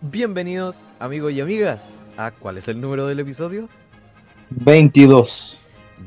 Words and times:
Bienvenidos 0.00 0.92
amigos 0.98 1.32
y 1.32 1.40
amigas 1.40 1.98
a 2.16 2.30
¿cuál 2.30 2.58
es 2.58 2.68
el 2.68 2.80
número 2.80 3.06
del 3.06 3.20
episodio? 3.20 3.68
22. 4.50 5.58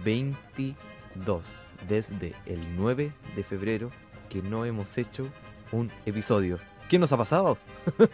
22. 0.04 1.68
Desde 1.88 2.34
el 2.46 2.76
9 2.76 3.12
de 3.36 3.44
febrero 3.44 3.92
que 4.30 4.42
no 4.42 4.66
hemos 4.66 4.98
hecho 4.98 5.28
un 5.72 5.92
episodio. 6.06 6.60
¿Qué 6.90 6.98
nos 7.00 7.12
ha 7.12 7.18
pasado? 7.18 7.58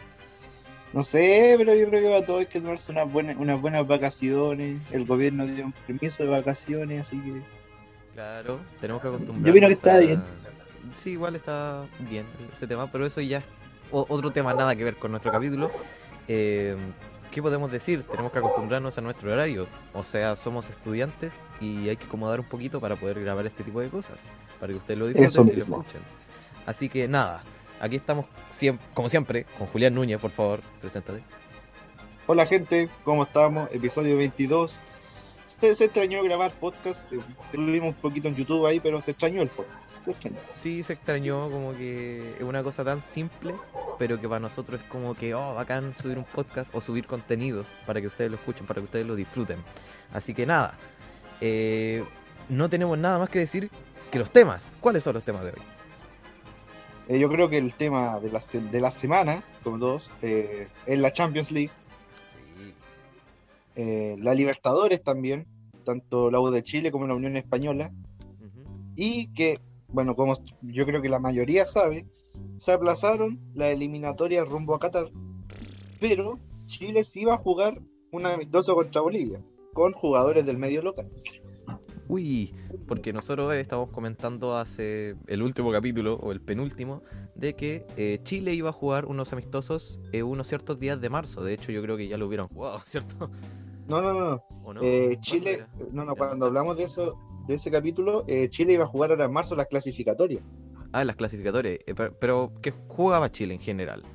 No 0.91 1.03
sé, 1.03 1.53
pero 1.59 1.75
yo 1.75 1.87
creo 1.87 2.01
que 2.01 2.09
para 2.09 2.25
todos 2.25 2.39
hay 2.39 2.45
que 2.47 2.59
tomarse 2.59 2.91
unas 2.91 3.11
buenas, 3.11 3.35
unas 3.35 3.61
buenas 3.61 3.85
vacaciones. 3.85 4.81
El 4.91 5.05
gobierno 5.05 5.45
dio 5.45 5.65
un 5.65 5.71
permiso 5.71 6.23
de 6.23 6.29
vacaciones, 6.29 7.01
así 7.01 7.15
que. 7.21 7.43
Claro, 8.15 8.59
tenemos 8.81 8.99
que 8.99 9.07
acostumbrarnos. 9.09 9.45
Yo 9.45 9.51
opino 9.51 9.67
que 9.67 9.73
está 9.75 9.93
a- 9.93 9.99
bien. 9.99 10.23
Sí, 10.95 11.11
igual 11.11 11.35
está 11.35 11.85
bien 12.09 12.25
ese 12.51 12.65
tema, 12.65 12.91
pero 12.91 13.05
eso 13.05 13.21
ya 13.21 13.43
o- 13.91 14.05
otro 14.09 14.31
tema, 14.31 14.53
nada 14.53 14.75
que 14.75 14.83
ver 14.83 14.95
con 14.97 15.11
nuestro 15.11 15.31
capítulo. 15.31 15.71
Eh, 16.27 16.75
¿Qué 17.31 17.41
podemos 17.43 17.71
decir? 17.71 18.03
Tenemos 18.09 18.31
que 18.31 18.39
acostumbrarnos 18.39 18.97
a 18.97 19.01
nuestro 19.01 19.31
horario. 19.31 19.67
O 19.93 20.03
sea, 20.03 20.35
somos 20.35 20.69
estudiantes 20.69 21.39
y 21.61 21.87
hay 21.89 21.95
que 21.95 22.05
acomodar 22.05 22.39
un 22.39 22.45
poquito 22.47 22.81
para 22.81 22.95
poder 22.95 23.21
grabar 23.21 23.45
este 23.45 23.63
tipo 23.63 23.79
de 23.81 23.89
cosas. 23.89 24.17
Para 24.59 24.73
que 24.73 24.77
ustedes 24.79 24.99
lo 24.99 25.07
disfruten 25.07 25.29
Eso 25.29 25.41
y 25.43 25.55
lo 25.55 25.63
escuchen. 25.63 26.01
Así 26.65 26.89
que 26.89 27.07
nada, 27.07 27.43
aquí 27.79 27.95
estamos 27.97 28.25
siem- 28.51 28.79
como 28.95 29.09
siempre 29.09 29.45
con 29.57 29.67
Julián 29.67 29.93
Núñez, 29.93 30.19
por 30.19 30.31
favor, 30.31 30.61
preséntate. 30.81 31.21
Hola, 32.25 32.45
gente, 32.47 32.89
¿cómo 33.03 33.23
estamos? 33.23 33.71
Episodio 33.71 34.17
22. 34.17 34.75
Se, 35.45 35.73
se 35.75 35.85
extrañó 35.85 36.23
grabar 36.23 36.51
podcast. 36.53 37.11
eh, 37.13 37.19
Lo 37.53 37.65
vimos 37.71 37.95
un 37.95 38.01
poquito 38.01 38.27
en 38.27 38.35
YouTube 38.35 38.65
ahí, 38.65 38.79
pero 38.79 39.01
se 39.01 39.11
extrañó 39.11 39.41
el 39.43 39.49
podcast. 39.49 39.88
Se 40.13 40.27
extrañó. 40.27 40.37
Sí, 40.53 40.83
se 40.83 40.93
extrañó 40.93 41.49
como 41.49 41.73
que 41.73 42.35
es 42.37 42.43
una 42.43 42.63
cosa 42.63 42.83
tan 42.83 43.01
simple, 43.01 43.53
pero 43.97 44.19
que 44.19 44.27
para 44.27 44.39
nosotros 44.39 44.81
es 44.81 44.87
como 44.87 45.15
que, 45.15 45.33
oh, 45.35 45.53
bacán 45.55 45.93
subir 46.01 46.17
un 46.17 46.23
podcast 46.25 46.73
o 46.73 46.81
subir 46.81 47.05
contenido 47.05 47.65
para 47.85 48.01
que 48.01 48.07
ustedes 48.07 48.31
lo 48.31 48.37
escuchen, 48.37 48.65
para 48.65 48.79
que 48.81 48.85
ustedes 48.85 49.05
lo 49.05 49.15
disfruten. 49.15 49.57
Así 50.13 50.33
que 50.33 50.45
nada, 50.45 50.73
eh, 51.41 52.03
no 52.49 52.69
tenemos 52.69 52.97
nada 52.97 53.19
más 53.19 53.29
que 53.29 53.39
decir 53.39 53.69
que 54.11 54.19
los 54.19 54.31
temas. 54.31 54.67
¿Cuáles 54.81 55.03
son 55.03 55.13
los 55.13 55.23
temas 55.23 55.43
de 55.43 55.51
hoy? 55.51 55.61
Eh, 57.09 57.19
yo 57.19 57.29
creo 57.29 57.49
que 57.49 57.57
el 57.57 57.73
tema 57.73 58.19
de 58.19 58.31
la, 58.31 58.39
de 58.53 58.81
la 58.81 58.91
semana, 58.91 59.43
como 59.63 59.79
todos, 59.79 60.09
eh, 60.21 60.67
es 60.85 60.99
la 60.99 61.11
Champions 61.11 61.51
League, 61.51 61.71
Sí. 62.57 62.73
eh, 63.75 64.15
la 64.19 64.33
Libertadores 64.33 65.03
también, 65.03 65.47
tanto 65.85 66.29
la 66.29 66.39
U 66.39 66.51
de 66.51 66.61
Chile 66.63 66.91
como 66.91 67.07
la 67.07 67.15
Unión 67.15 67.35
Española. 67.37 67.91
y 69.01 69.27
que, 69.33 69.59
bueno, 69.91 70.15
como 70.15 70.37
yo 70.61 70.85
creo 70.85 71.01
que 71.01 71.09
la 71.09 71.19
mayoría 71.19 71.65
sabe, 71.65 72.05
se 72.59 72.71
aplazaron 72.71 73.39
las 73.53 73.69
eliminatorias 73.69 74.47
rumbo 74.47 74.75
a 74.75 74.79
Qatar, 74.79 75.11
pero 75.99 76.39
Chile 76.65 77.03
sí 77.03 77.21
iba 77.21 77.33
a 77.33 77.37
jugar 77.37 77.81
un 78.11 78.25
amistoso 78.25 78.75
contra 78.75 79.01
Bolivia, 79.01 79.41
con 79.73 79.91
jugadores 79.93 80.45
del 80.45 80.57
medio 80.57 80.81
local. 80.81 81.09
Uy, 82.07 82.55
porque 82.87 83.13
nosotros 83.13 83.53
eh, 83.53 83.59
estábamos 83.59 83.91
comentando 83.91 84.57
hace 84.57 85.15
el 85.27 85.43
último 85.43 85.71
capítulo, 85.71 86.15
o 86.15 86.31
el 86.31 86.41
penúltimo, 86.41 87.03
de 87.35 87.55
que 87.55 87.85
eh, 87.97 88.19
Chile 88.23 88.53
iba 88.53 88.69
a 88.69 88.73
jugar 88.73 89.05
unos 89.05 89.31
amistosos 89.31 89.99
eh, 90.11 90.23
unos 90.23 90.47
ciertos 90.47 90.79
días 90.79 90.99
de 90.99 91.09
marzo. 91.09 91.43
De 91.43 91.53
hecho, 91.53 91.71
yo 91.71 91.81
creo 91.83 91.97
que 91.97 92.07
ya 92.07 92.17
lo 92.17 92.27
hubieran 92.27 92.47
jugado, 92.47 92.79
¿cierto? 92.85 93.29
No, 93.87 94.01
no, 94.01 94.13
no, 94.13 94.21
no. 94.21 94.81
Eh, 94.81 95.05
¿Cuándo 95.05 95.21
Chile, 95.21 95.65
no, 95.91 96.03
no, 96.03 96.15
cuando 96.15 96.47
hablamos 96.47 96.77
de 96.77 96.83
eso, 96.83 97.17
de 97.49 97.55
ese 97.55 97.71
capítulo, 97.71 98.23
eh, 98.27 98.49
Chile 98.49 98.73
iba 98.73 98.85
a 98.85 98.87
jugar 98.87 99.11
ahora 99.11 99.25
en 99.25 99.33
marzo 99.33 99.55
las 99.55 99.67
clasificatorias. 99.67 100.43
Ah, 100.91 101.03
las 101.03 101.15
clasificatorias. 101.15 101.79
Eh, 101.85 101.95
pero, 101.95 102.17
pero 102.19 102.53
¿qué 102.61 102.71
jugaba 102.71 103.31
Chile 103.31 103.53
en 103.55 103.59
general? 103.61 104.07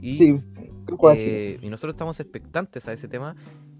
Y, 0.00 0.14
Sí, 0.14 0.34
¿qué 0.86 0.94
juega 0.96 1.16
Chile? 1.16 1.44
eh, 1.54 1.58
y 1.62 1.68
nosotros 1.70 1.94
estamos 1.94 2.20
expectantes 2.20 2.88
a 2.88 2.92
ese 2.92 3.08
tema 3.08 3.36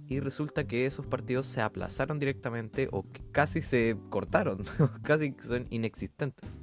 y 0.07 0.21
resulta 0.21 0.67
que 0.67 0.87
esos 0.87 1.07
partidos 1.07 1.47
se 1.47 1.61
aplazaron 1.61 2.19
directamente 2.19 2.89
o 2.93 3.05
que 3.13 3.23
casi 3.33 3.63
se 3.63 3.97
cortaron, 4.11 4.65
casi 5.03 5.35
son 5.47 5.67
inexistentes. 5.71 6.59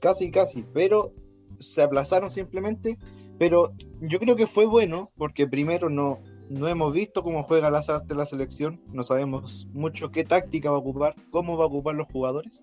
Casi, 0.00 0.30
casi, 0.30 0.64
pero 0.72 1.14
se 1.60 1.82
aplazaron 1.82 2.30
simplemente. 2.30 2.98
Pero 3.38 3.72
yo 4.00 4.18
creo 4.18 4.36
que 4.36 4.46
fue 4.46 4.66
bueno 4.66 5.10
porque 5.16 5.46
primero 5.46 5.88
no, 5.88 6.20
no 6.48 6.68
hemos 6.68 6.92
visto 6.92 7.22
cómo 7.22 7.42
juega 7.42 7.70
la, 7.70 7.82
la 8.08 8.26
selección, 8.26 8.80
no 8.92 9.04
sabemos 9.04 9.66
mucho 9.72 10.10
qué 10.10 10.24
táctica 10.24 10.70
va 10.70 10.76
a 10.76 10.80
ocupar, 10.80 11.14
cómo 11.30 11.56
va 11.56 11.64
a 11.64 11.68
ocupar 11.68 11.94
los 11.94 12.08
jugadores. 12.08 12.62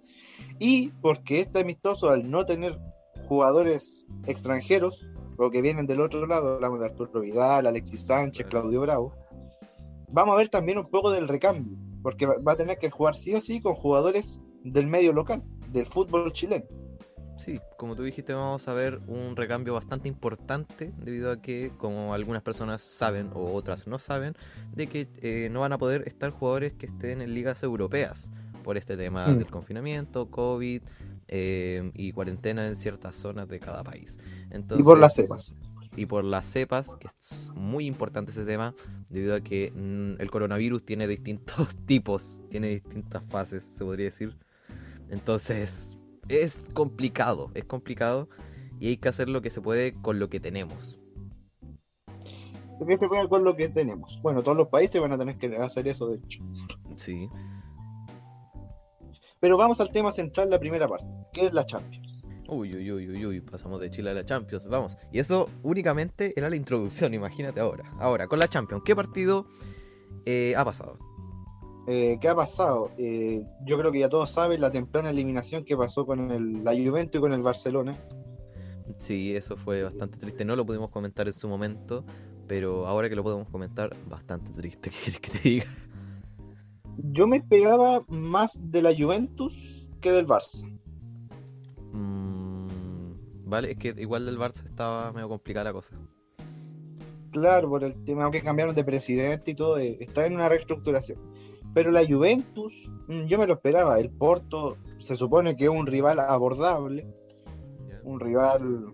Y 0.60 0.90
porque 1.02 1.40
este 1.40 1.60
amistoso, 1.60 2.10
al 2.10 2.30
no 2.30 2.46
tener 2.46 2.80
jugadores 3.28 4.06
extranjeros 4.26 5.06
o 5.38 5.50
que 5.50 5.62
vienen 5.62 5.88
del 5.88 6.02
otro 6.02 6.28
lado, 6.28 6.56
hablamos 6.56 6.80
de 6.80 6.88
Arturo 6.88 7.22
Vidal, 7.22 7.68
Alexis 7.68 8.06
Sánchez, 8.06 8.48
Claudio 8.48 8.82
Bravo, 8.82 9.14
vamos 10.12 10.36
a 10.36 10.38
ver 10.38 10.50
también 10.50 10.78
un 10.78 10.90
poco 10.90 11.12
del 11.12 11.28
recambio, 11.28 11.78
porque 12.04 12.26
va 12.26 12.52
a 12.52 12.58
tener 12.58 12.78
que 12.78 12.90
jugar 12.90 13.16
sí 13.16 13.34
o 13.36 13.42
sí 13.42 13.62
con 13.62 13.76
jugadores 13.76 14.42
del 14.64 14.88
medio 14.88 15.14
local, 15.14 15.44
del 15.72 15.86
fútbol 15.86 16.32
chileno. 16.32 16.66
Sí, 17.40 17.62
como 17.78 17.96
tú 17.96 18.04
dijiste, 18.04 18.34
vamos 18.34 18.68
a 18.68 18.74
ver 18.74 19.00
un 19.08 19.36
recambio 19.38 19.74
bastante 19.74 20.10
importante 20.10 20.94
debido 20.98 21.32
a 21.32 21.42
que, 21.42 21.72
como 21.78 22.14
algunas 22.14 22.44
personas 22.44 22.82
saben 22.82 23.30
o 23.34 23.54
otras 23.54 23.88
no 23.88 23.98
saben, 23.98 24.36
de 24.74 24.90
que 24.90 25.08
eh, 25.22 25.50
no 25.50 25.62
van 25.62 25.72
a 25.72 25.78
poder 25.78 26.04
estar 26.06 26.32
jugadores 26.32 26.74
que 26.74 26.88
estén 26.88 27.22
en 27.22 27.34
ligas 27.34 27.64
europeas 27.64 28.30
por 28.62 28.78
este 28.78 28.98
tema 28.98 29.34
Mm. 29.34 29.38
del 29.38 29.50
confinamiento, 29.50 30.30
COVID 30.30 30.84
eh, 31.30 31.92
y 31.94 32.12
cuarentena 32.12 32.68
en 32.68 32.76
ciertas 32.76 33.16
zonas 33.16 33.48
de 33.48 33.60
cada 33.62 33.84
país. 33.84 34.20
Entonces, 34.50 34.82
y 34.82 34.84
por 34.84 35.00
las 35.00 35.14
cepas. 35.14 35.56
y 35.96 36.06
por 36.08 36.26
las 36.26 36.46
cepas, 36.46 36.98
que 37.00 37.08
es 37.22 37.52
muy 37.56 37.86
importante 37.88 38.32
ese 38.32 38.46
tema, 38.46 38.76
debido 39.10 39.36
a 39.36 39.42
que 39.42 39.72
mm, 39.74 40.22
el 40.22 40.30
coronavirus 40.32 40.86
tiene 40.86 41.08
distintos 41.08 41.76
tipos, 41.86 42.42
tiene 42.50 42.68
distintas 42.70 43.24
fases, 43.26 43.64
se 43.64 43.86
podría 43.86 44.06
decir. 44.08 44.38
Entonces, 45.10 45.96
es 46.30 46.62
complicado, 46.74 47.52
es 47.56 47.66
complicado 47.66 48.30
y 48.80 48.90
hay 48.90 48.98
que 48.98 49.10
hacer 49.10 49.28
lo 49.28 49.42
que 49.42 49.50
se 49.50 49.62
puede 49.62 49.94
con 50.02 50.20
lo 50.20 50.30
que 50.30 50.40
tenemos. 50.40 50.98
Se 52.78 52.86
tiene 52.86 52.98
que 52.98 53.28
con 53.28 53.44
lo 53.44 53.56
que 53.56 53.68
tenemos. 53.68 54.22
Bueno, 54.22 54.42
todos 54.42 54.56
los 54.56 54.70
países 54.70 55.02
van 55.02 55.12
a 55.12 55.18
tener 55.18 55.38
que 55.38 55.54
hacer 55.58 55.88
eso, 55.88 56.08
de 56.08 56.18
hecho. 56.18 56.42
Sí. 56.96 57.28
Pero 59.42 59.58
vamos 59.58 59.82
al 59.82 59.92
tema 59.92 60.12
central, 60.12 60.50
la 60.50 60.60
primera 60.60 60.88
parte, 60.88 61.06
que 61.34 61.48
es 61.48 61.54
la 61.54 61.66
Champions. 61.66 62.24
Uy, 62.48 62.74
uy, 62.76 62.92
uy, 62.92 63.10
uy, 63.10 63.26
uy, 63.26 63.42
pasamos 63.42 63.80
de 63.80 63.92
Chile 63.92 64.12
a 64.12 64.14
la 64.14 64.26
Champions, 64.26 64.66
vamos. 64.68 64.98
Y 65.12 65.20
eso 65.20 65.50
únicamente 65.62 66.34
era 66.36 66.50
la 66.50 66.56
introducción, 66.56 67.14
imagínate 67.16 67.60
ahora. 67.60 67.92
Ahora, 68.00 68.28
con 68.28 68.40
la 68.40 68.48
Champions, 68.48 68.84
¿qué 68.86 68.96
partido 68.96 69.48
eh, 70.26 70.54
ha 70.56 70.64
pasado? 70.64 70.98
Eh, 71.92 72.20
¿Qué 72.22 72.28
ha 72.28 72.36
pasado? 72.36 72.92
Eh, 73.00 73.44
yo 73.66 73.80
creo 73.80 73.92
que 73.92 73.98
ya 73.98 74.10
todos 74.10 74.30
saben 74.30 74.62
la 74.62 74.70
temprana 74.70 75.10
eliminación 75.10 75.66
que 75.66 75.76
pasó 75.76 76.06
con 76.06 76.30
el, 76.30 76.64
la 76.64 76.74
Juventus 76.74 77.18
y 77.18 77.20
con 77.20 77.34
el 77.34 77.42
Barcelona. 77.42 77.98
Sí, 79.00 79.36
eso 79.36 79.58
fue 79.58 79.82
bastante 79.82 80.20
triste. 80.20 80.46
No 80.46 80.56
lo 80.56 80.68
pudimos 80.68 80.92
comentar 80.92 81.26
en 81.26 81.34
su 81.34 81.48
momento, 81.48 82.06
pero 82.48 82.86
ahora 82.86 83.10
que 83.10 83.16
lo 83.16 83.24
podemos 83.24 83.50
comentar, 83.50 83.98
bastante 84.08 84.52
triste. 84.52 84.92
¿Qué 84.92 84.98
quieres 84.98 85.20
que 85.20 85.32
te 85.32 85.50
diga? 85.50 85.66
Yo 86.98 87.26
me 87.26 87.38
esperaba 87.38 88.04
más 88.08 88.60
de 88.62 88.84
la 88.84 88.96
Juventus 88.96 89.88
que 90.00 90.12
del 90.12 90.28
Barça. 90.28 90.64
Mm, 91.92 92.68
vale, 93.46 93.72
es 93.72 93.80
que 93.80 93.96
igual 93.98 94.28
del 94.28 94.38
Barça 94.38 94.64
estaba 94.64 95.12
medio 95.12 95.28
complicada 95.28 95.64
la 95.64 95.74
cosa. 95.74 95.96
Claro, 97.32 97.68
por 97.68 97.84
el 97.84 98.04
tema, 98.04 98.26
aunque 98.26 98.44
cambiaron 98.44 98.76
de 98.76 98.84
presidente 98.84 99.52
y 99.52 99.56
todo, 99.56 99.80
eh, 99.80 99.98
está 100.00 100.28
en 100.28 100.36
una 100.36 100.50
reestructuración. 100.50 101.29
Pero 101.80 101.92
la 101.92 102.06
Juventus, 102.06 102.92
mm, 103.08 103.28
yo 103.28 103.38
me 103.38 103.48
lo 103.48 103.54
esperaba. 103.54 104.02
El 104.02 104.10
Porto 104.10 104.76
se 104.98 105.16
supone 105.16 105.56
que 105.56 105.64
es 105.64 105.70
un 105.70 105.88
rival 105.88 106.20
abordable, 106.20 107.08
un 108.04 108.20
rival 108.20 108.94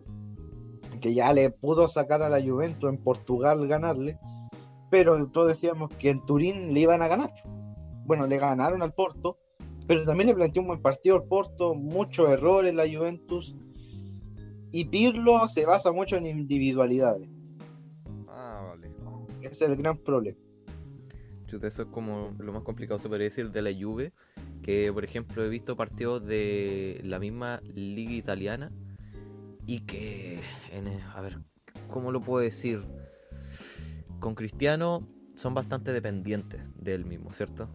que 1.01 1.16
ya 1.16 1.34
le 1.34 1.50
pudo 1.50 1.88
sacar 1.88 2.22
a 2.22 2.29
la 2.29 2.40
Juventus 2.40 2.87
en 2.87 3.03
Portugal 3.03 3.67
ganarle, 3.67 4.20
pero 4.91 5.26
todos 5.32 5.47
decíamos 5.47 5.90
que 5.97 6.11
en 6.11 6.23
Turín 6.28 6.76
le 6.76 6.82
iban 6.82 7.02
a 7.02 7.08
ganar. 7.08 7.34
Bueno, 8.05 8.28
le 8.28 8.37
ganaron 8.37 8.84
al 8.84 8.93
Porto, 8.93 9.40
pero 9.88 10.03
también 10.03 10.28
le 10.28 10.35
planteó 10.35 10.61
un 10.61 10.67
buen 10.67 10.81
partido 10.84 11.16
al 11.16 11.23
Porto, 11.23 11.73
muchos 11.73 12.29
errores 12.29 12.76
la 12.76 12.84
Juventus, 12.84 13.55
y 14.72 14.85
Pirlo 14.85 15.47
se 15.47 15.66
basa 15.66 15.91
mucho 15.91 16.17
en 16.17 16.28
individualidades. 16.28 17.28
Ah, 18.28 18.64
vale. 18.70 18.93
Ese 19.41 19.66
es 19.66 19.72
el 19.72 19.76
gran 19.76 19.97
problema. 19.97 20.38
Eso 21.63 21.84
es 21.84 21.87
como 21.90 22.34
lo 22.37 22.53
más 22.53 22.63
complicado, 22.63 22.99
se 22.99 23.07
podría 23.07 23.25
decir, 23.25 23.52
de 23.52 23.61
la 23.61 23.72
Juve. 23.78 24.11
Que, 24.61 24.91
por 24.93 25.03
ejemplo, 25.03 25.43
he 25.43 25.49
visto 25.49 25.75
partidos 25.75 26.25
de 26.25 26.99
la 27.03 27.19
misma 27.19 27.61
liga 27.73 28.13
italiana 28.13 28.72
y 29.67 29.81
que, 29.81 30.40
en, 30.72 30.87
eh, 30.87 31.03
a 31.13 31.22
ver, 31.22 31.40
¿cómo 31.90 32.11
lo 32.11 32.22
puedo 32.22 32.43
decir? 32.43 32.84
Con 34.19 34.35
Cristiano 34.35 35.07
son 35.35 35.53
bastante 35.53 35.91
dependientes 35.91 36.61
de 36.75 36.96
él 36.96 37.05
mismo, 37.05 37.34
¿cierto? 37.34 37.69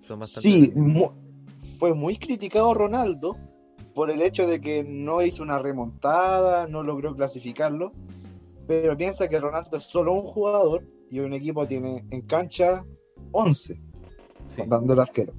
Son 0.00 0.20
bastante 0.20 0.48
Sí, 0.48 0.72
mu- 0.74 1.10
fue 1.78 1.94
muy 1.94 2.16
criticado 2.18 2.72
Ronaldo 2.74 3.36
por 3.94 4.10
el 4.10 4.20
hecho 4.22 4.46
de 4.46 4.60
que 4.60 4.84
no 4.84 5.22
hizo 5.22 5.42
una 5.42 5.58
remontada, 5.58 6.66
no 6.68 6.82
logró 6.82 7.16
clasificarlo, 7.16 7.92
pero 8.66 8.96
piensa 8.96 9.28
que 9.28 9.38
Ronaldo 9.40 9.76
es 9.76 9.84
solo 9.84 10.12
un 10.14 10.22
jugador 10.22 10.86
y 11.10 11.20
un 11.20 11.32
equipo 11.32 11.66
tiene 11.66 12.04
en 12.10 12.22
cancha 12.22 12.84
11, 13.32 13.78
Sí. 14.48 14.56
contando 14.60 14.92
el 14.92 15.00
arquero. 15.00 15.32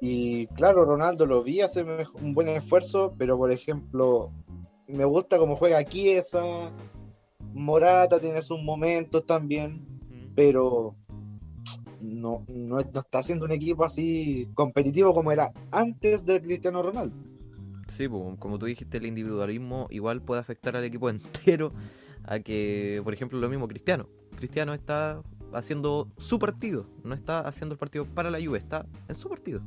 Y 0.00 0.46
claro, 0.48 0.84
Ronaldo 0.84 1.26
lo 1.26 1.42
vi 1.42 1.60
hacer 1.60 1.86
un 2.20 2.34
buen 2.34 2.48
esfuerzo, 2.48 3.14
pero 3.16 3.36
por 3.38 3.52
ejemplo, 3.52 4.32
me 4.88 5.04
gusta 5.04 5.38
cómo 5.38 5.54
juega 5.56 5.84
Chiesa, 5.84 6.72
Morata 7.54 8.18
tiene 8.18 8.42
sus 8.42 8.60
momentos 8.62 9.24
también, 9.26 9.86
Mm. 10.10 10.34
pero 10.34 10.96
no, 12.00 12.44
no, 12.48 12.78
no 12.92 13.00
está 13.00 13.18
haciendo 13.20 13.44
un 13.44 13.52
equipo 13.52 13.84
así 13.84 14.48
competitivo 14.54 15.14
como 15.14 15.30
era 15.30 15.52
antes 15.70 16.24
de 16.26 16.40
Cristiano 16.42 16.82
Ronaldo. 16.82 17.14
Sí, 17.96 18.08
pues, 18.08 18.38
como 18.38 18.58
tú 18.58 18.66
dijiste, 18.66 18.96
el 18.96 19.06
individualismo 19.06 19.86
igual 19.90 20.22
puede 20.22 20.40
afectar 20.40 20.76
al 20.76 20.84
equipo 20.84 21.10
entero 21.10 21.72
a 22.24 22.38
que, 22.38 23.00
por 23.04 23.12
ejemplo, 23.12 23.38
lo 23.38 23.48
mismo 23.48 23.68
Cristiano. 23.68 24.08
Cristiano 24.36 24.72
está 24.74 25.22
haciendo 25.52 26.08
su 26.16 26.38
partido, 26.38 26.86
no 27.04 27.14
está 27.14 27.40
haciendo 27.40 27.74
el 27.74 27.78
partido 27.78 28.06
para 28.06 28.30
la 28.30 28.38
Juve, 28.42 28.58
está 28.58 28.86
en 29.08 29.14
su 29.14 29.28
partido. 29.28 29.60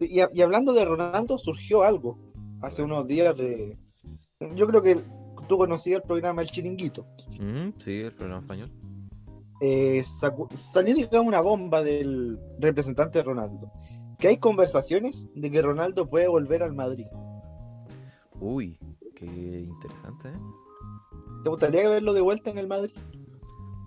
Y, 0.00 0.20
y 0.20 0.42
hablando 0.42 0.72
de 0.72 0.84
Ronaldo, 0.84 1.38
surgió 1.38 1.82
algo 1.82 2.18
hace 2.60 2.82
unos 2.82 3.06
días 3.06 3.36
de... 3.36 3.76
Yo 4.54 4.66
creo 4.66 4.82
que 4.82 4.98
tú 5.48 5.58
conocías 5.58 6.00
el 6.00 6.06
programa 6.06 6.42
El 6.42 6.48
Chiringuito. 6.48 7.06
Mm, 7.38 7.70
sí, 7.78 8.00
el 8.00 8.12
programa 8.12 8.40
español. 8.40 8.70
Eh, 9.60 10.04
salió, 10.72 10.94
digamos, 10.94 11.28
una 11.28 11.40
bomba 11.40 11.82
del 11.82 12.38
representante 12.58 13.18
de 13.18 13.24
Ronaldo. 13.24 13.70
Que 14.22 14.28
hay 14.28 14.36
conversaciones 14.38 15.26
de 15.34 15.50
que 15.50 15.60
Ronaldo 15.62 16.08
puede 16.08 16.28
volver 16.28 16.62
al 16.62 16.72
Madrid. 16.72 17.06
Uy, 18.38 18.78
qué 19.16 19.26
interesante, 19.26 20.28
¿eh? 20.28 20.38
¿Te 21.42 21.50
gustaría 21.50 21.88
verlo 21.88 22.12
de 22.14 22.20
vuelta 22.20 22.48
en 22.50 22.58
el 22.58 22.68
Madrid? 22.68 22.94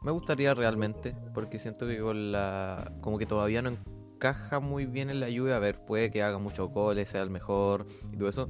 Me 0.03 0.11
gustaría 0.11 0.53
realmente, 0.53 1.15
porque 1.33 1.57
siento 1.57 1.87
que 1.87 1.99
con 2.01 2.33
la. 2.33 2.91
como 2.99 3.17
que 3.17 3.25
todavía 3.25 3.61
no 3.61 3.69
encaja 3.69 4.59
muy 4.59 4.85
bien 4.85 5.09
en 5.09 5.21
la 5.21 5.27
Juve. 5.27 5.53
A 5.53 5.59
ver, 5.59 5.79
puede 5.85 6.11
que 6.11 6.21
haga 6.21 6.37
muchos 6.37 6.69
goles, 6.69 7.07
sea 7.07 7.21
el 7.21 7.29
mejor 7.29 7.85
y 8.11 8.17
todo 8.17 8.27
eso. 8.27 8.49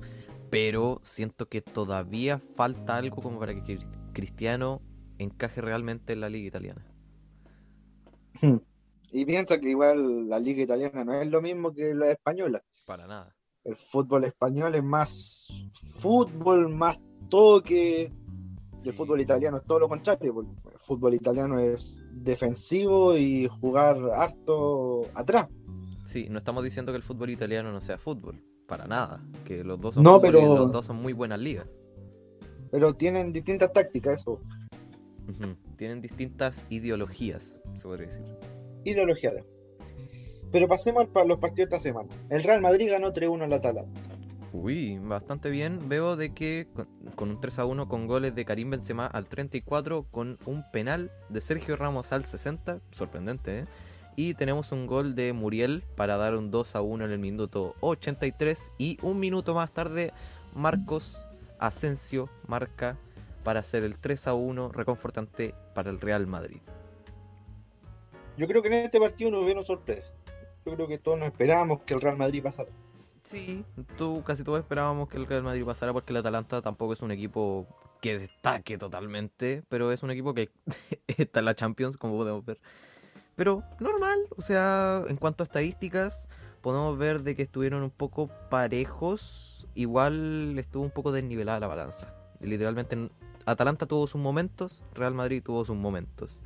Pero 0.50 1.02
siento 1.04 1.50
que 1.50 1.62
todavía 1.62 2.40
falta 2.40 2.98
algo 2.98 3.18
como 3.22 3.38
para 3.38 3.54
que 3.54 3.62
Cri- 3.62 4.12
Cristiano 4.12 4.82
encaje 5.20 5.62
realmente 5.62 6.14
en 6.14 6.22
la 6.22 6.30
liga 6.30 6.48
italiana. 6.48 6.84
Y 9.18 9.24
piensa 9.24 9.58
que 9.62 9.70
igual 9.70 10.28
la 10.28 10.40
liga 10.40 10.62
italiana 10.62 11.06
no 11.06 11.14
es 11.22 11.32
lo 11.32 11.42
mismo 11.42 11.74
que 11.74 11.94
la 11.94 12.12
española. 12.12 12.62
Para 12.86 13.08
nada. 13.08 13.34
El 13.64 13.78
fútbol 13.78 14.26
español 14.26 14.76
es 14.76 14.84
más 14.84 15.48
fútbol, 16.00 16.68
más 16.68 17.00
toque. 17.30 18.12
Y 18.84 18.88
el 18.90 18.94
fútbol 18.94 19.22
italiano 19.22 19.56
es 19.56 19.64
todo 19.64 19.80
lo 19.80 19.88
contrario. 19.88 20.34
porque 20.34 20.52
El 20.74 20.80
fútbol 20.80 21.14
italiano 21.14 21.58
es 21.58 22.04
defensivo 22.12 23.16
y 23.16 23.48
jugar 23.48 23.98
harto 24.14 25.04
atrás. 25.16 25.48
Sí, 26.06 26.28
no 26.30 26.38
estamos 26.38 26.66
diciendo 26.66 26.92
que 26.92 26.98
el 26.98 27.04
fútbol 27.04 27.30
italiano 27.30 27.72
no 27.72 27.80
sea 27.80 27.98
fútbol. 27.98 28.44
Para 28.68 28.86
nada. 28.86 29.22
Que 29.46 29.64
los 29.64 29.80
dos 29.80 29.96
son 29.96 30.04
No, 30.04 30.18
y 30.18 30.22
pero- 30.24 30.56
los 30.58 30.72
dos 30.74 30.86
son 30.88 30.98
muy 30.98 31.14
buenas 31.14 31.40
ligas. 31.40 31.72
Pero 32.70 32.94
tienen 32.94 33.32
distintas 33.32 33.72
tácticas, 33.72 34.20
eso. 34.20 34.42
Tienen 35.78 36.02
distintas 36.02 36.66
ideologías, 36.70 37.62
se 37.76 37.84
podría 37.88 38.08
decir. 38.08 38.26
Ideología 38.86 39.32
de. 39.32 39.44
Pero 40.52 40.70
pasemos 40.70 41.08
a 41.14 41.26
los 41.26 41.40
partidos 41.40 41.70
de 41.70 41.76
esta 41.76 41.90
semana. 41.90 42.08
El 42.30 42.44
Real 42.44 42.62
Madrid 42.62 42.90
ganó 42.90 43.12
3-1 43.12 43.44
al 43.44 43.54
Atalanta. 43.54 44.00
Uy, 44.54 45.00
bastante 45.00 45.50
bien. 45.50 45.80
Veo 45.90 46.16
de 46.16 46.34
que 46.34 46.68
con 47.16 47.30
un 47.30 47.42
3 47.42 47.60
a 47.60 47.66
1 47.66 47.90
con 47.90 48.08
goles 48.08 48.34
de 48.36 48.46
Karim 48.46 48.70
Benzema 48.70 49.06
al 49.06 49.28
34, 49.28 50.06
con 50.10 50.38
un 50.46 50.64
penal 50.72 51.12
de 51.28 51.42
Sergio 51.42 51.76
Ramos 51.76 52.14
al 52.14 52.24
60, 52.24 52.80
sorprendente, 52.92 53.60
¿eh? 53.60 53.66
Y 54.16 54.34
tenemos 54.34 54.72
un 54.72 54.88
gol 54.88 55.14
de 55.14 55.34
Muriel 55.34 55.84
para 55.98 56.16
dar 56.16 56.36
un 56.36 56.52
2 56.52 56.76
a 56.76 56.82
1 56.82 57.04
en 57.04 57.12
el 57.12 57.20
minuto 57.20 57.76
83 57.82 58.72
y 58.78 58.98
un 59.02 59.20
minuto 59.20 59.54
más 59.54 59.74
tarde 59.74 60.14
Marcos 60.54 61.22
Asensio 61.60 62.30
marca 62.48 62.98
para 63.44 63.60
hacer 63.60 63.84
el 63.84 63.98
3 63.98 64.28
a 64.28 64.34
1 64.36 64.70
reconfortante 64.70 65.54
para 65.74 65.90
el 65.90 66.00
Real 66.00 66.28
Madrid. 66.28 66.62
Yo 68.38 68.48
creo 68.48 68.62
que 68.62 68.68
en 68.68 68.74
este 68.74 69.00
partido 69.00 69.32
no 69.32 69.40
hubo 69.40 69.64
sorpresa. 69.64 70.14
Yo 70.66 70.74
creo 70.74 70.88
que 70.88 70.98
todos 70.98 71.18
nos 71.18 71.28
esperábamos 71.28 71.82
que 71.82 71.94
el 71.94 72.02
Real 72.02 72.18
Madrid 72.18 72.44
pasara. 72.44 72.70
Sí, 73.24 73.66
tú, 73.98 74.24
casi 74.24 74.44
todos 74.44 74.60
esperábamos 74.60 75.10
que 75.10 75.18
el 75.18 75.26
Real 75.26 75.44
Madrid 75.44 75.66
pasara 75.66 75.94
porque 75.94 76.14
el 76.14 76.18
Atalanta 76.18 76.62
tampoco 76.62 76.94
es 76.94 77.02
un 77.02 77.12
equipo 77.12 77.66
que 78.02 78.20
destaque 78.20 78.78
totalmente, 78.78 79.64
pero 79.70 79.92
es 79.92 80.04
un 80.04 80.12
equipo 80.12 80.34
que 80.34 80.52
está 81.08 81.40
en 81.40 81.46
la 81.46 81.56
Champions, 81.56 81.98
como 81.98 82.18
podemos 82.18 82.46
ver. 82.46 82.60
Pero 83.36 83.64
normal, 83.80 84.20
o 84.38 84.42
sea, 84.42 85.04
en 85.08 85.18
cuanto 85.18 85.44
a 85.44 85.46
estadísticas, 85.46 86.28
podemos 86.62 86.98
ver 86.98 87.22
de 87.24 87.36
que 87.36 87.44
estuvieron 87.44 87.84
un 87.84 87.90
poco 87.90 88.30
parejos, 88.50 89.68
igual 89.76 90.58
estuvo 90.58 90.84
un 90.84 90.92
poco 90.92 91.12
desnivelada 91.12 91.60
la 91.60 91.68
balanza. 91.68 92.14
Literalmente, 92.42 93.10
Atalanta 93.46 93.86
tuvo 93.86 94.08
sus 94.08 94.22
momentos, 94.22 94.84
Real 94.94 95.14
Madrid 95.14 95.42
tuvo 95.44 95.66
sus 95.66 95.76
momentos, 95.76 96.42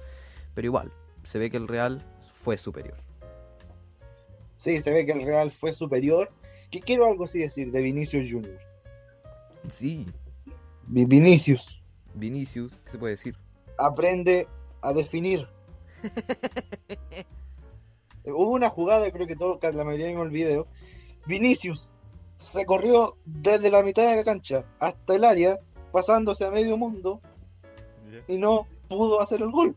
pero 0.53 0.65
igual, 0.65 0.91
se 1.23 1.39
ve 1.39 1.49
que 1.49 1.57
el 1.57 1.67
Real 1.67 2.03
fue 2.31 2.57
superior. 2.57 2.97
Sí, 4.55 4.81
se 4.81 4.91
ve 4.91 5.05
que 5.05 5.13
el 5.13 5.23
Real 5.25 5.51
fue 5.51 5.73
superior. 5.73 6.31
Que 6.71 6.81
quiero 6.81 7.05
algo 7.07 7.25
así 7.25 7.39
decir 7.39 7.71
de 7.71 7.81
Vinicius 7.81 8.27
Junior. 8.31 8.59
Sí, 9.69 10.05
Vi- 10.87 11.05
Vinicius 11.05 11.83
Vinicius, 12.13 12.77
¿qué 12.85 12.91
se 12.91 12.97
puede 12.97 13.13
decir? 13.15 13.35
aprende 13.77 14.47
a 14.81 14.93
definir. 14.93 15.47
Hubo 18.25 18.51
una 18.51 18.69
jugada, 18.69 19.09
creo 19.11 19.27
que 19.27 19.35
todo, 19.35 19.59
la 19.61 19.83
mayoría 19.83 20.07
vimos 20.07 20.25
el 20.25 20.31
video. 20.31 20.67
Vinicius 21.25 21.89
se 22.37 22.65
corrió 22.65 23.17
desde 23.25 23.71
la 23.71 23.81
mitad 23.83 24.03
de 24.09 24.15
la 24.17 24.23
cancha 24.23 24.63
hasta 24.79 25.15
el 25.15 25.23
área, 25.23 25.59
pasándose 25.91 26.45
a 26.45 26.51
medio 26.51 26.77
mundo 26.77 27.21
y 28.27 28.37
no 28.37 28.67
pudo 28.87 29.21
hacer 29.21 29.41
el 29.41 29.51
gol. 29.51 29.75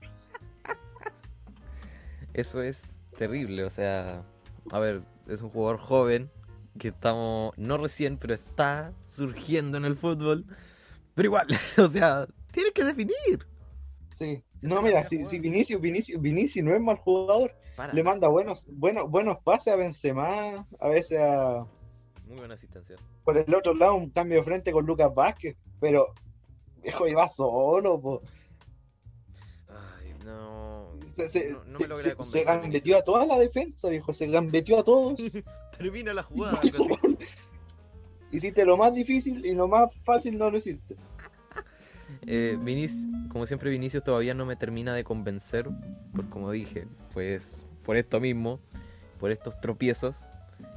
Eso 2.35 2.63
es 2.63 3.01
terrible, 3.17 3.65
o 3.65 3.71
sea, 3.71 4.25
a 4.71 4.79
ver, 4.79 5.03
es 5.29 5.43
un 5.43 5.51
jugador 5.51 5.79
joven 5.79 6.31
que 6.79 6.89
estamos, 6.89 7.57
no 7.59 7.77
recién, 7.77 8.17
pero 8.17 8.35
está 8.35 8.93
surgiendo 9.07 9.77
en 9.77 9.85
el 9.85 9.97
fútbol. 9.97 10.47
Pero 11.15 11.27
igual, 11.27 11.47
o 11.79 11.89
sea, 11.89 12.27
tiene 12.53 12.71
que 12.73 12.85
definir. 12.85 13.47
Sí. 14.15 14.43
No, 14.63 14.81
mira, 14.81 15.05
si, 15.05 15.19
Vinicius, 15.41 15.81
Vinicius, 15.81 16.21
Vinicius 16.21 16.65
no 16.65 16.73
es 16.73 16.81
mal 16.81 16.97
jugador, 16.97 17.53
Para. 17.77 17.93
le 17.93 18.05
manda 18.05 18.29
buenos, 18.29 18.67
buenos, 18.71 19.11
buenos 19.11 19.39
pases 19.43 19.73
a 19.73 19.77
Benzema, 19.77 20.67
a 20.79 20.89
veces 20.89 21.19
a, 21.21 21.67
Muy 22.27 22.37
buena 22.37 22.55
asistencia. 22.55 22.95
por 23.25 23.37
el 23.37 23.53
otro 23.53 23.75
lado 23.75 23.97
un 23.97 24.11
cambio 24.11 24.39
de 24.39 24.45
frente 24.45 24.71
con 24.71 24.87
Lucas 24.87 25.13
Vázquez, 25.13 25.57
pero 25.81 26.15
viejo 26.81 27.09
iba 27.09 27.29
solo, 27.29 28.01
po. 28.01 28.23
Se, 31.29 31.51
no, 31.67 31.79
no 31.79 31.97
me 31.97 32.03
se- 32.03 32.17
se 32.23 32.95
a 32.95 33.03
toda 33.03 33.27
la 33.27 33.39
defensa, 33.39 33.89
viejo, 33.89 34.13
se 34.13 34.27
gambetió 34.29 34.79
a 34.79 34.85
todos. 34.85 35.15
Termina 35.79 36.13
la 36.15 36.23
jugada. 36.23 36.61
gol. 36.79 37.19
Hiciste 38.33 38.65
lo 38.65 38.77
más 38.79 38.95
difícil 38.95 39.45
y 39.45 39.55
lo 39.55 39.69
más 39.69 39.91
fácil 40.05 40.39
no 40.39 40.51
lo 40.51 40.57
hiciste. 40.59 40.97
Eh, 42.27 42.57
Vinic- 42.61 43.29
como 43.29 43.47
siempre, 43.47 43.71
Vinicius 43.71 44.03
todavía 44.05 44.33
no 44.35 44.47
me 44.47 44.57
termina 44.57 44.95
de 44.95 45.05
convencer. 45.05 45.69
Por 46.15 46.29
como 46.31 46.51
dije, 46.51 46.87
pues 47.13 47.59
por 47.85 47.97
esto 47.97 48.21
mismo, 48.21 48.59
por 49.21 49.31
estos 49.33 49.61
tropiezos, 49.61 50.17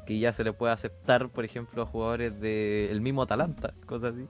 que 0.06 0.20
ya 0.20 0.34
se 0.34 0.44
le 0.44 0.54
puede 0.54 0.74
aceptar, 0.74 1.30
por 1.30 1.46
ejemplo, 1.46 1.82
a 1.82 1.86
jugadores 1.86 2.40
del 2.42 3.00
mismo 3.02 3.22
Atalanta, 3.22 3.74
cosas 3.86 4.14
así. 4.16 4.28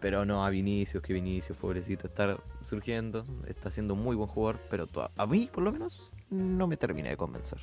Pero 0.00 0.24
no 0.24 0.44
a 0.44 0.50
Vinicius, 0.50 1.02
que 1.02 1.12
Vinicius, 1.12 1.58
pobrecito, 1.58 2.06
está 2.06 2.38
surgiendo, 2.64 3.24
está 3.46 3.70
siendo 3.70 3.94
un 3.94 4.02
muy 4.02 4.16
buen 4.16 4.28
jugador, 4.28 4.60
pero 4.70 4.86
a 5.16 5.26
mí, 5.26 5.48
por 5.52 5.62
lo 5.64 5.72
menos, 5.72 6.12
no 6.30 6.66
me 6.66 6.76
termina 6.76 7.08
de 7.10 7.16
convencer. 7.16 7.58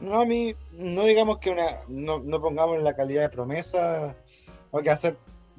No, 0.00 0.20
a 0.20 0.24
mí, 0.24 0.54
no 0.72 1.04
digamos 1.04 1.38
que 1.38 1.50
una, 1.50 1.80
no, 1.88 2.20
no 2.20 2.40
pongamos 2.40 2.82
la 2.82 2.94
calidad 2.94 3.22
de 3.22 3.28
promesa, 3.28 4.16
o 4.70 4.80
que 4.80 4.90
hacer, 4.90 5.16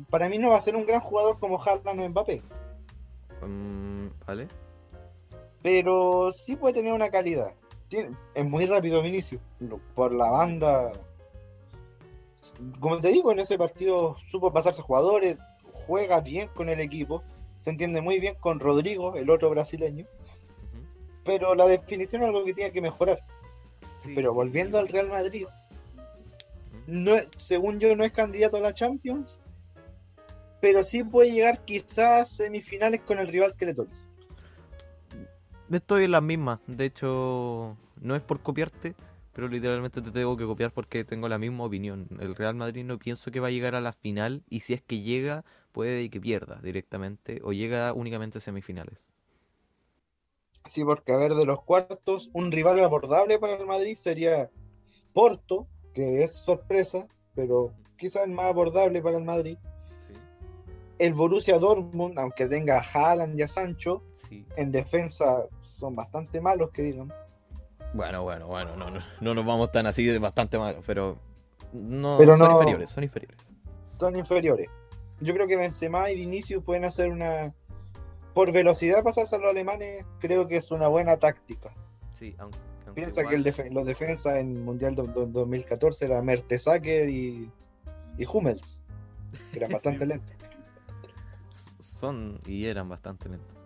para 0.09 0.29
mí 0.29 0.37
no 0.39 0.49
va 0.49 0.57
a 0.57 0.61
ser 0.61 0.75
un 0.75 0.85
gran 0.85 0.99
jugador 1.01 1.39
como 1.39 1.61
Haaland 1.61 1.99
o 1.99 2.09
Mbappé, 2.09 2.41
Mm, 3.45 4.07
¿Vale? 4.27 4.47
pero 5.63 6.31
sí 6.31 6.55
puede 6.55 6.75
tener 6.75 6.93
una 6.93 7.09
calidad. 7.09 7.53
Tiene- 7.87 8.15
es 8.35 8.45
muy 8.45 8.65
rápido 8.67 9.01
Vinicius, 9.01 9.41
por 9.95 10.13
la 10.13 10.29
banda. 10.29 10.91
Como 12.79 12.99
te 12.99 13.09
digo, 13.09 13.31
en 13.31 13.39
ese 13.39 13.57
partido 13.57 14.15
supo 14.31 14.51
pasarse 14.53 14.81
jugadores, 14.81 15.37
juega 15.87 16.19
bien 16.19 16.49
con 16.55 16.69
el 16.69 16.79
equipo, 16.79 17.23
se 17.61 17.69
entiende 17.69 18.01
muy 18.01 18.19
bien 18.19 18.35
con 18.35 18.59
Rodrigo, 18.59 19.15
el 19.15 19.29
otro 19.29 19.49
brasileño, 19.49 20.05
pero 21.23 21.55
la 21.55 21.67
definición 21.67 22.23
es 22.23 22.27
algo 22.29 22.43
que 22.43 22.53
tiene 22.53 22.71
que 22.71 22.81
mejorar. 22.81 23.23
Sí. 24.03 24.13
Pero 24.15 24.33
volviendo 24.33 24.79
al 24.79 24.87
Real 24.87 25.09
Madrid, 25.09 25.45
no, 26.87 27.13
según 27.37 27.79
yo 27.79 27.95
no 27.95 28.03
es 28.03 28.11
candidato 28.11 28.57
a 28.57 28.61
la 28.61 28.73
Champions, 28.73 29.37
pero 30.59 30.83
sí 30.83 31.03
puede 31.03 31.31
llegar 31.31 31.63
quizás 31.65 31.99
a 31.99 32.25
semifinales 32.25 33.01
con 33.01 33.19
el 33.19 33.27
rival 33.27 33.55
que 33.55 33.65
le 33.67 33.73
toque. 33.73 33.93
Estoy 35.71 36.03
en 36.05 36.11
las 36.11 36.23
mismas, 36.23 36.59
de 36.67 36.85
hecho, 36.85 37.77
no 38.01 38.15
es 38.15 38.21
por 38.21 38.41
copiarte, 38.41 38.93
pero 39.33 39.47
literalmente 39.47 40.01
te 40.01 40.11
tengo 40.11 40.35
que 40.35 40.45
copiar 40.45 40.71
porque 40.71 41.05
tengo 41.05 41.29
la 41.29 41.37
misma 41.37 41.63
opinión. 41.63 42.07
El 42.19 42.35
Real 42.35 42.55
Madrid 42.55 42.83
no 42.83 42.99
pienso 42.99 43.31
que 43.31 43.39
va 43.39 43.47
a 43.47 43.51
llegar 43.51 43.75
a 43.75 43.81
la 43.81 43.93
final 43.93 44.43
y 44.49 44.61
si 44.61 44.73
es 44.73 44.81
que 44.81 45.01
llega, 45.01 45.45
puede 45.71 46.09
que 46.09 46.21
pierda 46.21 46.59
directamente 46.61 47.41
o 47.43 47.53
llega 47.53 47.93
únicamente 47.93 48.37
a 48.37 48.41
semifinales. 48.41 49.11
Sí, 50.69 50.83
porque 50.83 51.11
a 51.11 51.17
ver, 51.17 51.33
de 51.35 51.45
los 51.45 51.63
cuartos, 51.63 52.29
un 52.33 52.51
rival 52.51 52.79
abordable 52.79 53.39
para 53.39 53.55
el 53.55 53.65
Madrid 53.65 53.95
sería 53.95 54.49
Porto, 55.13 55.67
que 55.93 56.23
es 56.23 56.35
sorpresa, 56.35 57.07
pero 57.35 57.73
quizás 57.97 58.25
el 58.25 58.31
más 58.31 58.45
abordable 58.45 59.01
para 59.01 59.17
el 59.17 59.23
Madrid. 59.23 59.57
El 60.99 61.13
Borussia 61.15 61.57
Dortmund, 61.57 62.19
aunque 62.19 62.47
tenga 62.47 62.77
a 62.77 62.83
Haaland 62.83 63.37
y 63.39 63.41
a 63.41 63.47
Sancho, 63.47 64.03
en 64.55 64.71
defensa 64.71 65.47
son 65.61 65.95
bastante 65.95 66.39
malos, 66.39 66.69
que 66.69 66.83
digan. 66.83 67.11
Bueno, 67.93 68.21
bueno, 68.21 68.47
bueno, 68.47 68.75
no, 68.75 68.91
no, 69.19 69.33
nos 69.33 69.45
vamos 69.45 69.71
tan 69.71 69.87
así 69.87 70.05
de 70.05 70.19
bastante 70.19 70.59
malos, 70.59 70.83
pero 70.85 71.17
no, 71.73 72.19
son 72.37 72.51
inferiores, 72.51 72.89
son 72.91 73.03
inferiores. 73.03 73.37
Son 73.95 74.15
inferiores. 74.15 74.69
Yo 75.21 75.33
creo 75.33 75.47
que 75.47 75.55
Benzema 75.55 76.09
y 76.09 76.15
Vinicius 76.15 76.63
pueden 76.63 76.85
hacer 76.85 77.09
una 77.09 77.53
por 78.33 78.51
velocidad 78.51 79.03
pasarse 79.03 79.35
a 79.35 79.39
los 79.39 79.49
alemanes, 79.49 80.05
creo 80.19 80.47
que 80.47 80.57
es 80.57 80.71
una 80.71 80.87
buena 80.87 81.17
táctica. 81.17 81.73
Sí, 82.13 82.35
aunque, 82.37 82.57
Piensa 82.93 83.23
que 83.23 83.37
los 83.37 83.85
defensas 83.85 84.37
en 84.37 84.65
Mundial 84.65 84.95
2014 84.95 86.05
eran 86.05 86.25
Mertesacker 86.25 87.07
y, 87.07 87.49
y 88.17 88.25
Hummels, 88.25 88.79
que 89.51 89.59
eran 89.59 89.71
bastante 89.71 90.05
lentos. 90.05 90.35
Son 91.51 92.39
y 92.45 92.65
eran 92.65 92.89
bastante 92.89 93.29
lentos. 93.29 93.63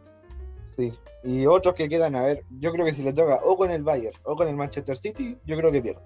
Sí, 0.76 0.94
y 1.24 1.46
otros 1.46 1.74
que 1.74 1.88
quedan, 1.88 2.16
a 2.16 2.22
ver, 2.22 2.44
yo 2.60 2.72
creo 2.72 2.86
que 2.86 2.94
si 2.94 3.02
le 3.02 3.14
toca 3.14 3.40
o 3.44 3.58
con 3.58 3.72
el 3.72 3.84
Bayern 3.84 4.16
o 4.24 4.36
con 4.36 4.48
el 4.48 4.56
Manchester 4.56 4.98
City, 4.98 5.38
yo 5.46 5.58
creo 5.58 5.72
que 5.72 5.82
pierde. 5.82 6.02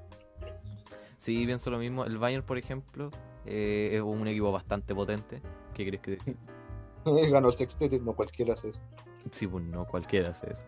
Sí, 1.17 1.45
pienso 1.45 1.71
lo 1.71 1.79
mismo. 1.79 2.05
El 2.05 2.17
Bayern, 2.19 2.45
por 2.45 2.57
ejemplo, 2.57 3.11
eh, 3.49 3.95
es 3.95 4.01
un 4.01 4.27
equipo 4.27 4.51
bastante 4.51 4.93
potente. 4.93 5.41
¿Qué 5.73 5.85
crees 5.85 6.01
que 6.01 6.35
Ganó 7.31 7.47
el 7.47 7.53
sextete, 7.53 7.99
no 7.99 8.13
cualquiera 8.13 8.53
hace 8.53 8.69
eso. 8.69 8.79
Sí, 9.31 9.47
pues 9.47 9.63
no 9.63 9.85
cualquiera 9.85 10.29
hace 10.29 10.51
eso. 10.51 10.65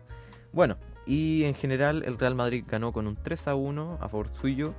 Bueno, 0.51 0.77
y 1.05 1.43
en 1.43 1.53
general 1.53 2.03
el 2.05 2.17
Real 2.17 2.35
Madrid 2.35 2.65
ganó 2.67 2.91
con 2.91 3.07
un 3.07 3.15
3 3.15 3.49
a 3.49 3.55
1 3.55 3.99
a 4.01 4.09
favor 4.09 4.29
suyo. 4.29 4.73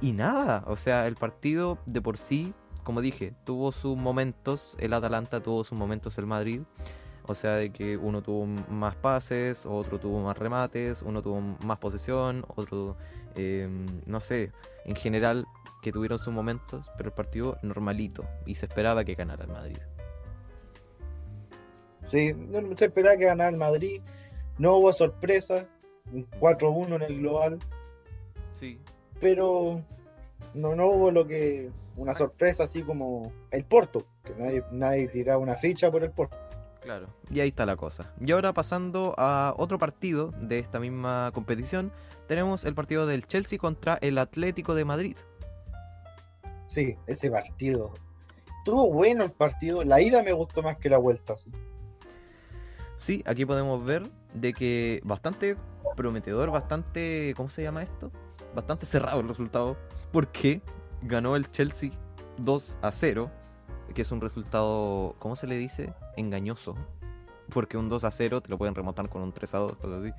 Y 0.00 0.12
nada, 0.12 0.64
o 0.66 0.76
sea, 0.76 1.06
el 1.06 1.16
partido 1.16 1.78
de 1.86 2.02
por 2.02 2.18
sí, 2.18 2.52
como 2.82 3.00
dije, 3.00 3.34
tuvo 3.44 3.72
sus 3.72 3.96
momentos. 3.96 4.76
El 4.78 4.92
Atalanta 4.92 5.42
tuvo 5.42 5.64
sus 5.64 5.78
momentos 5.78 6.18
el 6.18 6.26
Madrid. 6.26 6.62
O 7.26 7.34
sea, 7.34 7.52
de 7.52 7.70
que 7.70 7.96
uno 7.96 8.20
tuvo 8.20 8.44
más 8.44 8.96
pases, 8.96 9.64
otro 9.64 9.98
tuvo 9.98 10.20
más 10.20 10.36
remates, 10.36 11.00
uno 11.00 11.22
tuvo 11.22 11.40
más 11.40 11.78
posesión, 11.78 12.44
otro, 12.54 12.96
em, 13.34 13.86
no 14.06 14.20
sé, 14.20 14.52
en 14.84 14.96
general 14.96 15.46
que 15.82 15.92
tuvieron 15.92 16.18
sus 16.18 16.32
momentos, 16.32 16.90
pero 16.96 17.10
el 17.10 17.14
partido 17.14 17.58
normalito 17.62 18.24
y 18.46 18.54
se 18.54 18.66
esperaba 18.66 19.04
que 19.04 19.14
ganara 19.14 19.44
el 19.44 19.50
Madrid. 19.50 19.78
Sí, 22.06 22.32
no 22.34 22.76
se 22.76 22.86
esperaba 22.86 23.16
que 23.16 23.24
ganara 23.24 23.50
el 23.50 23.56
Madrid. 23.56 24.02
No 24.58 24.76
hubo 24.76 24.92
sorpresa. 24.92 25.66
Un 26.12 26.28
4-1 26.30 26.96
en 26.96 27.02
el 27.02 27.18
global. 27.18 27.58
Sí. 28.52 28.78
Pero 29.20 29.82
no, 30.52 30.74
no 30.74 30.86
hubo 30.86 31.10
lo 31.10 31.26
que. 31.26 31.70
Una 31.96 32.14
sorpresa 32.14 32.64
así 32.64 32.82
como 32.82 33.32
el 33.50 33.64
Porto. 33.64 34.06
Que 34.24 34.34
nadie, 34.34 34.64
nadie 34.70 35.08
tiraba 35.08 35.38
una 35.38 35.54
ficha 35.54 35.90
por 35.90 36.02
el 36.02 36.10
Porto. 36.10 36.36
Claro, 36.84 37.08
y 37.30 37.40
ahí 37.40 37.48
está 37.48 37.64
la 37.64 37.76
cosa. 37.76 38.12
Y 38.20 38.30
ahora 38.32 38.52
pasando 38.52 39.14
a 39.16 39.54
otro 39.56 39.78
partido 39.78 40.32
de 40.38 40.58
esta 40.58 40.78
misma 40.78 41.30
competición, 41.32 41.92
tenemos 42.26 42.64
el 42.64 42.74
partido 42.74 43.06
del 43.06 43.26
Chelsea 43.26 43.58
contra 43.58 43.98
el 44.00 44.18
Atlético 44.18 44.74
de 44.74 44.84
Madrid. 44.84 45.16
Sí, 46.66 46.96
ese 47.06 47.30
partido. 47.30 47.92
Estuvo 48.58 48.90
bueno 48.90 49.24
el 49.24 49.32
partido. 49.32 49.84
La 49.84 50.00
ida 50.00 50.22
me 50.22 50.32
gustó 50.32 50.62
más 50.62 50.78
que 50.78 50.88
la 50.88 50.98
vuelta. 50.98 51.36
Sí. 51.36 51.50
Sí, 52.98 53.22
aquí 53.26 53.44
podemos 53.44 53.84
ver 53.84 54.10
de 54.32 54.54
que 54.54 55.02
bastante 55.04 55.58
prometedor, 55.94 56.50
bastante, 56.50 57.34
¿cómo 57.36 57.50
se 57.50 57.62
llama 57.62 57.82
esto? 57.82 58.10
Bastante 58.54 58.86
cerrado 58.86 59.20
el 59.20 59.28
resultado, 59.28 59.76
porque 60.10 60.62
ganó 61.02 61.36
el 61.36 61.50
Chelsea 61.50 61.90
2 62.38 62.78
a 62.80 62.92
0, 62.92 63.30
que 63.94 64.02
es 64.02 64.10
un 64.10 64.22
resultado, 64.22 65.16
¿cómo 65.18 65.36
se 65.36 65.46
le 65.46 65.58
dice? 65.58 65.92
Engañoso, 66.16 66.76
porque 67.50 67.76
un 67.76 67.90
2 67.90 68.04
a 68.04 68.10
0 68.10 68.40
te 68.40 68.48
lo 68.48 68.56
pueden 68.56 68.74
remontar 68.74 69.08
con 69.10 69.20
un 69.20 69.32
3 69.32 69.54
a 69.54 69.58
2, 69.58 69.76
cosas 69.76 70.00
así. 70.02 70.12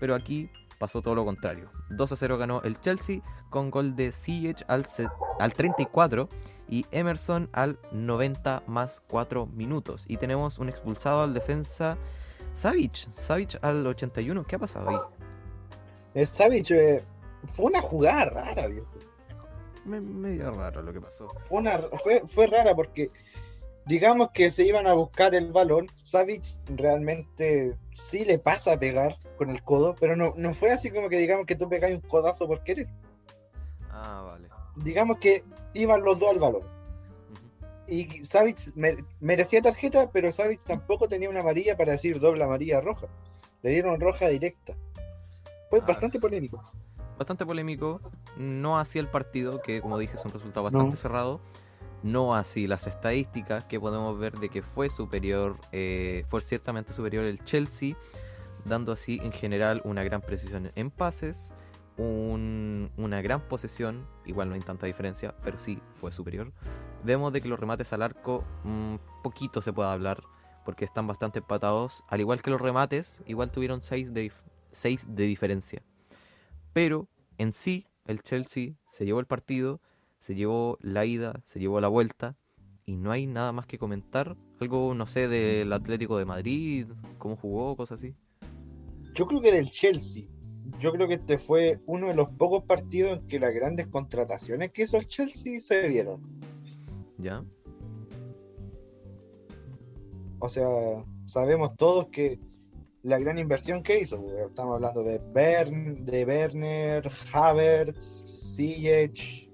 Pero 0.00 0.14
aquí 0.14 0.50
pasó 0.78 1.02
todo 1.02 1.14
lo 1.14 1.24
contrario. 1.24 1.70
2 1.90 2.12
a 2.12 2.16
0 2.16 2.38
ganó 2.38 2.62
el 2.62 2.80
Chelsea 2.80 3.20
con 3.50 3.70
gol 3.70 3.96
de 3.96 4.12
Ziyech 4.12 4.64
al, 4.68 4.86
al 5.38 5.54
34 5.54 6.28
y 6.68 6.86
Emerson 6.90 7.48
al 7.52 7.78
90 7.92 8.62
más 8.66 9.02
4 9.08 9.46
minutos. 9.46 10.04
Y 10.08 10.16
tenemos 10.16 10.58
un 10.58 10.68
expulsado 10.68 11.22
al 11.22 11.34
defensa 11.34 11.96
Savic. 12.52 13.10
Savic 13.12 13.58
al 13.62 13.86
81. 13.86 14.44
¿Qué 14.44 14.56
ha 14.56 14.58
pasado 14.58 14.88
ahí? 14.88 14.96
Eh, 16.14 16.26
Savic 16.26 16.70
eh, 16.70 17.04
fue 17.52 17.66
una 17.66 17.80
jugada 17.80 18.24
rara, 18.26 18.66
viejo. 18.66 18.86
Me, 19.84 20.00
medio 20.00 20.50
raro 20.50 20.82
lo 20.82 20.92
que 20.92 21.00
pasó. 21.00 21.28
Fue, 21.48 21.58
una, 21.58 21.78
fue, 22.02 22.22
fue 22.26 22.46
rara 22.46 22.74
porque 22.74 23.10
digamos 23.86 24.32
que 24.32 24.50
se 24.50 24.64
iban 24.64 24.86
a 24.86 24.94
buscar 24.94 25.34
el 25.34 25.52
balón. 25.52 25.90
Savic 25.94 26.42
realmente 26.66 27.76
sí 27.94 28.24
le 28.24 28.38
pasa 28.38 28.72
a 28.72 28.78
pegar 28.78 29.16
con 29.38 29.50
el 29.50 29.62
codo, 29.62 29.94
pero 29.98 30.16
no, 30.16 30.34
no 30.36 30.52
fue 30.52 30.72
así 30.72 30.90
como 30.90 31.08
que 31.08 31.18
digamos 31.18 31.46
que 31.46 31.56
tú 31.56 31.68
pegáis 31.68 31.94
un 31.94 32.08
codazo 32.08 32.46
por 32.46 32.62
querer. 32.62 32.88
Ah, 33.90 34.22
vale. 34.26 34.48
Digamos 34.76 35.18
que 35.18 35.44
iban 35.72 36.02
los 36.02 36.18
dos 36.18 36.30
al 36.30 36.38
balón. 36.38 36.62
Y 37.88 38.24
Savic 38.24 38.72
merecía 39.20 39.62
tarjeta, 39.62 40.10
pero 40.10 40.32
Savic 40.32 40.64
tampoco 40.64 41.08
tenía 41.08 41.30
una 41.30 41.40
amarilla 41.40 41.76
para 41.76 41.92
decir 41.92 42.18
doble 42.18 42.42
amarilla 42.42 42.80
roja. 42.80 43.06
Le 43.62 43.70
dieron 43.70 44.00
roja 44.00 44.26
directa. 44.28 44.74
Fue 45.70 45.78
ah. 45.80 45.84
bastante 45.86 46.18
polémico. 46.18 46.62
Bastante 47.16 47.46
polémico. 47.46 48.00
No 48.36 48.78
así 48.78 48.98
el 48.98 49.08
partido, 49.08 49.62
que 49.62 49.80
como 49.80 49.96
dije 49.96 50.16
es 50.16 50.24
un 50.24 50.32
resultado 50.32 50.64
bastante 50.64 50.96
cerrado. 50.96 51.40
No 52.06 52.36
así 52.36 52.68
las 52.68 52.86
estadísticas 52.86 53.64
que 53.64 53.80
podemos 53.80 54.16
ver 54.16 54.38
de 54.38 54.48
que 54.48 54.62
fue 54.62 54.88
superior, 54.90 55.58
eh, 55.72 56.24
fue 56.28 56.40
ciertamente 56.40 56.92
superior 56.92 57.24
el 57.24 57.42
Chelsea, 57.42 57.96
dando 58.64 58.92
así 58.92 59.18
en 59.24 59.32
general 59.32 59.82
una 59.82 60.04
gran 60.04 60.20
precisión 60.20 60.70
en 60.76 60.92
pases, 60.92 61.52
una 61.96 63.22
gran 63.22 63.40
posesión, 63.48 64.06
igual 64.24 64.48
no 64.48 64.54
hay 64.54 64.60
tanta 64.60 64.86
diferencia, 64.86 65.34
pero 65.42 65.58
sí 65.58 65.80
fue 65.94 66.12
superior. 66.12 66.52
Vemos 67.02 67.32
de 67.32 67.40
que 67.40 67.48
los 67.48 67.58
remates 67.58 67.92
al 67.92 68.02
arco, 68.02 68.44
un 68.62 69.00
poquito 69.24 69.60
se 69.60 69.72
puede 69.72 69.90
hablar, 69.90 70.22
porque 70.64 70.84
están 70.84 71.08
bastante 71.08 71.40
empatados. 71.40 72.04
Al 72.06 72.20
igual 72.20 72.40
que 72.40 72.52
los 72.52 72.60
remates, 72.60 73.24
igual 73.26 73.50
tuvieron 73.50 73.82
6 73.82 74.14
de, 74.14 74.30
de 75.08 75.24
diferencia. 75.24 75.82
Pero 76.72 77.08
en 77.36 77.52
sí, 77.52 77.88
el 78.04 78.22
Chelsea 78.22 78.74
se 78.90 79.04
llevó 79.04 79.18
el 79.18 79.26
partido, 79.26 79.80
se 80.26 80.34
llevó 80.34 80.76
la 80.80 81.04
ida, 81.04 81.40
se 81.44 81.60
llevó 81.60 81.80
la 81.80 81.86
vuelta, 81.86 82.34
y 82.84 82.96
no 82.96 83.12
hay 83.12 83.28
nada 83.28 83.52
más 83.52 83.66
que 83.66 83.78
comentar. 83.78 84.36
Algo, 84.58 84.92
no 84.92 85.06
sé, 85.06 85.28
del 85.28 85.72
Atlético 85.72 86.18
de 86.18 86.24
Madrid, 86.24 86.88
cómo 87.18 87.36
jugó, 87.36 87.76
cosas 87.76 88.00
así. 88.00 88.12
Yo 89.14 89.28
creo 89.28 89.40
que 89.40 89.52
del 89.52 89.70
Chelsea 89.70 90.24
yo 90.80 90.90
creo 90.90 91.06
que 91.06 91.14
este 91.14 91.38
fue 91.38 91.78
uno 91.86 92.08
de 92.08 92.14
los 92.14 92.28
pocos 92.30 92.64
partidos 92.64 93.20
en 93.20 93.28
que 93.28 93.38
las 93.38 93.54
grandes 93.54 93.86
contrataciones 93.86 94.72
que 94.72 94.82
hizo 94.82 94.96
el 94.96 95.06
Chelsea 95.06 95.60
se 95.60 95.88
vieron. 95.88 96.20
¿Ya? 97.18 97.44
O 100.40 100.48
sea, 100.48 100.66
sabemos 101.26 101.76
todos 101.76 102.08
que 102.08 102.40
la 103.04 103.20
gran 103.20 103.38
inversión 103.38 103.84
que 103.84 104.00
hizo, 104.00 104.20
estamos 104.44 104.74
hablando 104.74 105.04
de, 105.04 105.18
Bern, 105.32 106.04
de 106.04 106.24
Werner, 106.24 107.08
Havertz, 107.32 108.54
Ziyech 108.56 109.45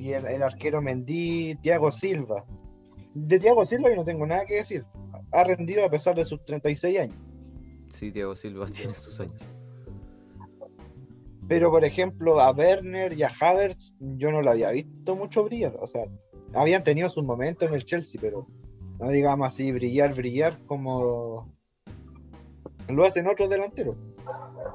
y 0.00 0.14
el, 0.14 0.42
arquero 0.42 0.80
Mendy, 0.80 1.56
Thiago 1.56 1.92
Silva. 1.92 2.46
De 3.14 3.38
Thiago 3.38 3.66
Silva 3.66 3.90
yo 3.90 3.96
no 3.96 4.04
tengo 4.04 4.26
nada 4.26 4.46
que 4.46 4.56
decir. 4.56 4.84
Ha 5.32 5.44
rendido 5.44 5.84
a 5.84 5.90
pesar 5.90 6.14
de 6.16 6.24
sus 6.24 6.42
36 6.44 6.98
años. 6.98 7.16
Sí, 7.90 8.10
Thiago 8.10 8.34
Silva 8.34 8.66
tiene 8.72 8.94
sus 8.94 9.20
años. 9.20 9.42
Pero, 11.46 11.70
por 11.70 11.84
ejemplo, 11.84 12.40
a 12.40 12.52
Werner 12.52 13.12
y 13.12 13.24
a 13.24 13.30
Havertz 13.40 13.92
yo 13.98 14.32
no 14.32 14.40
lo 14.40 14.52
había 14.52 14.70
visto 14.70 15.16
mucho 15.16 15.44
brillar. 15.44 15.76
O 15.80 15.86
sea, 15.86 16.04
habían 16.54 16.82
tenido 16.82 17.10
sus 17.10 17.24
momentos 17.24 17.68
en 17.68 17.74
el 17.74 17.84
Chelsea, 17.84 18.18
pero 18.20 18.46
no 18.98 19.08
digamos 19.08 19.48
así, 19.48 19.70
brillar, 19.72 20.14
brillar 20.14 20.58
como 20.66 21.52
lo 22.88 23.04
hacen 23.04 23.26
otros 23.26 23.50
delanteros. 23.50 23.96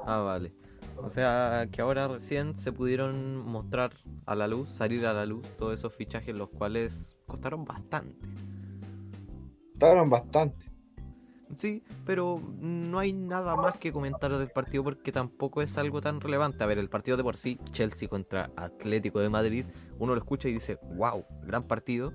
Ah, 0.04 0.18
vale. 0.18 0.52
O 0.98 1.08
sea, 1.08 1.68
que 1.70 1.82
ahora 1.82 2.08
recién 2.08 2.56
se 2.56 2.72
pudieron 2.72 3.38
mostrar 3.46 3.92
a 4.24 4.34
la 4.34 4.48
luz, 4.48 4.70
salir 4.70 5.06
a 5.06 5.12
la 5.12 5.26
luz, 5.26 5.46
todos 5.58 5.74
esos 5.74 5.94
fichajes, 5.94 6.34
los 6.34 6.48
cuales 6.50 7.16
costaron 7.26 7.64
bastante. 7.64 8.28
Costaron 9.72 10.10
bastante. 10.10 10.66
Sí, 11.58 11.84
pero 12.04 12.40
no 12.58 12.98
hay 12.98 13.12
nada 13.12 13.54
más 13.54 13.78
que 13.78 13.92
comentar 13.92 14.36
del 14.36 14.50
partido 14.50 14.82
porque 14.82 15.12
tampoco 15.12 15.62
es 15.62 15.78
algo 15.78 16.00
tan 16.00 16.20
relevante. 16.20 16.64
A 16.64 16.66
ver, 16.66 16.78
el 16.78 16.88
partido 16.88 17.16
de 17.16 17.22
por 17.22 17.36
sí, 17.36 17.58
Chelsea 17.70 18.08
contra 18.08 18.50
Atlético 18.56 19.20
de 19.20 19.28
Madrid, 19.28 19.64
uno 19.98 20.14
lo 20.14 20.18
escucha 20.18 20.48
y 20.48 20.52
dice, 20.52 20.78
wow, 20.96 21.24
gran 21.42 21.62
partido. 21.62 22.12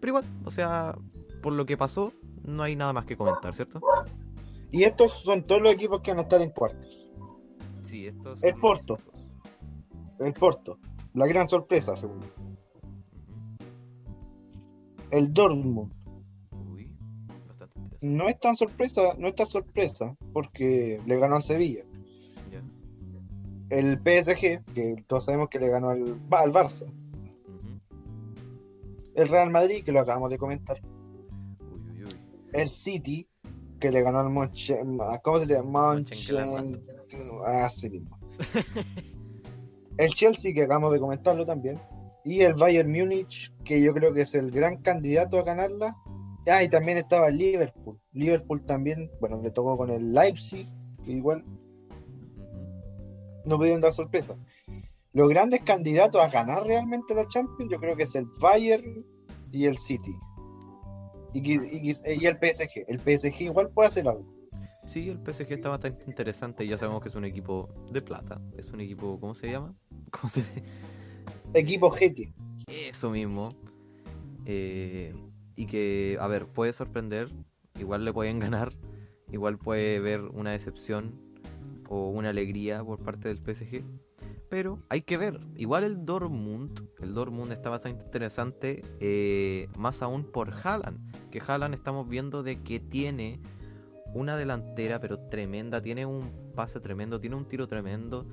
Pero 0.00 0.10
igual, 0.10 0.24
o 0.44 0.50
sea, 0.50 0.96
por 1.42 1.52
lo 1.52 1.66
que 1.66 1.76
pasó, 1.76 2.12
no 2.44 2.62
hay 2.62 2.76
nada 2.76 2.92
más 2.92 3.06
que 3.06 3.16
comentar, 3.16 3.54
¿cierto? 3.54 3.80
Y 4.70 4.84
estos 4.84 5.12
son 5.12 5.42
todos 5.42 5.60
los 5.62 5.72
equipos 5.72 6.00
que 6.00 6.12
van 6.12 6.20
a 6.20 6.22
estar 6.22 6.40
en 6.40 6.50
cuartos. 6.50 6.99
Sí, 7.90 8.06
estos 8.06 8.40
El 8.44 8.54
Porto. 8.54 9.00
los. 9.04 10.28
El 10.28 10.32
Porto, 10.34 10.78
la 11.14 11.26
gran 11.26 11.48
sorpresa, 11.48 11.96
según. 11.96 12.20
El 15.10 15.32
Dortmund. 15.32 15.92
Uy, 16.52 16.88
bastante 17.48 17.80
interesante. 17.80 18.06
No 18.06 18.28
es 18.28 18.38
tan 18.38 18.54
sorpresa, 18.54 19.14
no 19.18 19.26
es 19.26 19.34
tan 19.34 19.48
sorpresa, 19.48 20.16
porque 20.32 21.00
le 21.04 21.18
ganó 21.18 21.34
al 21.34 21.42
Sevilla. 21.42 21.82
Ya. 22.48 22.62
El 23.70 23.96
PSG, 23.96 24.62
que 24.72 25.04
todos 25.08 25.24
sabemos 25.24 25.48
que 25.48 25.58
le 25.58 25.68
ganó 25.68 25.88
al, 25.90 26.16
al 26.30 26.52
Barça. 26.52 26.86
El 29.16 29.28
Real 29.28 29.50
Madrid, 29.50 29.82
que 29.82 29.90
lo 29.90 29.98
acabamos 29.98 30.30
de 30.30 30.38
comentar. 30.38 30.80
Uy, 31.72 32.04
uy, 32.04 32.04
uy. 32.04 32.16
El 32.52 32.68
City, 32.68 33.26
que 33.80 33.90
le 33.90 34.02
ganó 34.02 34.20
al 34.20 34.30
Monche, 34.30 34.78
¿cómo 35.24 35.40
se 35.40 35.46
llama? 35.46 35.94
Monchen... 35.94 36.89
Mismo. 37.20 38.18
el 39.98 40.10
Chelsea, 40.10 40.52
que 40.52 40.62
acabamos 40.62 40.92
de 40.92 41.00
comentarlo 41.00 41.44
también. 41.44 41.80
Y 42.24 42.40
el 42.40 42.54
Bayern 42.54 42.90
Múnich, 42.90 43.52
que 43.64 43.80
yo 43.80 43.92
creo 43.94 44.12
que 44.12 44.22
es 44.22 44.34
el 44.34 44.50
gran 44.50 44.78
candidato 44.82 45.38
a 45.38 45.42
ganarla. 45.42 45.96
Ah, 46.50 46.62
y 46.62 46.68
también 46.68 46.98
estaba 46.98 47.28
el 47.28 47.38
Liverpool. 47.38 47.98
Liverpool 48.12 48.64
también, 48.64 49.10
bueno, 49.20 49.40
le 49.42 49.50
tocó 49.50 49.76
con 49.76 49.90
el 49.90 50.12
Leipzig, 50.12 50.66
que 51.04 51.12
igual 51.12 51.44
no 53.44 53.56
pudieron 53.58 53.80
dar 53.80 53.92
sorpresa. 53.92 54.36
Los 55.12 55.28
grandes 55.28 55.62
candidatos 55.62 56.22
a 56.22 56.28
ganar 56.28 56.64
realmente 56.64 57.14
la 57.14 57.26
Champions, 57.26 57.70
yo 57.70 57.78
creo 57.78 57.96
que 57.96 58.04
es 58.04 58.14
el 58.14 58.26
Bayern 58.40 59.04
y 59.50 59.66
el 59.66 59.78
City. 59.78 60.14
Y, 61.32 61.54
y 61.54 62.26
el 62.26 62.36
PSG. 62.36 62.84
El 62.88 62.98
PSG 62.98 63.42
igual 63.42 63.70
puede 63.70 63.88
hacer 63.88 64.08
algo. 64.08 64.39
Sí, 64.90 65.08
el 65.08 65.18
PSG 65.18 65.52
está 65.52 65.68
bastante 65.68 66.02
interesante. 66.08 66.66
Ya 66.66 66.76
sabemos 66.76 67.00
que 67.00 67.10
es 67.10 67.14
un 67.14 67.24
equipo 67.24 67.68
de 67.92 68.02
plata. 68.02 68.40
Es 68.58 68.70
un 68.70 68.80
equipo, 68.80 69.20
¿cómo 69.20 69.34
se 69.34 69.48
llama? 69.48 69.72
¿Cómo 70.10 70.28
se 70.28 70.42
Equipo 71.54 71.92
jeque. 71.92 72.34
Eso 72.66 73.10
mismo. 73.10 73.54
Eh, 74.46 75.14
y 75.54 75.66
que, 75.66 76.18
a 76.20 76.26
ver, 76.26 76.48
puede 76.48 76.72
sorprender. 76.72 77.28
Igual 77.78 78.04
le 78.04 78.12
pueden 78.12 78.38
ganar. 78.40 78.72
Igual 79.30 79.58
puede 79.58 80.00
ver 80.00 80.22
una 80.22 80.50
decepción 80.50 81.14
o 81.88 82.08
una 82.08 82.30
alegría 82.30 82.82
por 82.82 82.98
parte 82.98 83.28
del 83.32 83.38
PSG. 83.38 83.84
Pero 84.48 84.80
hay 84.88 85.02
que 85.02 85.18
ver. 85.18 85.38
Igual 85.54 85.84
el 85.84 86.04
Dortmund. 86.04 86.88
El 87.00 87.14
Dortmund 87.14 87.52
está 87.52 87.70
bastante 87.70 88.04
interesante. 88.04 88.82
eh, 88.98 89.68
más 89.78 90.02
aún 90.02 90.24
por 90.24 90.52
Haaland. 90.52 91.30
Que 91.30 91.40
Haaland 91.40 91.74
estamos 91.74 92.08
viendo 92.08 92.42
de 92.42 92.60
que 92.60 92.80
tiene 92.80 93.38
una 94.14 94.36
delantera, 94.36 95.00
pero 95.00 95.18
tremenda. 95.28 95.80
Tiene 95.80 96.06
un 96.06 96.52
pase 96.54 96.80
tremendo. 96.80 97.20
Tiene 97.20 97.36
un 97.36 97.46
tiro 97.46 97.66
tremendo. 97.68 98.26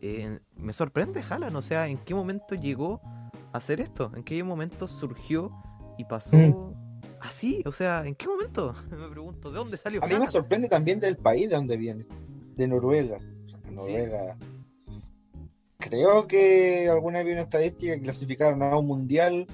Eh, 0.00 0.38
me 0.56 0.72
sorprende 0.72 1.22
Haaland. 1.28 1.56
O 1.56 1.62
sea, 1.62 1.86
¿en 1.86 1.98
qué 1.98 2.14
momento 2.14 2.54
llegó 2.54 3.00
a 3.52 3.58
hacer 3.58 3.80
esto? 3.80 4.10
¿En 4.16 4.22
qué 4.24 4.42
momento 4.42 4.88
surgió 4.88 5.50
y 5.98 6.04
pasó 6.04 6.36
Mm. 6.36 6.74
así? 7.20 7.62
O 7.66 7.72
sea, 7.72 8.04
¿en 8.06 8.14
qué 8.14 8.26
momento? 8.26 8.74
me 8.90 9.08
pregunto, 9.08 9.50
¿de 9.52 9.58
dónde 9.58 9.76
salió 9.78 10.00
A 10.02 10.06
mí 10.06 10.10
me 10.10 10.14
Haaland? 10.16 10.32
sorprende 10.32 10.68
también 10.68 10.98
del 11.00 11.16
país 11.16 11.48
de 11.48 11.54
donde 11.56 11.76
viene. 11.76 12.06
De 12.56 12.66
Noruega. 12.68 13.18
Noruega. 13.70 14.36
Creo 15.78 16.26
que 16.28 16.88
alguna 16.88 17.18
vez 17.18 17.26
vi 17.26 17.32
una 17.32 17.42
estadística 17.42 17.94
que 17.94 18.02
clasificaron 18.02 18.62
a 18.62 18.76
un 18.76 18.86
mundial. 18.86 19.46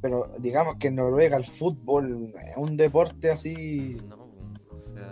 Pero 0.00 0.30
digamos 0.38 0.76
que 0.76 0.88
en 0.88 0.94
Noruega 0.96 1.36
el 1.36 1.44
fútbol 1.44 2.32
es 2.48 2.56
un 2.56 2.76
deporte 2.76 3.30
así. 3.30 3.98
No, 4.08 4.19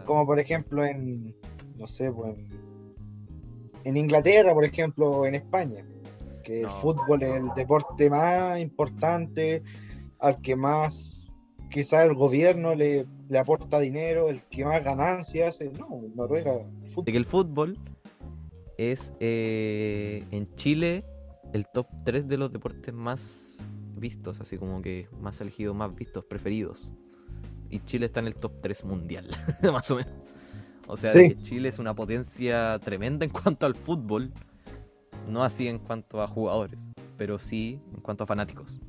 Como 0.09 0.25
por 0.27 0.41
ejemplo 0.41 0.83
en. 0.85 1.37
No 1.77 1.87
sé, 1.87 2.11
pues 2.11 2.35
en, 2.35 2.49
en 3.85 3.97
Inglaterra, 3.99 4.55
por 4.55 4.65
ejemplo, 4.65 5.11
o 5.11 5.27
en 5.27 5.35
España. 5.35 5.85
Que 6.43 6.63
No. 6.63 6.69
el 6.69 6.75
fútbol 6.75 7.23
es 7.23 7.35
el 7.37 7.49
deporte 7.55 8.09
más 8.09 8.59
importante, 8.59 9.63
al 10.19 10.41
que 10.41 10.57
más 10.57 11.27
quizás 11.71 12.07
el 12.07 12.15
gobierno 12.15 12.75
le, 12.75 13.05
le 13.29 13.39
aporta 13.39 13.79
dinero, 13.81 14.31
el 14.31 14.43
que 14.45 14.65
más 14.65 14.83
ganancias 14.83 15.57
hace. 15.57 15.71
No, 15.79 16.01
Noruega, 16.15 16.55
el 16.55 16.81
de 16.81 16.89
fútbol. 16.91 17.05
que 17.13 17.17
el 17.19 17.27
fútbol 17.27 17.79
es 18.79 19.13
eh, 19.21 20.25
en 20.31 20.55
Chile 20.55 21.05
el 21.53 21.67
top 21.73 21.87
3 22.07 22.27
de 22.29 22.39
los 22.39 22.51
deportes 22.51 22.95
más 22.95 23.63
vistos, 23.97 24.41
así 24.41 24.57
como 24.57 24.81
que 24.81 25.07
más 25.21 25.39
elegidos, 25.43 25.77
más 25.77 25.95
vistos, 25.95 26.25
preferidos. 26.25 26.91
Y 27.71 27.81
Chile 27.81 28.07
está 28.07 28.21
en 28.21 28.27
el 28.29 28.35
top 28.35 28.53
3 28.63 28.85
mundial, 28.85 29.29
más 29.73 29.91
o 29.91 29.97
menos. 29.97 30.13
O 30.87 30.97
sea, 30.97 31.13
Sí. 31.13 31.29
que 31.35 31.43
Chile 31.43 31.69
es 31.69 31.79
una 31.79 31.95
potencia 31.95 32.79
tremenda 32.79 33.25
en 33.25 33.31
cuanto 33.31 33.67
al 33.67 33.75
fútbol, 33.75 34.33
no 35.29 35.43
así 35.45 35.69
en 35.69 35.79
cuanto 35.79 36.23
a 36.23 36.29
jugadores, 36.29 36.81
pero 37.19 37.39
sí 37.39 37.79
en 37.95 38.01
cuanto 38.01 38.25
a 38.25 38.27
fanáticos. 38.27 38.81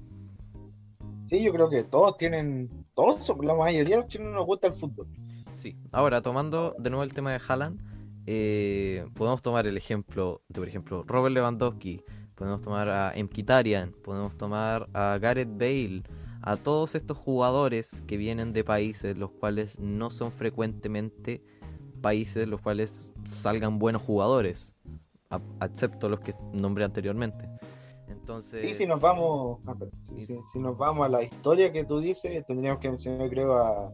Sí, 1.30 1.44
yo 1.44 1.52
creo 1.52 1.70
que 1.70 1.84
todos 1.84 2.18
tienen, 2.18 2.70
todos, 2.96 3.28
la 3.44 3.54
mayoría 3.54 3.98
de 3.98 4.02
los 4.02 4.08
chilenos 4.10 4.34
nos 4.34 4.46
gusta 4.46 4.68
el 4.68 4.74
fútbol. 4.74 5.08
Sí. 5.56 5.76
Ahora, 5.92 6.22
tomando 6.22 6.76
de 6.80 6.90
nuevo 6.90 7.04
el 7.04 7.14
tema 7.14 7.32
de 7.34 7.42
Haaland, 7.48 7.80
eh, 8.26 9.06
podemos 9.14 9.42
tomar 9.42 9.68
el 9.68 9.76
ejemplo 9.78 10.42
de, 10.48 10.60
por 10.60 10.68
ejemplo, 10.68 11.04
Robert 11.06 11.34
Lewandowski, 11.36 12.02
podemos 12.36 12.62
tomar 12.62 12.90
a 12.90 13.14
Mkhitaryan, 13.16 13.92
podemos 14.04 14.38
tomar 14.38 14.88
a 14.94 15.18
Gareth 15.22 15.50
Bale, 15.52 16.04
a 16.42 16.58
todos 16.58 16.96
estos 16.96 17.18
jugadores 17.18 18.02
que 18.08 18.18
vienen 18.18 18.54
de 18.54 18.64
países 18.64 19.18
los 19.18 19.32
cuales 19.32 19.78
no 19.80 20.10
son 20.10 20.32
frecuentemente 20.32 21.44
países 22.02 22.48
los 22.48 22.62
cuales 22.62 23.10
salgan 23.26 23.78
buenos 23.78 24.02
jugadores, 24.02 24.74
a- 25.30 25.42
excepto 25.66 26.08
los 26.10 26.22
que 26.22 26.34
nombré 26.54 26.86
anteriormente. 26.86 27.50
Entonces, 28.08 28.64
Y 28.70 28.74
si 28.74 28.86
nos 28.86 29.02
vamos, 29.02 29.60
pero, 29.78 29.92
si, 30.18 30.26
si- 30.26 30.40
si 30.54 30.60
nos 30.60 30.78
vamos 30.78 31.06
a 31.06 31.10
la 31.10 31.24
historia 31.24 31.72
que 31.74 31.84
tú 31.84 32.00
dices, 32.00 32.46
tendríamos 32.46 32.80
que 32.80 32.90
mencionar, 32.90 33.30
creo, 33.30 33.58
a 33.58 33.92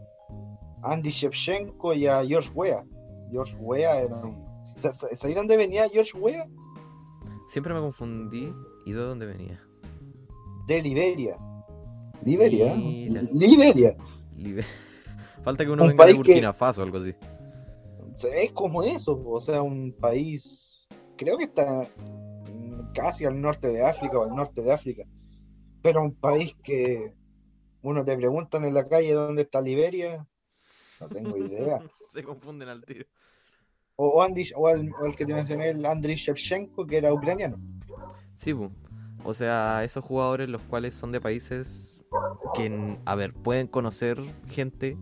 Andy 0.84 1.10
Shevchenko 1.10 1.93
y 1.93 2.05
a 2.08 2.23
George 2.25 2.51
Weah. 2.53 2.84
George 3.31 3.55
Weah 3.60 4.01
era 4.01 4.15
Sí. 4.15 4.29
¿Sabes 4.77 5.36
dónde 5.36 5.55
venía 5.58 5.88
George 5.89 6.17
Weah? 6.17 6.45
siempre 7.47 7.73
me 7.73 7.79
confundí 7.79 8.51
y 8.86 8.91
de 8.91 8.99
dónde 8.99 9.25
venía. 9.25 9.62
De 10.67 10.81
Liberia. 10.81 11.38
¿Liberia? 12.23 12.73
Mira. 12.75 13.21
Liberia. 13.32 13.95
Libe- 14.38 14.65
Falta 15.43 15.63
que 15.63 15.71
uno 15.71 15.84
Un 15.84 15.89
venga 15.89 16.06
de 16.06 16.13
país 16.13 16.23
que- 16.23 16.32
Burkina 16.32 16.54
Faso 16.54 16.82
o 16.82 16.84
algo 16.84 16.97
así. 16.97 17.13
Es 18.34 18.51
como 18.54 18.82
eso, 18.84 19.21
o 19.25 19.41
sea, 19.41 19.62
un 19.62 19.91
país, 19.93 20.86
creo 21.17 21.38
que 21.38 21.43
está 21.45 21.88
casi 22.93 23.25
al 23.25 23.39
norte 23.41 23.67
de 23.67 23.86
África 23.86 24.17
o 24.19 24.23
al 24.23 24.34
norte 24.36 24.62
de 24.62 24.71
África, 24.71 25.04
pero 25.82 26.01
un 26.01 26.15
país 26.15 26.56
que 26.63 27.13
uno 27.82 28.06
te 28.06 28.15
preguntan 28.15 28.63
en 28.63 28.73
la 28.73 28.88
calle 28.88 29.12
dónde 29.13 29.41
está 29.43 29.62
Liberia, 29.62 30.25
no 31.01 31.10
tengo 31.10 31.38
idea. 31.38 31.80
Se 32.10 32.23
confunden 32.23 32.69
al 32.69 32.86
tiro. 32.86 33.06
O, 33.97 34.23
Andy, 34.23 34.43
o 34.56 34.69
el, 34.69 34.89
o 34.93 35.06
el 35.06 35.15
que 35.15 35.25
te 35.25 35.34
mencioné, 35.34 35.69
el 35.69 35.86
Andriy 35.86 36.15
Shevchenko, 36.15 36.86
que 36.86 36.97
era 36.97 37.13
ucraniano. 37.13 37.58
Sí, 38.38 38.54
pu. 38.54 38.71
o 39.25 39.34
sea, 39.34 39.84
esos 39.84 40.04
jugadores 40.04 40.47
los 40.49 40.62
cuales 40.63 40.93
son 40.95 41.12
de 41.12 41.19
países 41.21 41.94
que, 42.54 42.99
a 43.06 43.15
ver, 43.15 43.34
pueden 43.34 43.67
conocer 43.67 44.19
gente, 44.47 44.97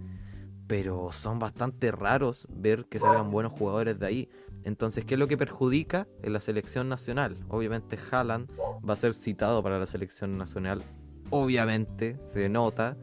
pero 0.67 1.11
son 1.11 1.39
bastante 1.39 1.91
raros 1.91 2.47
ver 2.49 2.85
que 2.85 2.99
salgan 2.99 3.31
buenos 3.31 3.53
jugadores 3.53 3.99
de 3.99 4.05
ahí. 4.05 4.29
Entonces, 4.63 5.05
¿qué 5.05 5.15
es 5.15 5.19
lo 5.19 5.27
que 5.27 5.37
perjudica 5.37 6.07
en 6.21 6.33
la 6.33 6.39
selección 6.39 6.87
nacional? 6.87 7.37
Obviamente 7.49 7.97
Haaland 8.11 8.49
va 8.87 8.93
a 8.93 8.97
ser 8.97 9.13
citado 9.13 9.61
para 9.61 9.77
la 9.77 9.85
selección 9.85 10.37
nacional, 10.37 10.81
obviamente, 11.29 12.17
se 12.21 12.47
nota, 12.49 12.95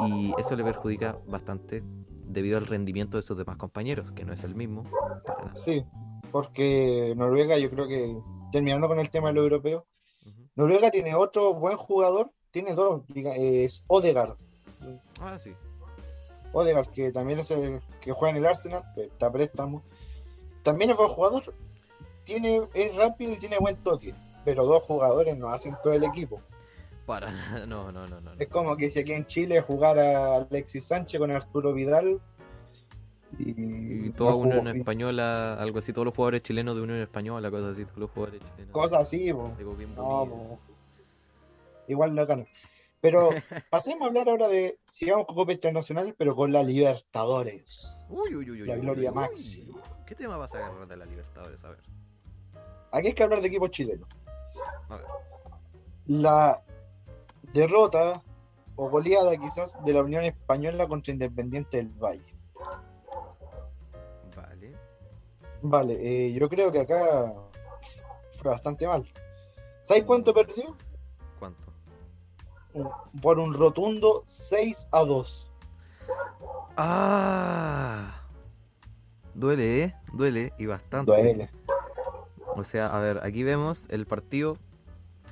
y 0.00 0.32
eso 0.38 0.56
le 0.56 0.64
perjudica 0.64 1.18
bastante 1.26 1.82
debido 2.26 2.58
al 2.58 2.66
rendimiento 2.66 3.16
de 3.16 3.22
sus 3.22 3.36
demás 3.36 3.56
compañeros, 3.56 4.12
que 4.12 4.24
no 4.24 4.32
es 4.32 4.44
el 4.44 4.54
mismo. 4.54 4.84
para 5.24 5.44
nada. 5.44 5.60
Sí, 5.64 5.84
porque 6.32 7.14
Noruega, 7.16 7.56
yo 7.58 7.70
creo 7.70 7.86
que, 7.86 8.16
terminando 8.50 8.88
con 8.88 8.98
el 8.98 9.10
tema 9.10 9.28
de 9.28 9.34
lo 9.34 9.42
europeo. 9.42 9.86
Noruega 10.56 10.90
tiene 10.90 11.14
otro 11.14 11.54
buen 11.54 11.76
jugador, 11.76 12.30
tiene 12.54 12.72
dos, 12.72 13.02
es 13.12 13.82
Odegaard. 13.88 14.36
Ah, 15.20 15.36
sí. 15.40 15.52
Odegaard, 16.52 16.88
que 16.90 17.10
también 17.10 17.40
es 17.40 17.50
el 17.50 17.80
que 18.00 18.12
juega 18.12 18.30
en 18.30 18.36
el 18.36 18.46
Arsenal, 18.46 18.84
que 18.94 19.06
está 19.06 19.30
préstamo. 19.30 19.82
También 20.62 20.92
es 20.92 20.96
buen 20.96 21.08
jugador. 21.08 21.52
tiene, 22.22 22.62
es 22.72 22.94
rápido 22.94 23.32
y 23.32 23.38
tiene 23.38 23.58
buen 23.58 23.74
toque, 23.78 24.14
pero 24.44 24.64
dos 24.64 24.84
jugadores 24.84 25.36
no 25.36 25.48
hacen 25.48 25.74
todo 25.82 25.94
el 25.94 26.04
equipo. 26.04 26.40
Para 27.06 27.32
nada, 27.32 27.66
no, 27.66 27.90
no, 27.90 28.06
no, 28.06 28.20
no. 28.20 28.30
Es 28.38 28.48
como 28.48 28.76
que 28.76 28.88
si 28.88 29.00
aquí 29.00 29.12
en 29.14 29.26
Chile 29.26 29.60
jugara 29.60 30.36
Alexis 30.36 30.84
Sánchez 30.84 31.18
con 31.18 31.32
Arturo 31.32 31.72
Vidal 31.72 32.20
y, 33.36 34.10
toda 34.10 34.30
no 34.30 34.36
Unión 34.36 34.68
Española, 34.68 35.54
algo 35.54 35.80
así, 35.80 35.92
todos 35.92 36.04
los 36.04 36.14
jugadores 36.14 36.42
chilenos 36.42 36.76
de 36.76 36.82
Unión 36.82 37.00
Española, 37.00 37.50
cosas 37.50 37.72
así, 37.72 37.84
todos 37.84 37.98
los 37.98 38.10
jugadores 38.12 38.42
chilenos. 38.44 38.72
cosas 38.72 39.00
así, 39.00 39.32
po. 39.32 39.50
No, 39.96 40.26
po. 40.28 40.73
Igual 41.88 42.14
no 42.14 42.26
ganan. 42.26 42.48
Pero 43.00 43.28
pasemos 43.70 44.02
a 44.02 44.06
hablar 44.06 44.28
ahora 44.28 44.48
de, 44.48 44.78
sigamos 44.90 45.26
con 45.26 45.36
Copa 45.36 45.52
Internacional, 45.52 46.14
pero 46.16 46.34
con 46.34 46.52
la 46.52 46.62
Libertadores. 46.62 47.96
Uy, 48.08 48.34
uy, 48.34 48.50
uy, 48.50 48.58
La 48.60 48.74
uy, 48.74 48.80
gloria 48.80 49.10
uy, 49.10 49.16
máxima. 49.16 49.82
¿Qué 50.06 50.14
tema 50.14 50.36
vas 50.36 50.54
a 50.54 50.58
agarrar 50.58 50.86
de 50.86 50.96
la 50.96 51.04
Libertadores? 51.04 51.62
A 51.64 51.70
ver. 51.70 51.80
Aquí 52.92 53.08
hay 53.08 53.12
que 53.12 53.22
hablar 53.22 53.42
de 53.42 53.48
equipos 53.48 53.70
chilenos. 53.70 54.08
A 54.88 54.96
ver. 54.96 55.06
La 56.06 56.62
derrota 57.52 58.22
o 58.76 58.88
goleada 58.88 59.36
quizás 59.36 59.72
de 59.84 59.92
la 59.92 60.02
Unión 60.02 60.24
Española 60.24 60.88
contra 60.88 61.12
Independiente 61.12 61.76
del 61.76 61.88
Valle. 61.90 62.34
Vale. 64.34 64.70
Vale, 65.62 65.98
eh, 66.00 66.32
yo 66.32 66.48
creo 66.48 66.72
que 66.72 66.80
acá 66.80 67.34
fue 68.32 68.50
bastante 68.50 68.86
mal. 68.86 69.06
¿Sabes 69.82 70.04
cuánto 70.04 70.32
perdió? 70.32 70.74
Por 73.22 73.38
un 73.38 73.54
rotundo 73.54 74.24
6 74.26 74.88
a 74.90 75.00
2. 75.04 75.50
Ah. 76.76 78.20
Duele, 79.34 79.84
¿eh? 79.84 79.94
Duele 80.12 80.52
y 80.58 80.66
bastante. 80.66 81.10
Duele. 81.12 81.50
O 82.56 82.64
sea, 82.64 82.86
a 82.94 83.00
ver, 83.00 83.20
aquí 83.24 83.42
vemos 83.42 83.86
el 83.90 84.06
partido 84.06 84.56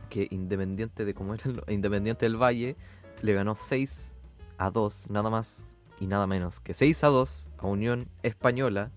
que 0.09 0.27
Independiente 0.31 1.05
de 1.05 1.15
cómo 1.15 1.35
era 1.35 1.45
el- 1.47 1.63
Independiente 1.73 2.27
del 2.27 2.37
Valle 2.41 2.77
le 3.23 3.33
ganó 3.33 3.55
6 3.55 4.13
a 4.59 4.71
2, 4.71 5.09
nada 5.11 5.31
más 5.31 5.65
y 6.01 6.07
nada 6.07 6.27
menos 6.27 6.59
que 6.61 6.75
6 6.75 7.05
a 7.05 7.09
2 7.09 7.49
a 7.59 7.67
Unión 7.67 8.09
Española 8.23 8.91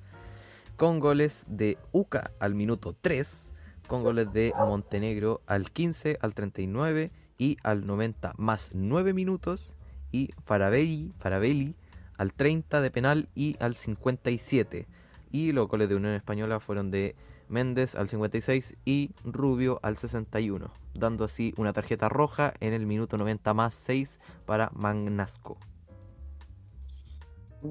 con 0.75 0.99
goles 0.99 1.45
de 1.47 1.77
Uca 1.91 2.31
al 2.39 2.55
minuto 2.55 2.95
3, 2.99 3.53
con 3.88 4.03
goles 4.03 4.34
de 4.34 4.53
Montenegro 4.58 5.41
al 5.45 5.71
15, 5.71 6.17
al 6.21 6.34
39 6.34 7.12
y 7.38 7.58
al 7.63 7.86
90 7.86 8.34
más 8.38 8.71
9 8.74 9.13
minutos 9.13 9.74
y 10.12 10.32
Farabelli, 10.45 11.13
Farabelli 11.19 11.76
al 12.17 12.34
30 12.34 12.82
de 12.82 12.91
penal 12.91 13.30
y 13.36 13.58
al 13.60 13.76
57. 13.76 14.88
Y 15.32 15.52
los 15.52 15.67
goles 15.67 15.89
de 15.89 15.95
Unión 15.95 16.13
Española 16.13 16.60
fueron 16.60 16.91
de 16.91 17.15
Méndez 17.50 17.95
al 17.95 18.10
56 18.10 18.78
y 18.86 19.12
Rubio 19.24 19.80
al 19.84 19.98
61, 19.98 20.71
dando 20.93 21.26
así 21.26 21.54
una 21.58 21.74
tarjeta 21.74 22.10
roja 22.10 22.54
en 22.60 22.74
el 22.74 22.86
minuto 22.86 23.17
90 23.17 23.54
más 23.54 23.76
6 23.76 24.19
para 24.45 24.71
Magnasco. 24.74 25.58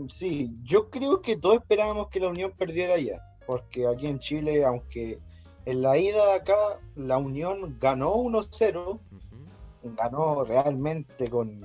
Sí, 0.09 0.51
yo 0.65 0.91
creo 0.91 1.23
que 1.23 1.37
todos 1.37 1.57
esperábamos 1.57 2.09
que 2.09 2.21
la 2.21 2.29
Unión 2.29 2.53
perdiera 2.57 2.99
ya, 2.99 3.23
porque 3.47 3.87
aquí 3.87 4.09
en 4.09 4.19
Chile, 4.19 4.65
aunque 4.65 5.21
en 5.67 5.83
la 5.83 5.97
ida 5.97 6.35
acá 6.35 6.57
la 6.97 7.17
Unión 7.17 7.77
ganó 7.81 8.15
1-0, 8.15 8.89
Ujú. 8.89 9.01
Ganó 9.85 10.45
realmente 10.45 11.29
con 11.31 11.61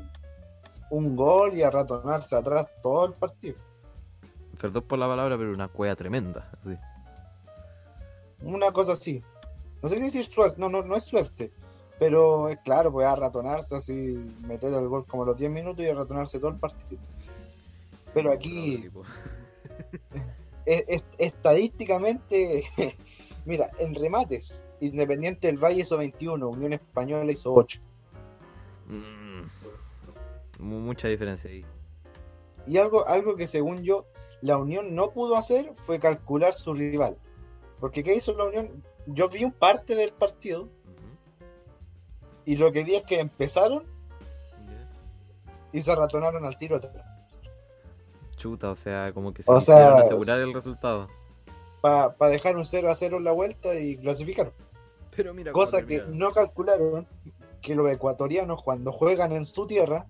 un 0.91 1.15
gol 1.15 1.53
y 1.53 1.63
a 1.63 1.69
ratonarse 1.71 2.35
atrás 2.35 2.67
todo 2.81 3.05
el 3.05 3.13
partido. 3.13 3.55
Perdón 4.59 4.83
por 4.83 4.99
la 4.99 5.07
palabra, 5.07 5.37
pero 5.37 5.51
una 5.51 5.67
cueva 5.69 5.95
tremenda. 5.95 6.49
así. 6.65 6.75
Una 8.43 8.71
cosa 8.71 8.93
así. 8.93 9.23
No 9.81 9.89
sé 9.89 9.95
si 9.97 10.03
decir 10.03 10.25
suerte, 10.25 10.59
no, 10.59 10.67
no, 10.69 10.81
no 10.83 10.95
es 10.97 11.03
suerte, 11.05 11.51
pero 11.97 12.49
es 12.49 12.57
claro, 12.59 12.91
pues 12.91 13.07
a 13.07 13.15
ratonarse 13.15 13.75
así, 13.77 13.93
meter 14.45 14.73
el 14.73 14.87
gol 14.89 15.05
como 15.05 15.23
los 15.23 15.37
10 15.37 15.51
minutos 15.51 15.85
y 15.85 15.89
a 15.89 15.93
ratonarse 15.93 16.39
todo 16.39 16.51
el 16.51 16.57
partido. 16.57 17.01
Pero 18.13 18.31
aquí-. 18.31 18.89
Es- 20.65 20.83
es- 20.87 21.03
estadísticamente, 21.17 22.63
mira, 23.45 23.69
en 23.79 23.95
remates, 23.95 24.63
Independiente 24.81 25.47
del 25.47 25.57
Valle 25.57 25.81
hizo 25.81 25.97
21, 25.97 26.47
Unión 26.47 26.73
Española 26.73 27.31
hizo 27.31 27.53
8. 27.53 27.79
Mm. 28.89 29.43
Mu- 30.59 30.79
Mucha 30.81 31.07
diferencia 31.07 31.49
ahí. 31.49 31.65
Y 32.67 32.77
algo, 32.77 33.07
algo 33.07 33.35
que 33.35 33.47
según 33.47 33.83
yo, 33.83 34.05
la 34.41 34.57
Unión 34.57 34.93
no 34.95 35.11
pudo 35.11 35.37
hacer 35.37 35.71
fue 35.85 35.99
calcular 35.99 36.53
su 36.53 36.73
rival. 36.73 37.17
Porque 37.79 38.03
¿qué 38.03 38.15
hizo 38.15 38.33
la 38.33 38.45
Unión? 38.45 38.67
Yo 39.05 39.29
vi 39.29 39.45
un 39.45 39.51
parte 39.53 39.95
del 39.95 40.11
partido 40.11 40.67
y 42.45 42.57
lo 42.57 42.71
que 42.71 42.83
vi 42.83 42.95
es 42.95 43.03
que 43.03 43.19
empezaron 43.19 43.83
y 45.71 45.81
se 45.83 45.95
ratonaron 45.95 46.45
al 46.45 46.57
tiro 46.57 46.79
Chuta, 48.35 48.71
o 48.71 48.75
sea, 48.75 49.11
como 49.13 49.33
que 49.33 49.43
se 49.43 49.51
O 49.51 49.59
quisieron 49.59 49.83
sea- 49.97 50.01
asegurar 50.01 50.39
el 50.39 50.53
resultado. 50.53 51.07
para 51.81 52.13
dejar 52.29 52.57
un 52.57 52.65
0 52.65 52.89
a 52.91 52.95
0 52.95 53.17
en 53.17 53.23
la 53.23 53.31
vuelta 53.31 53.75
y 53.75 53.97
clasificaron. 53.97 54.53
Pero 55.15 55.33
mira 55.33 55.51
Cosa 55.51 55.85
que 55.85 56.01
no 56.07 56.31
calcularon 56.31 57.07
que 57.61 57.75
los 57.75 57.89
ecuatorianos 57.89 58.63
cuando 58.63 58.91
juegan 58.91 59.31
en 59.31 59.45
su 59.45 59.65
tierra 59.65 60.07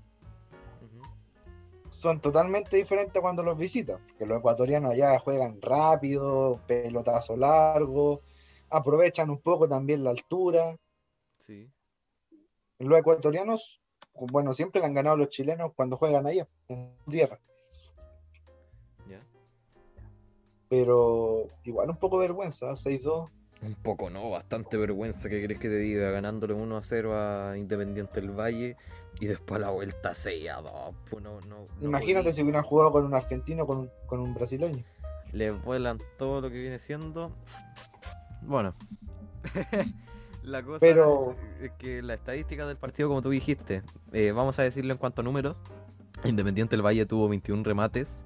son 1.90 2.22
totalmente 2.22 2.78
diferentes 2.78 3.22
cuando 3.22 3.44
los 3.44 3.58
visitan. 3.58 4.00
Porque 4.08 4.26
los 4.26 4.40
ecuatorianos 4.40 4.94
allá 4.94 5.20
juegan 5.20 5.62
rápido, 5.62 6.62
pelotazo 6.68 7.36
largo, 7.36 8.22
aprovechan 8.70 9.30
un 9.30 9.40
poco 9.40 9.68
también 9.68 10.04
la 10.04 10.12
altura. 10.12 10.78
Sí. 11.40 11.70
Los 12.78 13.00
ecuatorianos, 13.00 13.82
bueno, 14.14 14.54
siempre 14.54 14.80
le 14.80 14.88
han 14.88 14.94
ganado 14.94 15.16
a 15.16 15.20
los 15.20 15.30
chilenos 15.30 15.74
cuando 15.76 15.98
juegan 15.98 16.26
allá, 16.26 16.48
en 16.68 16.96
su 17.04 17.12
tierra. 17.12 17.40
Pero 20.70 21.48
igual 21.64 21.90
un 21.90 21.98
poco 21.98 22.20
vergüenza, 22.20 22.68
¿eh? 22.70 22.76
6-2. 22.76 23.30
Un 23.62 23.76
poco, 23.76 24.10
¿no? 24.10 24.30
Bastante 24.30 24.78
vergüenza 24.78 25.30
que 25.30 25.44
crees 25.44 25.60
que 25.60 25.68
te 25.68 25.78
diga, 25.78 26.12
ganándole 26.12 26.54
1 26.54 26.78
a 26.78 26.84
0 26.84 27.14
a 27.16 27.58
Independiente 27.58 28.22
del 28.22 28.32
Valle 28.32 28.78
y 29.20 29.26
después 29.26 29.58
a 29.58 29.66
la 29.66 29.70
vuelta 29.70 30.14
6 30.14 30.50
a 30.50 30.62
2. 30.62 30.96
Pues 31.10 31.24
no, 31.24 31.42
no, 31.42 31.68
Imagínate 31.82 32.32
si 32.32 32.42
hubieran 32.42 32.64
jugado 32.64 32.92
con 32.92 33.06
un 33.06 33.14
argentino 33.14 33.68
con 33.68 33.78
un, 33.80 33.90
con 34.06 34.22
un 34.22 34.34
brasileño. 34.34 34.84
Les 35.34 35.62
vuelan 35.64 36.00
todo 36.18 36.40
lo 36.42 36.50
que 36.50 36.58
viene 36.58 36.80
siendo. 36.80 37.32
Bueno. 38.42 38.74
la 40.44 40.64
cosa 40.64 40.80
Pero- 40.80 41.36
es 41.62 41.72
que 41.72 42.02
la 42.02 42.14
estadística 42.14 42.66
del 42.66 42.78
partido, 42.78 43.10
como 43.10 43.22
tú 43.22 43.30
dijiste, 43.30 43.84
eh, 44.14 44.32
vamos 44.32 44.58
a 44.60 44.64
decirlo 44.64 44.94
en 44.94 44.98
cuanto 44.98 45.22
a 45.22 45.24
números. 45.26 45.60
Independiente 46.24 46.76
del 46.76 46.86
Valle 46.86 47.06
tuvo 47.06 47.30
21 47.30 47.64
remates, 47.64 48.26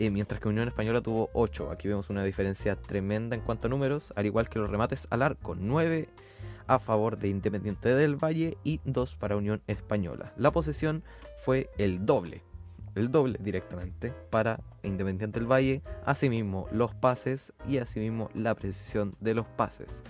eh, 0.00 0.10
mientras 0.10 0.40
que 0.40 0.48
Unión 0.48 0.66
Española 0.66 1.02
tuvo 1.02 1.28
8. 1.34 1.70
Aquí 1.70 1.86
vemos 1.86 2.08
una 2.08 2.24
diferencia 2.24 2.74
tremenda 2.74 3.36
en 3.36 3.42
cuanto 3.42 3.66
a 3.66 3.70
números, 3.70 4.14
al 4.16 4.24
igual 4.24 4.48
que 4.48 4.58
los 4.58 4.70
remates 4.70 5.06
al 5.10 5.20
arco, 5.20 5.54
9 5.54 6.08
a 6.66 6.78
favor 6.78 7.18
de 7.18 7.28
Independiente 7.28 7.94
del 7.94 8.16
Valle 8.16 8.56
y 8.64 8.80
2 8.86 9.16
para 9.16 9.36
Unión 9.36 9.60
Española. 9.66 10.32
La 10.38 10.52
posesión 10.52 11.04
fue 11.44 11.68
el 11.76 12.06
doble, 12.06 12.42
el 12.94 13.10
doble 13.10 13.36
directamente 13.42 14.14
para 14.30 14.60
Independiente 14.82 15.38
del 15.38 15.52
Valle, 15.52 15.82
asimismo 16.06 16.66
los 16.72 16.94
pases 16.94 17.52
y 17.68 17.76
asimismo 17.76 18.30
la 18.32 18.54
precisión 18.54 19.16
de 19.20 19.34
los 19.34 19.46
pases. 19.48 20.02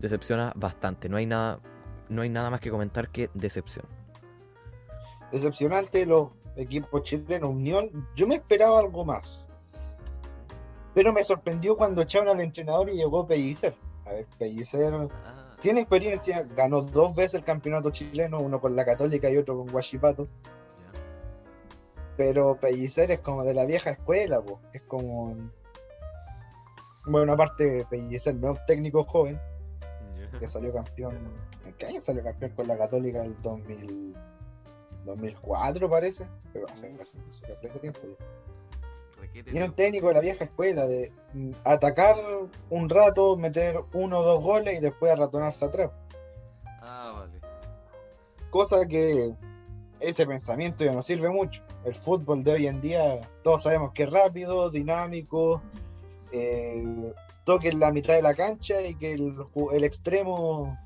Decepciona 0.00 0.52
bastante, 0.54 1.08
no 1.08 1.16
hay 1.16 1.24
nada, 1.24 1.60
no 2.10 2.20
hay 2.20 2.28
nada 2.28 2.50
más 2.50 2.60
que 2.60 2.70
comentar 2.70 3.08
que 3.08 3.30
decepción. 3.32 3.86
Decepcionante 5.30 6.04
los 6.04 6.41
equipos 6.56 7.02
chilenos. 7.02 7.50
Unión, 7.50 8.08
yo 8.14 8.26
me 8.26 8.36
esperaba 8.36 8.78
algo 8.78 9.04
más. 9.04 9.48
Pero 10.94 11.12
me 11.12 11.24
sorprendió 11.24 11.76
cuando 11.76 12.02
echaron 12.02 12.28
al 12.28 12.40
entrenador 12.40 12.90
y 12.90 12.96
llegó 12.96 13.26
Pellicer. 13.26 13.74
A 14.04 14.12
ver, 14.12 14.26
Pellicer 14.38 14.92
tiene 15.62 15.80
experiencia, 15.80 16.46
ganó 16.56 16.82
dos 16.82 17.14
veces 17.14 17.34
el 17.34 17.44
campeonato 17.44 17.90
chileno, 17.90 18.40
uno 18.40 18.60
con 18.60 18.74
la 18.74 18.84
Católica 18.84 19.30
y 19.30 19.36
otro 19.36 19.56
con 19.56 19.68
Guachipato. 19.68 20.28
Pero 22.16 22.56
Pellicer 22.56 23.10
es 23.12 23.20
como 23.20 23.44
de 23.44 23.54
la 23.54 23.64
vieja 23.64 23.90
escuela, 23.90 24.40
po. 24.42 24.60
es 24.72 24.82
como. 24.82 25.36
Bueno, 27.06 27.32
aparte, 27.32 27.86
Pellicer 27.88 28.34
no 28.34 28.52
es 28.52 28.58
un 28.58 28.66
técnico 28.66 29.04
joven, 29.04 29.40
que 30.38 30.48
salió 30.48 30.72
campeón. 30.74 31.16
¿En 31.64 31.72
qué 31.74 31.86
año 31.86 32.00
salió 32.00 32.22
campeón 32.22 32.52
con 32.52 32.68
la 32.68 32.76
Católica? 32.76 33.24
El 33.24 33.40
2000, 33.40 34.14
2004, 35.04 35.88
parece. 35.90 36.26
Pero 36.52 36.66
hace 36.68 36.86
hace- 37.00 37.18
bastante 37.50 37.78
tiempo. 37.80 38.00
ya. 38.02 38.26
Y 39.52 39.58
es 39.58 39.64
un 39.68 39.74
técnico 39.74 40.08
de 40.08 40.14
la 40.14 40.20
vieja 40.20 40.44
escuela, 40.44 40.86
de 40.86 41.12
atacar 41.64 42.16
un 42.70 42.88
rato, 42.90 43.36
meter 43.36 43.80
uno 43.94 44.18
o 44.18 44.22
dos 44.22 44.42
goles 44.42 44.78
y 44.78 44.80
después 44.80 45.12
arratonarse 45.12 45.64
atrás. 45.64 45.90
Ah, 46.80 47.12
vale. 47.16 47.40
Cosa 48.50 48.86
que 48.86 49.32
ese 50.00 50.26
pensamiento 50.26 50.84
ya 50.84 50.92
no 50.92 51.02
sirve 51.02 51.30
mucho. 51.30 51.62
El 51.84 51.94
fútbol 51.94 52.42
de 52.44 52.52
hoy 52.52 52.66
en 52.66 52.80
día, 52.80 53.20
todos 53.42 53.62
sabemos 53.62 53.92
que 53.92 54.02
es 54.02 54.10
rápido, 54.10 54.68
dinámico, 54.70 55.62
eh, 56.32 56.84
toque 57.44 57.68
en 57.68 57.80
la 57.80 57.90
mitad 57.92 58.14
de 58.14 58.22
la 58.22 58.34
cancha 58.34 58.82
y 58.82 58.94
que 58.96 59.12
el, 59.14 59.34
el 59.72 59.84
extremo 59.84 60.76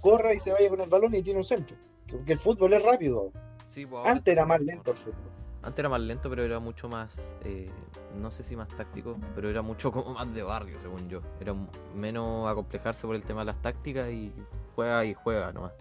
corra 0.00 0.32
y 0.32 0.38
se 0.40 0.52
vaya 0.52 0.68
con 0.70 0.80
el 0.80 0.88
balón 0.88 1.14
y 1.14 1.22
tiene 1.22 1.40
un 1.40 1.44
centro. 1.44 1.76
Porque 2.10 2.32
el 2.34 2.38
fútbol 2.38 2.72
es 2.74 2.82
rápido. 2.82 3.30
Sí, 3.68 3.84
pues, 3.86 4.06
Antes 4.06 4.32
era 4.32 4.44
más 4.46 4.60
lento 4.60 4.92
el 4.92 4.96
fútbol. 4.96 5.14
Antes 5.62 5.78
era 5.80 5.88
más 5.88 6.00
lento, 6.00 6.30
pero 6.30 6.44
era 6.44 6.60
mucho 6.60 6.88
más, 6.88 7.18
eh, 7.44 7.68
no 8.14 8.30
sé 8.30 8.44
si 8.44 8.54
más 8.54 8.68
táctico, 8.68 9.16
pero 9.34 9.50
era 9.50 9.62
mucho 9.62 9.90
como 9.92 10.14
más 10.14 10.32
de 10.34 10.42
barrio, 10.42 10.80
según 10.80 11.08
yo. 11.08 11.20
Era 11.40 11.54
menos 11.94 12.48
acomplejarse 12.48 13.06
por 13.06 13.16
el 13.16 13.22
tema 13.22 13.40
de 13.40 13.46
las 13.46 13.60
tácticas 13.62 14.08
y 14.10 14.32
juega 14.74 15.04
y 15.04 15.14
juega 15.14 15.52
nomás. 15.52 15.72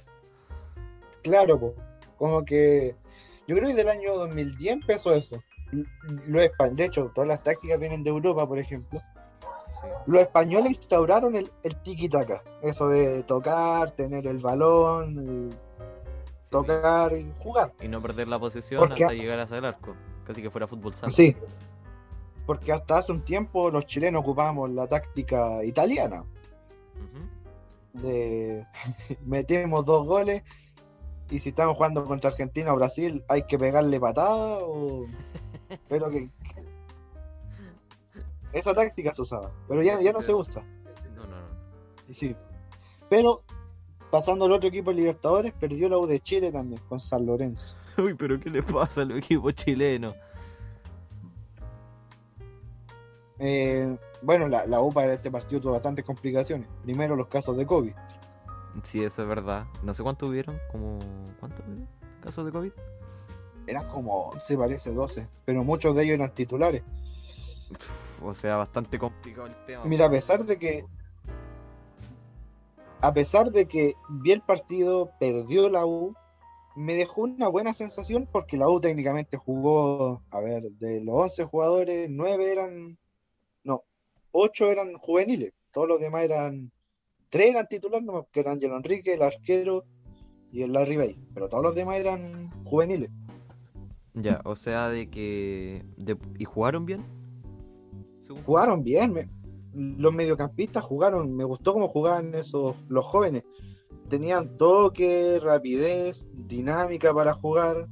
Claro, 1.24 1.74
como 2.18 2.44
que 2.46 2.96
yo 3.48 3.56
creo 3.56 3.70
que 3.70 3.76
del 3.76 3.90
año 3.90 4.16
2010 4.16 4.74
empezó 4.74 5.14
eso. 5.14 5.42
L- 5.72 5.86
Los 6.28 6.44
espa- 6.44 6.72
de 6.72 6.86
hecho, 6.86 7.12
todas 7.14 7.28
las 7.28 7.42
tácticas 7.44 7.80
vienen 7.80 8.04
de 8.04 8.10
Europa, 8.12 8.48
por 8.48 8.60
ejemplo. 8.60 9.00
Sí. 9.72 9.88
Los 10.08 10.22
españoles 10.22 10.72
instauraron 10.78 11.36
el, 11.36 11.52
el 11.64 11.76
tiki-taka, 11.84 12.42
eso 12.62 12.88
de 12.88 13.24
tocar, 13.24 13.92
tener 13.92 14.26
el 14.28 14.38
balón, 14.40 15.56
tocar 16.62 17.18
y 17.18 17.32
jugar. 17.39 17.74
Y 17.82 17.88
no 17.88 18.02
perder 18.02 18.28
la 18.28 18.39
posesión 18.39 18.80
Porque- 18.80 19.04
hasta 19.04 19.15
llegar 19.15 19.39
hacia 19.39 19.58
el 19.58 19.65
arco. 19.65 19.96
Casi 20.26 20.41
que 20.41 20.50
fuera 20.50 20.68
fútbol 20.68 20.94
sano. 20.94 21.12
Sí, 21.12 21.36
porque 22.46 22.72
hasta 22.72 23.00
hace 23.00 23.12
un 23.12 23.22
tiempo 23.22 23.70
los 23.72 23.86
chilenos 23.86 24.22
ocupábamos 24.22 24.70
la 24.72 24.88
táctica 24.88 25.63
italiana, 25.63 26.24
de 27.94 28.65
metemos 29.26 29.86
dos 29.86 30.06
goles 30.06 30.44
y 31.30 31.39
si 31.39 31.50
estamos 31.50 31.76
jugando 31.76 32.06
contra 32.06 32.30
Argentina 32.32 32.74
o 32.74 32.76
Brasil 32.76 33.24
hay 33.28 33.44
que 33.44 33.58
pegarle 33.58 34.00
patada 34.00 34.60
o... 34.62 35.06
Pero 35.89 36.10
que... 36.10 36.30
Esa 38.54 38.74
táctica 38.74 39.13
se 39.13 39.22
usaba, 39.22 39.52
pero 39.68 39.82
ya, 39.84 40.00
ya 40.00 40.13
no 40.13 40.22
se 40.22 40.34
usa. 40.34 40.63
No, 41.13 41.26
no, 41.26 41.41
no. 41.41 41.48
Sí. 42.13 42.34
Pero 43.10 43.44
pasando 44.12 44.46
al 44.46 44.52
otro 44.52 44.70
equipo 44.70 44.91
de 44.91 44.98
Libertadores, 44.98 45.54
perdió 45.54 45.89
la 45.89 45.98
U 45.98 46.08
de 46.08 46.20
Chile 46.20 46.52
también 46.52 46.82
con 46.88 47.00
San 47.00 47.26
Lorenzo. 47.26 47.76
Uy, 47.98 48.13
pero 48.13 48.39
¿qué 48.39 48.50
le 48.50 48.63
pasa 48.63 49.02
al 49.02 49.12
equipo 49.12 49.52
chileno? 49.52 50.13
Eh, 53.39 53.98
bueno, 54.22 54.48
la, 54.48 54.65
la 54.65 54.82
U 54.82 54.94
para 54.94 55.13
este 55.13 55.30
partido 55.30 55.62
tuvo 55.62 55.74
bastantes 55.74 56.06
complicaciones. 56.06 56.68
Primero 56.84 57.15
los 57.15 57.28
casos 57.28 57.58
de 57.58 57.65
COVID. 57.65 57.94
Sí, 58.84 59.04
eso 59.04 59.22
es 59.22 59.28
verdad. 59.28 59.65
No 59.84 59.94
sé 59.94 60.04
cuánto 60.04 60.28
hubieron, 60.28 60.60
como... 60.72 61.00
¿Cuántos 61.39 61.63
casos 62.22 62.46
de 62.46 62.52
COVID? 62.52 62.72
Eran 63.68 63.88
como 63.89 64.30
11, 64.30 64.58
parece, 64.58 64.94
12. 64.94 65.28
Pero 65.46 65.63
muchos 65.63 65.96
de 65.96 66.04
ellos 66.04 66.15
eran 66.15 66.34
titulares. 66.34 66.84
O 68.22 68.34
sea, 68.34 68.58
bastante 68.58 69.00
complicado 69.00 69.48
el 69.48 69.65
tema. 69.65 69.86
Mira, 69.86 70.06
a 70.06 70.10
pesar 70.10 70.46
de 70.46 70.58
que. 70.58 70.86
A 73.01 73.13
pesar 73.13 73.51
de 73.51 73.67
que 73.67 73.93
vi 74.10 74.31
el 74.31 74.41
partido, 74.41 75.12
perdió 75.19 75.69
la 75.69 75.86
U, 75.86 76.15
me 76.75 76.95
dejó 76.95 77.21
una 77.21 77.47
buena 77.47 77.73
sensación 77.73 78.27
porque 78.31 78.58
la 78.58 78.67
U 78.67 78.79
técnicamente 78.79 79.38
jugó, 79.38 80.21
a 80.31 80.39
ver, 80.41 80.63
de 80.71 81.01
los 81.01 81.15
11 81.15 81.43
jugadores, 81.45 82.10
9 82.10 82.51
eran. 82.51 82.97
No, 83.63 83.84
8 84.31 84.71
eran 84.71 84.93
juveniles. 84.95 85.53
Todos 85.71 85.88
los 85.88 85.99
demás 85.99 86.23
eran. 86.23 86.71
3 87.29 87.51
eran 87.51 87.67
titulares, 87.67 88.05
no, 88.05 88.27
que 88.31 88.39
eran 88.39 88.53
Angelo 88.53 88.75
Enrique, 88.77 89.13
el 89.13 89.21
arquero 89.21 89.84
y 90.51 90.63
el 90.63 90.73
Larry 90.73 90.97
Bay. 90.97 91.19
Pero 91.34 91.47
todos 91.49 91.63
los 91.63 91.75
demás 91.75 91.97
eran 91.97 92.49
juveniles. 92.65 93.10
Ya, 94.13 94.39
o 94.45 94.55
sea, 94.55 94.89
de 94.89 95.10
que... 95.10 95.84
de- 95.97 96.17
¿Y 96.39 96.45
jugaron 96.45 96.86
bien? 96.86 97.03
Jugaron 98.45 98.81
bien. 98.84 99.12
me- 99.13 99.29
los 99.76 100.14
mediocampistas 100.14 100.84
jugaron, 100.84 101.36
me 101.36 101.44
gustó 101.44 101.74
cómo 101.74 101.90
jugaban 101.90 102.34
esos 102.34 102.76
los 102.88 103.06
jóvenes. 103.06 103.44
Tenían 104.10 104.58
toque, 104.58 105.40
rapidez, 105.42 106.28
dinámica 106.34 107.14
para 107.14 107.34
jugar. 107.34 107.88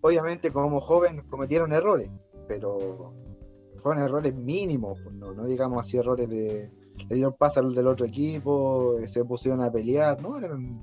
Obviamente 0.00 0.50
como 0.50 0.80
joven 0.80 1.22
cometieron 1.28 1.72
errores, 1.72 2.10
pero 2.48 3.12
fueron 3.76 4.02
errores 4.02 4.34
mínimos, 4.34 4.98
pues, 5.02 5.14
no, 5.14 5.32
no 5.34 5.46
digamos 5.46 5.82
así 5.82 5.98
errores 5.98 6.28
de 6.28 6.70
le 7.08 7.16
dieron 7.16 7.34
pase 7.34 7.60
al 7.60 7.74
del 7.74 7.86
otro 7.86 8.06
equipo, 8.06 8.98
eh, 8.98 9.08
se 9.08 9.24
pusieron 9.24 9.62
a 9.62 9.70
pelear, 9.70 10.20
¿no? 10.20 10.38
Eran-. 10.38 10.78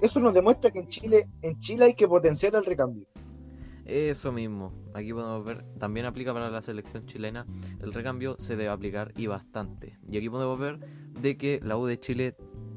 Eso 0.00 0.20
nos 0.20 0.34
demuestra 0.34 0.70
que 0.70 0.80
en 0.80 0.88
Chile, 0.88 1.28
en 1.42 1.58
Chile 1.58 1.86
hay 1.86 1.94
que 1.94 2.08
potenciar 2.08 2.54
el 2.54 2.64
recambio. 2.64 3.06
Eso 3.84 4.30
mismo, 4.30 4.72
aquí 4.94 5.12
podemos 5.12 5.44
ver, 5.44 5.64
también 5.78 6.06
aplica 6.06 6.32
para 6.32 6.50
la 6.50 6.62
selección 6.62 7.06
chilena, 7.06 7.46
el 7.80 7.92
recambio 7.92 8.36
se 8.38 8.56
debe 8.56 8.68
aplicar 8.68 9.12
y 9.16 9.26
bastante. 9.26 9.98
Y 10.08 10.16
aquí 10.16 10.28
podemos 10.28 10.58
ver 10.58 10.78
de 11.20 11.36
que 11.36 11.60
la 11.64 11.76
U 11.76 11.86
de 11.86 11.98
Chile 11.98 12.36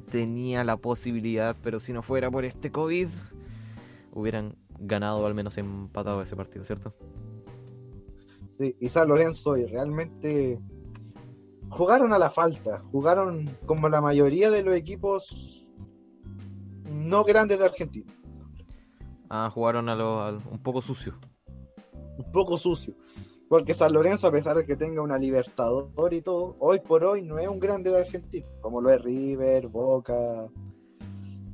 tenía 0.10 0.64
la 0.64 0.78
posibilidad, 0.78 1.56
pero 1.62 1.80
si 1.80 1.94
no 1.94 2.02
fuera 2.02 2.32
por 2.32 2.46
este 2.46 2.72
COVID, 2.72 3.08
hubieran 4.12 4.56
ganado 4.80 5.22
o 5.22 5.26
al 5.26 5.34
menos 5.34 5.58
empatado 5.58 6.22
ese 6.22 6.36
partido, 6.36 6.66
¿cierto? 6.66 6.94
Sí, 8.58 8.76
y 8.80 8.90
San 8.90 9.08
Lorenzo 9.08 9.58
y 9.58 9.66
realmente 9.66 10.60
jugaron 11.70 12.14
a 12.14 12.20
la 12.20 12.30
falta, 12.30 12.84
jugaron 12.92 13.50
como 13.66 13.90
la 13.90 14.02
mayoría 14.02 14.52
de 14.52 14.64
los 14.64 14.76
equipos 14.76 15.66
no 16.86 17.24
grandes 17.24 17.60
de 17.60 17.66
Argentina, 17.66 18.14
Ah, 19.36 19.50
jugaron 19.52 19.90
a 19.90 19.96
lo, 19.96 20.28
un 20.52 20.60
poco 20.62 20.80
sucio. 20.80 21.16
un 22.20 22.32
poco 22.32 22.56
sucio. 22.56 22.94
Porque 23.50 23.74
San 23.74 23.92
Lorenzo, 23.92 24.28
a 24.28 24.32
pesar 24.32 24.56
de 24.56 24.64
que 24.64 24.76
tenga 24.76 25.02
una 25.02 25.18
Libertador 25.18 26.14
y 26.14 26.22
todo, 26.22 26.56
hoy 26.60 26.80
por 26.80 27.04
hoy 27.04 27.24
no 27.24 27.40
es 27.40 27.48
un 27.48 27.60
grande 27.60 27.90
de 27.90 28.02
Argentina, 28.02 28.46
como 28.62 28.80
lo 28.80 28.92
es 28.92 29.02
River, 29.02 29.70
Boca. 29.70 30.48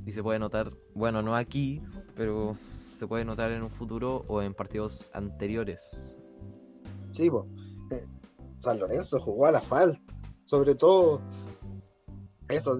Y 0.05 0.11
se 0.11 0.21
puede 0.21 0.39
notar, 0.39 0.73
bueno, 0.93 1.21
no 1.21 1.37
aquí, 1.37 1.81
pero 2.17 2.57
se 2.93 3.07
puede 3.07 3.23
notar 3.23 3.53
en 3.53 3.63
un 3.63 3.69
futuro 3.69 4.25
o 4.27 4.41
en 4.41 4.53
partidos 4.53 5.09
anteriores. 5.13 6.17
Sí, 7.13 7.29
po. 7.29 7.47
Eh, 7.91 8.05
San 8.59 8.77
Lorenzo 8.77 9.21
jugó 9.21 9.45
a 9.45 9.53
la 9.53 9.61
falta, 9.61 10.01
sobre 10.43 10.75
todo 10.75 11.21
eso, 12.49 12.77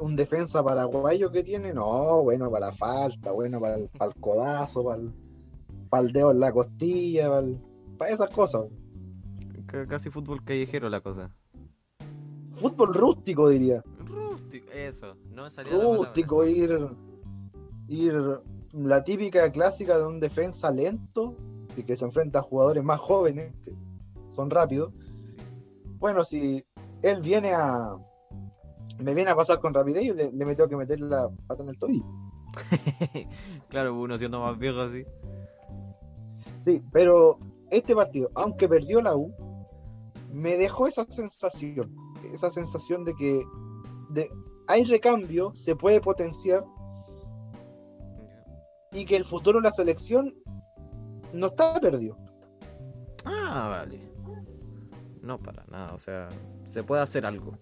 un 0.00 0.16
defensa 0.16 0.62
paraguayo 0.62 1.30
que 1.30 1.42
tiene, 1.42 1.72
no, 1.74 2.22
bueno 2.22 2.50
para 2.50 2.66
la 2.66 2.72
falta, 2.72 3.32
bueno 3.32 3.60
para 3.60 3.76
el, 3.76 3.88
para 3.88 4.12
el 4.12 4.20
codazo, 4.20 4.84
para 4.84 5.02
el, 5.02 5.12
para 5.90 6.02
el 6.06 6.12
dedo 6.12 6.30
en 6.30 6.40
la 6.40 6.52
costilla, 6.52 7.28
para, 7.28 7.40
el- 7.40 7.60
para 7.98 8.10
esas 8.12 8.30
cosas. 8.30 8.66
C- 9.70 9.86
casi 9.86 10.08
fútbol 10.10 10.42
callejero 10.44 10.88
la 10.88 11.00
cosa. 11.00 11.30
Fútbol 12.52 12.94
rústico 12.94 13.48
diría, 13.48 13.82
Rústico, 14.06 14.70
eso, 14.72 15.16
no 15.32 15.44
me 15.44 15.50
salía 15.50 15.76
la 15.76 15.82
rústico, 15.84 16.44
ir, 16.46 16.88
ir 17.88 18.14
la 18.72 19.02
típica 19.04 19.50
clásica 19.50 19.98
de 19.98 20.06
un 20.06 20.20
defensa 20.20 20.70
lento 20.70 21.36
y 21.76 21.82
que 21.84 21.96
se 21.96 22.04
enfrenta 22.04 22.38
a 22.40 22.42
jugadores 22.42 22.82
más 22.84 22.98
jóvenes 23.00 23.52
que 23.64 23.72
son 24.32 24.50
rápidos. 24.50 24.92
Bueno, 25.98 26.24
si 26.24 26.64
él 27.02 27.20
viene 27.20 27.52
a. 27.54 27.96
Me 28.98 29.14
viene 29.14 29.30
a 29.30 29.36
pasar 29.36 29.60
con 29.60 29.72
rapidez 29.72 30.04
y 30.04 30.12
le, 30.12 30.32
le 30.32 30.44
me 30.44 30.54
tengo 30.54 30.68
que 30.68 30.76
meter 30.76 31.00
la 31.00 31.28
pata 31.46 31.62
en 31.62 31.68
el 31.70 31.78
tobillo. 31.78 32.04
claro, 33.68 33.98
uno 33.98 34.18
siendo 34.18 34.40
más 34.40 34.58
viejo 34.58 34.80
así. 34.80 35.04
Sí, 36.60 36.82
pero 36.92 37.38
este 37.70 37.94
partido, 37.94 38.30
aunque 38.34 38.68
perdió 38.68 39.00
la 39.00 39.14
U, 39.14 39.32
me 40.32 40.56
dejó 40.56 40.86
esa 40.86 41.06
sensación. 41.08 41.94
Esa 42.32 42.50
sensación 42.50 43.04
de 43.04 43.14
que 43.14 43.44
de, 44.10 44.30
hay 44.66 44.84
recambio, 44.84 45.52
se 45.54 45.76
puede 45.76 46.00
potenciar 46.00 46.64
y 48.92 49.04
que 49.04 49.16
el 49.16 49.24
futuro 49.24 49.60
de 49.60 49.64
la 49.64 49.72
selección 49.72 50.34
no 51.32 51.48
está 51.48 51.78
perdido. 51.80 52.16
Ah, 53.24 53.68
vale. 53.68 54.00
No 55.22 55.38
para 55.38 55.64
nada, 55.66 55.94
o 55.94 55.98
sea, 55.98 56.28
se 56.64 56.82
puede 56.82 57.02
hacer 57.02 57.26
algo. 57.26 57.58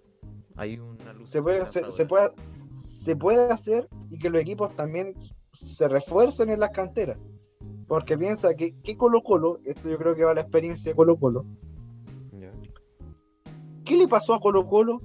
Hay 0.56 0.78
una 0.78 1.12
luz. 1.12 1.30
Se 1.30 1.42
puede, 1.42 1.60
hacer, 1.60 1.90
se, 1.90 2.06
puede, 2.06 2.30
se 2.72 3.16
puede 3.16 3.52
hacer 3.52 3.88
y 4.10 4.18
que 4.18 4.30
los 4.30 4.40
equipos 4.40 4.74
también 4.74 5.14
se 5.52 5.88
refuercen 5.88 6.50
en 6.50 6.60
las 6.60 6.70
canteras. 6.70 7.18
Porque 7.86 8.18
piensa 8.18 8.54
que, 8.54 8.74
que 8.80 8.96
Colo 8.96 9.22
Colo, 9.22 9.60
esto 9.64 9.88
yo 9.88 9.98
creo 9.98 10.16
que 10.16 10.24
va 10.24 10.32
a 10.32 10.34
la 10.34 10.40
experiencia 10.40 10.90
de 10.90 10.96
Colo 10.96 11.16
Colo. 11.18 11.44
¿qué 13.86 13.96
le 13.96 14.08
pasó 14.08 14.34
a 14.34 14.40
Colo 14.40 14.66
Colo? 14.66 15.00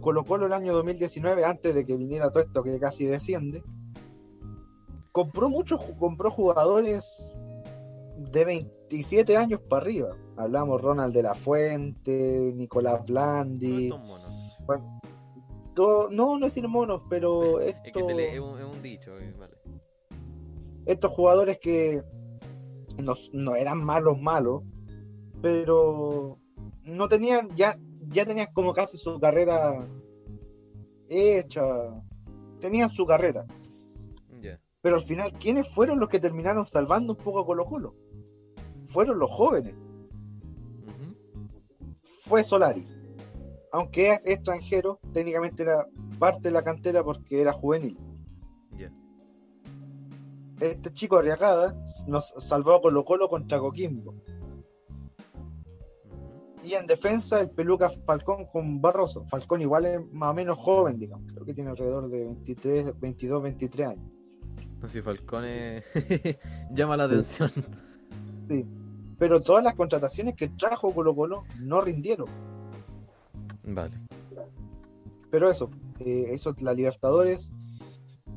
Colo 0.00 0.24
Colo 0.24 0.46
el 0.46 0.52
año 0.52 0.72
2019, 0.74 1.44
antes 1.44 1.74
de 1.74 1.84
que 1.84 1.96
viniera 1.96 2.30
todo 2.30 2.42
esto 2.42 2.62
que 2.62 2.78
casi 2.78 3.06
desciende, 3.06 3.64
compró 5.10 5.48
muchos, 5.48 5.82
compró 5.98 6.30
jugadores 6.30 7.26
de 8.30 8.44
27 8.44 9.36
años 9.36 9.60
para 9.68 9.82
arriba. 9.82 10.10
Hablamos 10.36 10.80
Ronald 10.80 11.14
de 11.14 11.22
la 11.22 11.34
Fuente, 11.34 12.52
Nicolás 12.54 13.04
Blandi, 13.06 13.90
bueno, 14.66 14.95
no, 15.76 16.38
no 16.38 16.46
decir 16.46 16.66
monos, 16.68 17.02
pero 17.08 17.60
Es 17.60 17.76
que 17.92 18.02
se 18.02 18.14
le, 18.14 18.28
es, 18.28 18.32
esto- 18.34 18.52
un, 18.52 18.58
es 18.60 18.64
un 18.76 18.82
dicho, 18.82 19.18
eh, 19.18 19.32
vale. 19.38 19.54
estos 20.86 21.10
jugadores 21.12 21.58
que 21.60 22.02
no, 23.02 23.14
no 23.32 23.54
eran 23.56 23.84
malos, 23.84 24.18
malos, 24.20 24.62
pero 25.42 26.38
no 26.84 27.08
tenían, 27.08 27.54
ya, 27.56 27.76
ya 28.08 28.24
tenían 28.24 28.48
como 28.54 28.72
casi 28.72 28.96
su 28.96 29.18
carrera 29.20 29.86
hecha, 31.08 31.62
tenían 32.60 32.88
su 32.88 33.04
carrera. 33.06 33.44
Pero 34.82 34.96
al 34.96 35.02
final, 35.02 35.32
¿quiénes 35.32 35.68
fueron 35.74 35.98
los 35.98 36.08
que 36.08 36.20
terminaron 36.20 36.64
salvando 36.64 37.14
un 37.14 37.18
poco 37.18 37.40
a 37.40 37.46
Colo 37.46 37.64
Colo? 37.66 37.94
Fueron 38.86 39.18
los 39.18 39.28
jóvenes. 39.30 39.74
Fue 42.22 42.44
Solari. 42.44 42.86
Aunque 43.76 44.12
es 44.12 44.20
extranjero, 44.24 44.98
técnicamente 45.12 45.62
era 45.62 45.86
parte 46.18 46.48
de 46.48 46.50
la 46.50 46.64
cantera 46.64 47.04
porque 47.04 47.42
era 47.42 47.52
juvenil. 47.52 47.98
Este 50.58 50.90
chico 50.94 51.18
Arriagada 51.18 51.78
nos 52.06 52.32
salvó 52.38 52.76
a 52.76 52.80
Colo 52.80 53.04
Colo 53.04 53.28
contra 53.28 53.58
Coquimbo. 53.58 54.14
Y 56.62 56.72
en 56.72 56.86
defensa, 56.86 57.42
el 57.42 57.50
peluca 57.50 57.90
Falcón 57.90 58.46
con 58.46 58.80
Barroso. 58.80 59.26
Falcón 59.26 59.60
igual 59.60 59.84
es 59.84 60.00
más 60.10 60.30
o 60.30 60.34
menos 60.34 60.56
joven, 60.56 60.98
digamos. 60.98 61.30
Creo 61.34 61.44
que 61.44 61.52
tiene 61.52 61.68
alrededor 61.68 62.08
de 62.08 62.24
23, 62.24 62.98
22, 62.98 63.42
23 63.42 63.88
años. 63.88 64.10
No 64.80 64.88
sé, 64.88 65.02
Falcone 65.02 65.82
llama 66.70 66.96
la 66.96 67.04
atención. 67.04 67.50
Sí. 68.48 68.64
Pero 69.18 69.42
todas 69.42 69.62
las 69.62 69.74
contrataciones 69.74 70.34
que 70.34 70.48
trajo 70.48 70.94
Colo 70.94 71.14
Colo 71.14 71.44
no 71.60 71.82
rindieron. 71.82 72.55
Vale. 73.66 73.94
Pero 75.30 75.50
eso, 75.50 75.70
eh, 76.00 76.26
eso 76.30 76.50
es 76.50 76.62
la 76.62 76.72
Libertadores. 76.72 77.52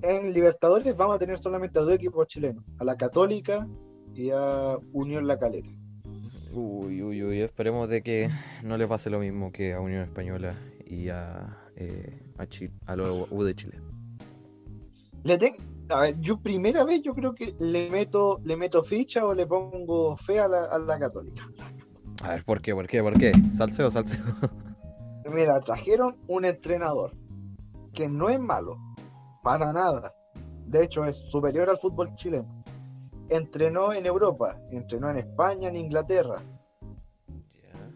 En 0.01 0.33
Libertadores 0.33 0.95
vamos 0.95 1.15
a 1.15 1.19
tener 1.19 1.37
solamente 1.37 1.77
a 1.79 1.83
dos 1.83 1.93
equipos 1.93 2.27
chilenos, 2.27 2.63
a 2.79 2.83
la 2.83 2.95
Católica 2.95 3.67
y 4.15 4.31
a 4.31 4.77
Unión 4.93 5.27
La 5.27 5.37
Calera. 5.37 5.69
Uy, 6.51 7.01
uy, 7.03 7.23
uy, 7.23 7.41
esperemos 7.41 7.87
de 7.89 8.01
que 8.01 8.29
no 8.63 8.75
le 8.77 8.87
pase 8.87 9.09
lo 9.09 9.19
mismo 9.19 9.51
que 9.51 9.73
a 9.73 9.79
Unión 9.81 10.01
Española 10.03 10.55
y 10.85 11.09
a, 11.09 11.57
eh, 11.75 12.23
a, 12.37 12.47
Chile, 12.47 12.73
a 12.87 12.95
los 12.95 13.27
U 13.29 13.43
de 13.43 13.53
Chile. 13.53 13.79
Le 15.23 15.37
ten- 15.37 15.55
a 15.89 16.01
ver, 16.01 16.19
yo 16.19 16.37
primera 16.39 16.83
vez 16.85 17.01
yo 17.03 17.13
creo 17.13 17.35
que 17.35 17.53
le 17.59 17.89
meto, 17.89 18.39
le 18.43 18.55
meto 18.57 18.83
ficha 18.83 19.25
o 19.25 19.33
le 19.33 19.45
pongo 19.45 20.15
fe 20.17 20.39
a 20.39 20.47
la, 20.47 20.63
a 20.65 20.79
la 20.79 20.97
Católica. 20.97 21.47
A 22.23 22.29
ver, 22.29 22.43
¿por 22.45 22.61
qué? 22.61 22.73
¿Por 22.73 22.87
qué? 22.87 23.01
¿Por 23.03 23.17
qué? 23.19 23.31
Salseo, 23.55 23.91
salseo. 23.91 24.23
Mira, 25.31 25.59
trajeron 25.59 26.17
un 26.27 26.45
entrenador 26.45 27.13
que 27.93 28.09
no 28.09 28.29
es 28.29 28.39
malo, 28.39 28.77
para 29.43 29.71
nada. 29.73 30.13
De 30.65 30.83
hecho, 30.83 31.05
es 31.05 31.17
superior 31.17 31.69
al 31.69 31.77
fútbol 31.77 32.13
chileno. 32.15 32.63
Entrenó 33.29 33.93
en 33.93 34.05
Europa, 34.05 34.59
entrenó 34.71 35.09
en 35.09 35.17
España, 35.17 35.69
en 35.69 35.75
Inglaterra. 35.75 36.41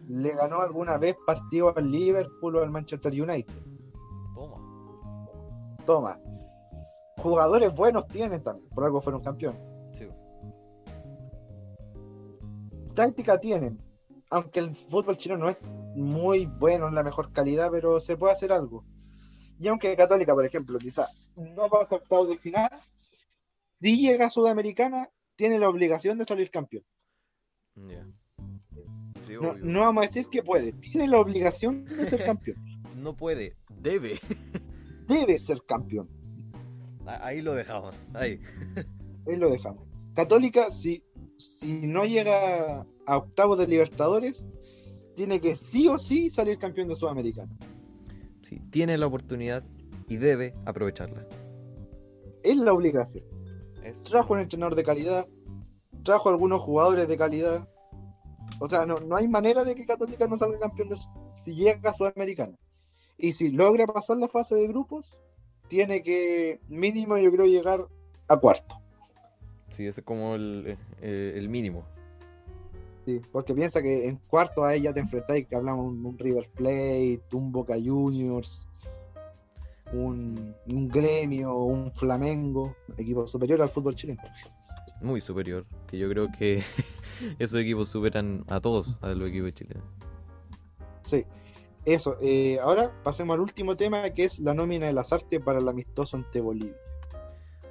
Le 0.06 0.30
ganó 0.34 0.60
alguna 0.60 0.98
vez 0.98 1.16
partido 1.26 1.72
al 1.76 1.90
Liverpool 1.90 2.56
o 2.56 2.62
al 2.62 2.70
Manchester 2.70 3.12
United. 3.12 3.54
Toma. 4.34 5.76
Toma. 5.86 6.20
Jugadores 7.18 7.74
buenos 7.74 8.06
tienen 8.08 8.42
también, 8.42 8.68
por 8.70 8.84
algo 8.84 9.00
fueron 9.00 9.22
campeones. 9.22 9.60
Sí. 9.92 10.08
Táctica 12.94 13.38
tienen, 13.40 13.78
aunque 14.30 14.60
el 14.60 14.74
fútbol 14.74 15.16
chileno 15.16 15.44
no 15.44 15.50
es 15.50 15.58
muy 15.94 16.46
bueno 16.46 16.88
en 16.88 16.94
la 16.94 17.02
mejor 17.02 17.32
calidad, 17.32 17.70
pero 17.70 18.00
se 18.00 18.16
puede 18.16 18.32
hacer 18.32 18.52
algo. 18.52 18.84
Y 19.58 19.68
aunque 19.68 19.94
Católica, 19.96 20.34
por 20.34 20.44
ejemplo, 20.44 20.78
quizá 20.78 21.06
no 21.36 21.68
pasa 21.68 21.94
a 21.94 21.98
octavos 21.98 22.28
de 22.28 22.36
final, 22.38 22.70
si 23.80 24.00
llega 24.00 24.26
a 24.26 24.30
Sudamericana, 24.30 25.08
tiene 25.36 25.58
la 25.58 25.68
obligación 25.68 26.18
de 26.18 26.24
salir 26.24 26.50
campeón. 26.50 26.84
Sí, 29.20 29.32
No, 29.40 29.54
no 29.54 29.80
vamos 29.80 30.04
a 30.04 30.06
decir 30.06 30.26
que 30.30 30.42
puede, 30.42 30.72
tiene 30.72 31.08
la 31.08 31.18
obligación 31.20 31.84
de 31.86 32.08
ser 32.10 32.24
campeón. 32.26 32.56
No 32.96 33.16
puede, 33.16 33.56
debe. 33.68 34.20
Debe 35.08 35.38
ser 35.38 35.62
campeón. 35.66 36.08
A- 37.06 37.26
Ahí 37.26 37.42
lo 37.42 37.54
dejamos. 37.54 37.94
Ahí. 38.14 38.40
Ahí 39.26 39.36
lo 39.36 39.50
dejamos. 39.50 39.86
Católica, 40.14 40.70
si, 40.70 41.02
si 41.38 41.86
no 41.86 42.04
llega 42.04 42.86
a 43.06 43.16
octavos 43.16 43.58
de 43.58 43.66
Libertadores, 43.66 44.46
tiene 45.14 45.40
que 45.40 45.56
sí 45.56 45.88
o 45.88 45.98
sí 45.98 46.30
salir 46.30 46.58
campeón 46.58 46.88
de 46.88 46.96
Sudamericana. 46.96 47.56
Sí, 48.42 48.60
tiene 48.70 48.98
la 48.98 49.06
oportunidad 49.06 49.62
y 50.08 50.16
debe 50.16 50.54
aprovecharla. 50.64 51.26
Es 52.42 52.56
la 52.56 52.72
obligación. 52.72 53.24
Trajo 54.04 54.34
un 54.34 54.40
entrenador 54.40 54.74
de 54.74 54.84
calidad, 54.84 55.26
trajo 56.02 56.28
algunos 56.28 56.62
jugadores 56.62 57.08
de 57.08 57.16
calidad. 57.16 57.68
O 58.60 58.68
sea, 58.68 58.86
no, 58.86 59.00
no 59.00 59.16
hay 59.16 59.28
manera 59.28 59.64
de 59.64 59.74
que 59.74 59.86
Católica 59.86 60.26
no 60.26 60.38
salga 60.38 60.58
campeón 60.58 60.88
de, 60.88 60.96
si 61.40 61.54
llega 61.54 61.90
a 61.90 61.94
Sudamericana. 61.94 62.56
Y 63.16 63.32
si 63.32 63.50
logra 63.50 63.86
pasar 63.86 64.16
la 64.16 64.28
fase 64.28 64.56
de 64.56 64.68
grupos, 64.68 65.18
tiene 65.68 66.02
que 66.02 66.60
mínimo 66.68 67.16
yo 67.18 67.30
creo 67.30 67.46
llegar 67.46 67.86
a 68.28 68.36
cuarto. 68.36 68.76
Sí, 69.70 69.86
ese 69.86 70.00
es 70.00 70.06
como 70.06 70.34
el, 70.34 70.76
eh, 71.00 71.34
el 71.36 71.48
mínimo. 71.48 71.84
Sí, 73.04 73.20
porque 73.32 73.54
piensa 73.54 73.82
que 73.82 74.08
en 74.08 74.16
cuarto 74.16 74.64
a 74.64 74.74
ella 74.74 74.94
te 74.94 75.00
enfrentáis 75.00 75.46
que 75.46 75.56
hablamos 75.56 75.86
un, 75.86 76.04
un 76.06 76.18
River 76.18 76.48
Plate, 76.54 77.22
un 77.32 77.52
Boca 77.52 77.74
Juniors, 77.74 78.66
un, 79.92 80.54
un 80.66 80.88
Gremio, 80.88 81.54
un 81.54 81.92
Flamengo, 81.92 82.74
equipo 82.96 83.26
superior 83.26 83.60
al 83.60 83.68
fútbol 83.68 83.94
chileno. 83.94 84.22
Muy 85.02 85.20
superior. 85.20 85.66
Que 85.86 85.98
yo 85.98 86.08
creo 86.08 86.28
que 86.32 86.62
esos 87.38 87.60
equipos 87.60 87.90
superan 87.90 88.44
a 88.48 88.60
todos, 88.60 88.98
a 89.02 89.08
los 89.08 89.28
equipos 89.28 89.52
chilenos. 89.52 89.84
Sí, 91.02 91.26
eso. 91.84 92.16
eh, 92.22 92.58
ahora 92.62 92.90
pasemos 93.02 93.34
al 93.34 93.40
último 93.40 93.76
tema 93.76 94.08
que 94.10 94.24
es 94.24 94.38
la 94.38 94.54
nómina 94.54 94.86
de 94.86 94.94
las 94.94 95.12
artes 95.12 95.40
para 95.42 95.58
el 95.58 95.68
amistoso 95.68 96.16
ante 96.16 96.40
Bolivia. 96.40 96.74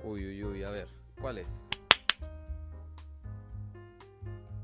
Uy, 0.03 0.25
uy, 0.27 0.43
uy, 0.43 0.63
a 0.63 0.69
ver. 0.69 0.87
¿Cuál 1.19 1.39
es? 1.39 1.47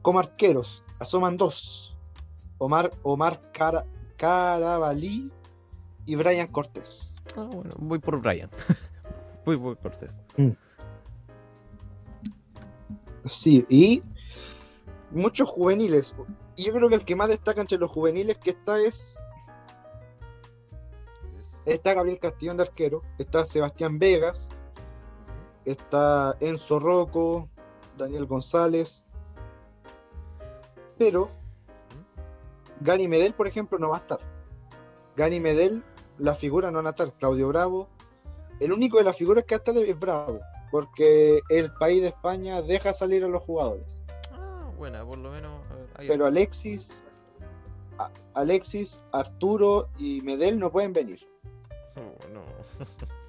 Como 0.01 0.19
arqueros, 0.19 0.83
asoman 0.99 1.38
dos. 1.38 1.95
Omar, 2.57 2.91
Omar 3.03 3.41
Cara, 3.53 3.85
Carabalí 4.17 5.31
y 6.05 6.15
Brian 6.15 6.47
Cortés. 6.47 7.15
Ah, 7.35 7.47
bueno, 7.51 7.73
voy 7.77 7.99
por 7.99 8.19
Brian. 8.21 8.49
voy 9.45 9.57
por 9.57 9.77
Cortés. 9.77 10.19
Sí, 13.25 13.65
y 13.69 14.03
muchos 15.12 15.49
juveniles. 15.49 16.15
Y 16.55 16.65
yo 16.65 16.73
creo 16.73 16.89
que 16.89 16.95
el 16.95 17.05
que 17.05 17.15
más 17.15 17.29
destaca 17.29 17.62
entre 17.62 17.77
los 17.77 17.91
juveniles 17.91 18.38
que 18.38 18.51
está 18.51 18.79
es. 18.79 19.17
Está 21.65 21.93
Gabriel 21.93 22.19
Castillón 22.19 22.57
de 22.57 22.63
arquero, 22.63 23.03
está 23.19 23.45
Sebastián 23.45 23.99
Vegas, 23.99 24.47
está 25.65 26.35
Enzo 26.39 26.79
Rocco, 26.79 27.47
Daniel 27.97 28.25
González. 28.25 29.03
Pero 30.99 31.29
Gani 32.81 33.07
Medel, 33.07 33.33
por 33.33 33.47
ejemplo, 33.47 33.79
no 33.79 33.89
va 33.89 33.95
a 33.95 33.99
estar. 33.99 34.19
Gani 35.15 35.39
Medel, 35.39 35.81
la 36.17 36.35
figura 36.35 36.69
no 36.69 36.77
van 36.77 36.88
a 36.88 36.89
estar. 36.91 37.12
Claudio 37.13 37.47
Bravo. 37.47 37.88
El 38.59 38.73
único 38.73 38.97
de 38.97 39.05
las 39.05 39.17
figuras 39.17 39.45
que 39.45 39.55
va 39.55 39.63
a 39.65 39.69
estar 39.69 39.77
es 39.77 39.99
Bravo, 39.99 40.41
porque 40.69 41.39
el 41.49 41.71
país 41.73 42.01
de 42.01 42.09
España 42.09 42.62
deja 42.62 42.93
salir 42.93 43.23
a 43.23 43.29
los 43.29 43.41
jugadores. 43.43 44.01
Ah, 44.33 44.69
bueno, 44.77 45.07
por 45.07 45.17
lo 45.17 45.31
menos. 45.31 45.65
a 45.71 45.75
ver, 45.75 45.88
ahí 45.95 46.07
Pero 46.09 46.25
Alexis, 46.25 47.05
Alexis, 48.33 49.01
Arturo 49.13 49.88
y 49.97 50.21
Medel 50.21 50.59
no 50.59 50.69
pueden 50.69 50.91
venir. 50.91 51.25
Oh, 51.95 52.27
no. 52.33 52.43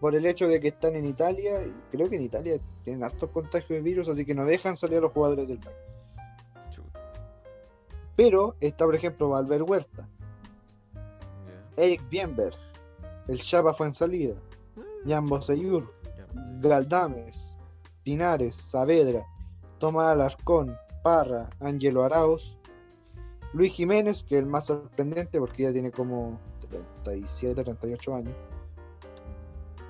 por 0.00 0.14
el 0.14 0.24
hecho 0.24 0.48
de 0.48 0.60
que 0.60 0.68
están 0.68 0.96
en 0.96 1.04
Italia, 1.04 1.62
y 1.62 1.72
creo 1.90 2.08
que 2.08 2.16
en 2.16 2.22
Italia 2.22 2.58
tienen 2.82 3.04
hartos 3.04 3.28
contagios 3.30 3.68
de 3.68 3.82
virus, 3.82 4.08
así 4.08 4.24
que 4.24 4.34
no 4.34 4.46
dejan 4.46 4.78
salir 4.78 4.98
a 4.98 5.02
los 5.02 5.12
jugadores 5.12 5.46
del 5.46 5.58
país. 5.58 5.76
Pero 8.16 8.56
está, 8.60 8.84
por 8.84 8.94
ejemplo, 8.94 9.30
Valver 9.30 9.62
Huerta. 9.62 10.08
Eric 11.76 12.08
Bienberg, 12.08 12.56
el 13.26 13.40
Chapa 13.40 13.74
fue 13.74 13.88
en 13.88 13.94
salida, 13.94 14.34
Jan 15.06 15.26
Boseyur. 15.26 15.92
Galdames, 16.60 17.56
Pinares, 18.02 18.54
Saavedra, 18.54 19.26
Tomás 19.78 20.08
Alarcón, 20.08 20.76
Parra, 21.02 21.50
Ángelo 21.60 22.04
Arauz, 22.04 22.58
Luis 23.52 23.72
Jiménez, 23.72 24.24
que 24.24 24.36
es 24.36 24.42
el 24.42 24.48
más 24.48 24.64
sorprendente 24.64 25.38
porque 25.38 25.64
ya 25.64 25.72
tiene 25.72 25.90
como 25.90 26.40
37, 27.02 27.62
38 27.62 28.14
años, 28.14 28.34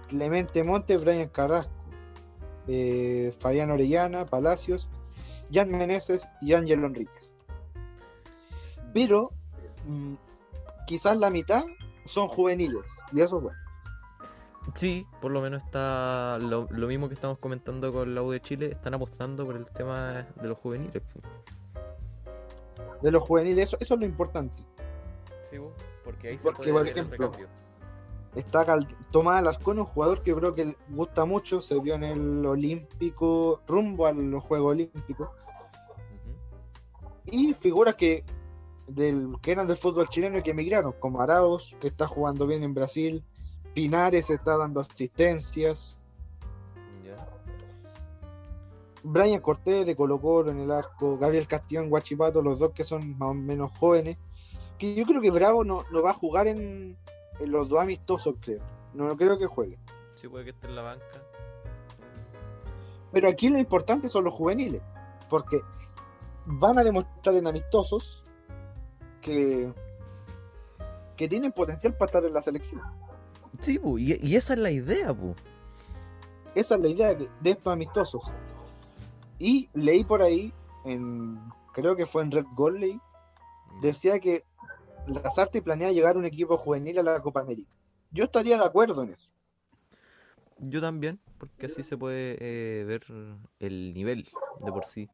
Clemente 0.08 0.62
Montes, 0.64 1.00
Brian 1.00 1.28
Carrasco, 1.28 1.72
eh, 2.66 3.32
Fabián 3.38 3.70
Orellana, 3.70 4.26
Palacios, 4.26 4.90
Jan 5.52 5.70
Meneses 5.70 6.28
y 6.40 6.52
Ángelo 6.54 6.88
Enríquez. 6.88 7.23
Pero 8.94 9.30
mm, 9.86 10.14
quizás 10.86 11.18
la 11.18 11.28
mitad 11.28 11.64
son 12.06 12.28
juveniles, 12.28 12.84
y 13.12 13.20
eso 13.20 13.36
es 13.36 13.42
bueno. 13.42 13.58
Sí, 14.74 15.06
por 15.20 15.30
lo 15.30 15.42
menos 15.42 15.62
está 15.62 16.38
lo, 16.38 16.66
lo 16.70 16.86
mismo 16.86 17.08
que 17.08 17.14
estamos 17.14 17.38
comentando 17.38 17.92
con 17.92 18.14
la 18.14 18.22
U 18.22 18.30
de 18.30 18.40
Chile, 18.40 18.70
están 18.70 18.94
apostando 18.94 19.44
por 19.44 19.56
el 19.56 19.66
tema 19.66 20.26
de 20.40 20.48
los 20.48 20.56
juveniles. 20.56 21.02
de 23.02 23.10
los 23.10 23.22
juveniles, 23.22 23.68
eso, 23.68 23.76
eso 23.78 23.94
es 23.94 24.00
lo 24.00 24.06
importante. 24.06 24.62
Sí, 25.50 25.58
porque 26.02 26.28
ahí 26.28 26.38
se 26.38 26.44
Porque, 26.44 26.72
puede 26.72 26.72
por 26.72 26.88
ejemplo. 26.88 27.30
Está 28.34 28.64
Cal- 28.64 28.88
Tomás 29.12 29.38
Alarcón, 29.40 29.78
un 29.78 29.84
jugador 29.84 30.22
que 30.22 30.30
yo 30.30 30.36
creo 30.36 30.54
que 30.54 30.76
gusta 30.88 31.24
mucho, 31.24 31.60
se 31.60 31.78
vio 31.80 31.94
en 31.94 32.04
el 32.04 32.46
Olímpico, 32.46 33.60
rumbo 33.66 34.06
a 34.06 34.12
los 34.12 34.42
Juegos 34.42 34.72
Olímpicos, 34.72 35.28
y 37.26 37.54
figuras 37.54 37.94
que 37.94 38.24
del 38.86 39.36
que 39.40 39.52
eran 39.52 39.66
del 39.66 39.76
fútbol 39.76 40.08
chileno 40.08 40.38
y 40.38 40.42
que 40.42 40.52
emigraron, 40.52 40.92
como 40.98 41.20
Arauz, 41.20 41.76
que 41.80 41.88
está 41.88 42.06
jugando 42.06 42.46
bien 42.46 42.62
en 42.62 42.74
Brasil, 42.74 43.24
Pinares 43.74 44.30
está 44.30 44.56
dando 44.56 44.80
asistencias. 44.80 45.98
Brian 49.06 49.40
Cortés 49.40 49.84
de 49.84 49.94
Colo 49.94 50.18
Colo 50.18 50.50
en 50.50 50.60
el 50.60 50.70
arco, 50.70 51.18
Gabriel 51.18 51.46
Castillo 51.46 51.82
en 51.82 51.90
Guachipato, 51.90 52.40
los 52.40 52.58
dos 52.58 52.72
que 52.72 52.84
son 52.84 53.18
más 53.18 53.32
o 53.32 53.34
menos 53.34 53.70
jóvenes, 53.76 54.16
que 54.78 54.94
yo 54.94 55.04
creo 55.04 55.20
que 55.20 55.30
Bravo 55.30 55.62
no, 55.62 55.84
no 55.92 56.02
va 56.02 56.10
a 56.10 56.14
jugar 56.14 56.46
en, 56.46 56.96
en 57.38 57.50
los 57.50 57.68
dos 57.68 57.80
amistosos, 57.80 58.36
creo. 58.40 58.62
No 58.94 59.14
creo 59.16 59.38
que 59.38 59.46
juegue. 59.46 59.78
Sí, 60.14 60.26
puede 60.26 60.44
que 60.44 60.50
esté 60.52 60.68
en 60.68 60.76
la 60.76 60.82
banca. 60.82 61.04
Pero 63.12 63.28
aquí 63.28 63.50
lo 63.50 63.58
importante 63.58 64.08
son 64.08 64.24
los 64.24 64.32
juveniles, 64.32 64.80
porque 65.28 65.60
van 66.46 66.78
a 66.78 66.84
demostrar 66.84 67.34
en 67.34 67.46
amistosos 67.46 68.23
que, 69.24 69.72
que 71.16 71.28
tienen 71.28 71.50
potencial 71.50 71.94
para 71.94 72.06
estar 72.06 72.24
en 72.24 72.34
la 72.34 72.42
selección. 72.42 72.82
Sí, 73.58 73.78
bu, 73.78 73.98
y, 73.98 74.18
y 74.22 74.36
esa 74.36 74.52
es 74.52 74.58
la 74.60 74.70
idea, 74.70 75.10
bu. 75.12 75.34
Esa 76.54 76.76
es 76.76 76.80
la 76.80 76.88
idea 76.88 77.14
de 77.14 77.50
estos 77.50 77.72
amistosos. 77.72 78.22
Y 79.38 79.68
leí 79.72 80.04
por 80.04 80.22
ahí, 80.22 80.52
en, 80.84 81.40
creo 81.72 81.96
que 81.96 82.06
fue 82.06 82.22
en 82.22 82.30
Red 82.30 82.46
Gold, 82.54 82.78
leí, 82.78 83.00
decía 83.80 84.20
que 84.20 84.44
Lazarte 85.06 85.62
planea 85.62 85.90
llegar 85.90 86.16
un 86.16 86.24
equipo 86.24 86.56
juvenil 86.56 86.98
a 86.98 87.02
la 87.02 87.20
Copa 87.20 87.40
América. 87.40 87.74
Yo 88.12 88.24
estaría 88.24 88.58
de 88.58 88.64
acuerdo 88.64 89.02
en 89.02 89.10
eso. 89.10 89.30
Yo 90.58 90.80
también, 90.80 91.18
porque 91.38 91.66
así 91.66 91.82
se 91.82 91.96
puede 91.96 92.36
eh, 92.40 92.84
ver 92.84 93.04
el 93.58 93.92
nivel 93.92 94.28
de 94.60 94.70
por 94.70 94.86
sí. 94.86 95.08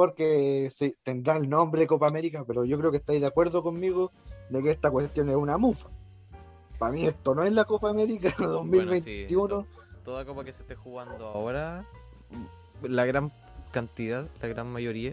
Porque 0.00 0.68
se 0.70 0.96
tendrá 1.02 1.36
el 1.36 1.46
nombre 1.46 1.86
Copa 1.86 2.06
América, 2.06 2.42
pero 2.46 2.64
yo 2.64 2.78
creo 2.78 2.90
que 2.90 2.96
estáis 2.96 3.20
de 3.20 3.26
acuerdo 3.26 3.62
conmigo 3.62 4.12
de 4.48 4.62
que 4.62 4.70
esta 4.70 4.90
cuestión 4.90 5.28
es 5.28 5.36
una 5.36 5.58
mufa. 5.58 5.90
Para 6.78 6.92
mí 6.92 7.04
esto 7.04 7.34
no 7.34 7.42
es 7.42 7.52
la 7.52 7.66
Copa 7.66 7.90
América 7.90 8.32
2021. 8.38 9.46
to- 9.46 9.66
toda 10.02 10.24
copa 10.24 10.42
que 10.42 10.54
se 10.54 10.62
esté 10.62 10.74
jugando 10.74 11.26
ahora, 11.26 11.84
la 12.82 13.04
gran 13.04 13.30
cantidad, 13.72 14.26
la 14.40 14.48
gran 14.48 14.68
mayoría, 14.72 15.12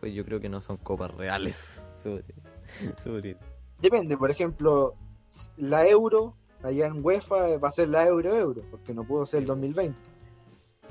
pues 0.00 0.12
yo 0.12 0.24
creo 0.24 0.40
que 0.40 0.48
no 0.48 0.60
son 0.62 0.78
copas 0.78 1.14
reales. 1.14 1.80
Depende, 3.80 4.16
por 4.16 4.32
ejemplo, 4.32 4.94
la 5.56 5.86
Euro 5.86 6.34
allá 6.64 6.86
en 6.86 7.04
UEFA 7.04 7.56
va 7.58 7.68
a 7.68 7.72
ser 7.72 7.88
la 7.90 8.04
Euro 8.04 8.34
Euro, 8.34 8.62
porque 8.68 8.92
no 8.94 9.04
pudo 9.04 9.24
ser 9.26 9.42
el 9.42 9.46
2020. 9.46 9.96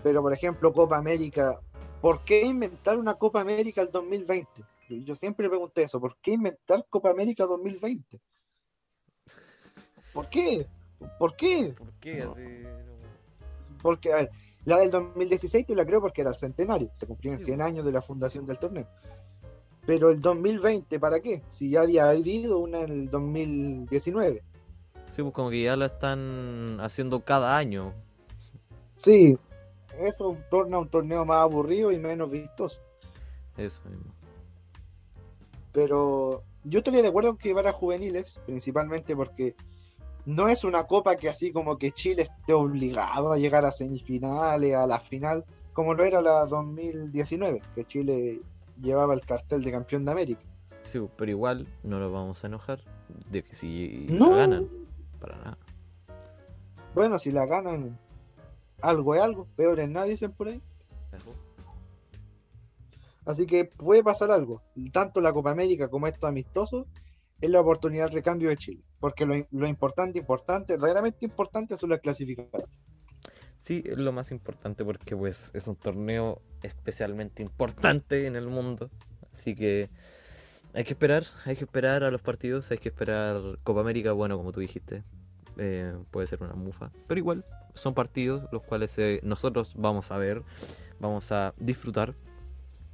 Pero 0.02 0.22
por 0.22 0.32
ejemplo, 0.32 0.72
Copa 0.72 0.98
América, 0.98 1.60
¿por 2.02 2.24
qué 2.24 2.46
inventar 2.46 2.98
una 2.98 3.16
Copa 3.16 3.42
América 3.42 3.82
el 3.82 3.92
2020? 3.92 4.48
Yo 4.90 5.16
siempre 5.16 5.50
pregunté 5.50 5.84
eso, 5.84 6.00
¿por 6.00 6.16
qué 6.18 6.32
inventar 6.32 6.86
Copa 6.90 7.10
América 7.10 7.46
2020? 7.46 8.20
¿Por 10.14 10.30
qué? 10.30 10.66
¿Por 11.20 11.36
qué? 11.36 11.74
¿Por 11.78 11.92
qué 12.00 12.24
No. 12.24 12.32
así? 12.32 12.42
no? 12.42 13.78
Porque, 13.82 14.14
a 14.14 14.16
ver, 14.18 14.32
la 14.66 14.80
del 14.80 14.92
2016 14.92 15.66
te 15.68 15.76
la 15.76 15.86
creo 15.86 16.02
porque 16.02 16.22
era 16.22 16.32
el 16.32 16.36
centenario, 16.38 16.90
se 16.98 17.06
cumplían 17.06 17.38
Sí, 17.40 17.46
100 17.46 17.58
bueno. 17.58 17.70
años 17.70 17.86
de 17.86 17.92
la 17.92 18.02
fundación 18.02 18.46
del 18.46 18.58
torneo. 18.58 18.88
Pero 19.86 20.10
el 20.10 20.20
2020, 20.20 21.00
¿para 21.00 21.22
qué? 21.22 21.42
Si 21.50 21.70
ya 21.70 21.82
había 21.82 22.10
habido 22.10 22.58
una 22.60 22.82
en 22.82 22.92
el 22.92 23.10
2019. 23.10 24.44
Sí, 25.16 25.22
pues 25.24 25.34
como 25.34 25.50
que 25.50 25.64
ya 25.64 25.76
la 25.78 25.86
están 25.86 26.78
haciendo 26.82 27.22
cada 27.24 27.58
año. 27.58 27.94
Sí, 28.98 29.38
eso 30.00 30.36
torna 30.50 30.78
un 30.80 30.90
torneo 30.90 31.26
más 31.26 31.40
aburrido 31.42 31.92
y 31.92 32.00
menos 32.00 32.30
vistoso. 32.30 32.80
Eso 33.58 33.82
mismo. 33.90 34.12
Pero 35.72 36.44
yo 36.64 36.80
estaría 36.80 37.02
de 37.02 37.08
acuerdo 37.10 37.32
en 37.32 37.38
que 37.38 37.50
llevar 37.50 37.68
a 37.68 37.74
juveniles, 37.74 38.40
principalmente 38.46 39.16
porque 39.16 39.56
no 40.26 40.48
es 40.50 40.64
una 40.64 40.86
copa 40.86 41.16
que 41.16 41.30
así 41.30 41.52
como 41.52 41.78
que 41.78 41.92
Chile 41.92 42.24
esté 42.24 42.54
obligado 42.54 43.32
a 43.32 43.38
llegar 43.38 43.66
a 43.66 43.72
semifinales, 43.72 44.76
a 44.76 44.88
la 44.88 45.00
final, 45.00 45.46
como 45.74 45.94
lo 45.94 46.04
era 46.04 46.22
la 46.22 46.46
2019, 46.46 47.62
que 47.76 47.86
Chile 47.86 48.40
llevaba 48.82 49.14
el 49.14 49.22
cartel 49.22 49.64
de 49.64 49.72
campeón 49.72 50.06
de 50.06 50.12
América. 50.12 50.42
Sí, 50.92 51.00
pero 51.18 51.32
igual 51.32 51.68
no 51.84 52.00
nos 52.00 52.12
vamos 52.12 52.44
a 52.44 52.48
enojar 52.48 52.82
de 53.30 53.44
que 53.44 53.56
si 53.56 54.06
No. 54.10 54.32
la 54.32 54.36
ganan, 54.38 54.68
para 55.20 55.38
nada. 55.38 55.58
Bueno, 56.96 57.20
si 57.20 57.32
la 57.32 57.46
ganan, 57.46 57.98
algo 58.82 59.16
es 59.16 59.22
algo, 59.22 59.48
peor 59.56 59.80
es 59.80 59.90
nada, 59.90 60.06
dicen 60.06 60.32
por 60.32 60.50
ahí. 60.50 60.62
Así 63.26 63.46
que 63.46 63.66
puede 63.66 64.04
pasar 64.04 64.32
algo. 64.32 64.62
Tanto 64.92 65.20
la 65.20 65.34
Copa 65.34 65.52
América 65.52 65.90
como 65.90 66.08
estos 66.08 66.30
amistosos 66.30 66.88
es 67.42 67.50
la 67.50 67.60
oportunidad 67.60 68.06
de 68.06 68.16
recambio 68.16 68.50
de 68.50 68.58
Chile. 68.58 68.84
Porque 69.00 69.26
lo, 69.26 69.36
lo 69.52 69.68
importante, 69.68 70.18
importante, 70.18 70.74
verdaderamente 70.74 71.26
importante 71.26 71.78
son 71.78 71.90
las 71.90 72.00
clasificatorias. 72.00 72.70
Sí, 73.62 73.84
es 73.86 73.98
lo 73.98 74.14
más 74.14 74.32
importante 74.32 74.86
porque 74.86 75.16
pues 75.16 75.52
es 75.54 75.68
un 75.68 75.76
torneo 75.76 76.42
especialmente 76.64 77.44
importante 77.44 78.26
en 78.26 78.38
el 78.38 78.48
mundo. 78.48 78.90
Así 79.34 79.56
que 79.56 79.90
hay 80.74 80.84
que 80.84 80.94
esperar, 80.94 81.26
hay 81.44 81.56
que 81.56 81.66
esperar 81.66 82.04
a 82.04 82.12
los 82.12 82.22
partidos, 82.22 82.72
hay 82.72 82.78
que 82.78 82.90
esperar 82.90 83.60
Copa 83.64 83.82
América, 83.82 84.14
bueno, 84.14 84.38
como 84.38 84.54
tú 84.54 84.62
dijiste, 84.62 85.04
eh, 85.58 85.96
puede 86.12 86.28
ser 86.28 86.42
una 86.44 86.54
mufa. 86.54 86.92
Pero 87.08 87.20
igual, 87.20 87.44
son 87.74 87.94
partidos 87.94 88.44
los 88.52 88.64
cuales 88.64 88.98
eh, 88.98 89.20
nosotros 89.24 89.74
vamos 89.76 90.12
a 90.12 90.18
ver, 90.18 90.44
vamos 91.00 91.32
a 91.32 91.54
disfrutar 91.58 92.16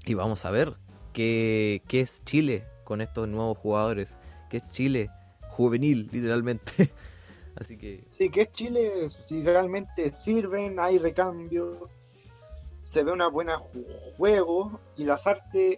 y 0.06 0.14
vamos 0.14 0.46
a 0.46 0.52
ver 0.52 0.76
qué, 1.14 1.82
qué 1.88 2.02
es 2.02 2.24
Chile 2.26 2.66
con 2.84 3.02
estos 3.02 3.28
nuevos 3.28 3.58
jugadores, 3.58 4.10
qué 4.50 4.58
es 4.58 4.70
Chile 4.72 5.10
juvenil, 5.50 6.10
literalmente. 6.12 6.92
Así 7.56 7.78
que 7.78 8.04
Sí, 8.10 8.30
que 8.30 8.42
es 8.42 8.52
Chile, 8.52 9.08
si 9.28 9.44
realmente 9.44 10.12
sirven, 10.12 10.80
hay 10.80 10.98
recambio, 10.98 11.88
se 12.84 13.04
ve 13.04 13.12
una 13.12 13.28
buena 13.28 13.60
ju- 13.60 13.86
juego 14.18 14.80
y 14.98 15.06
las 15.06 15.28
artes, 15.28 15.78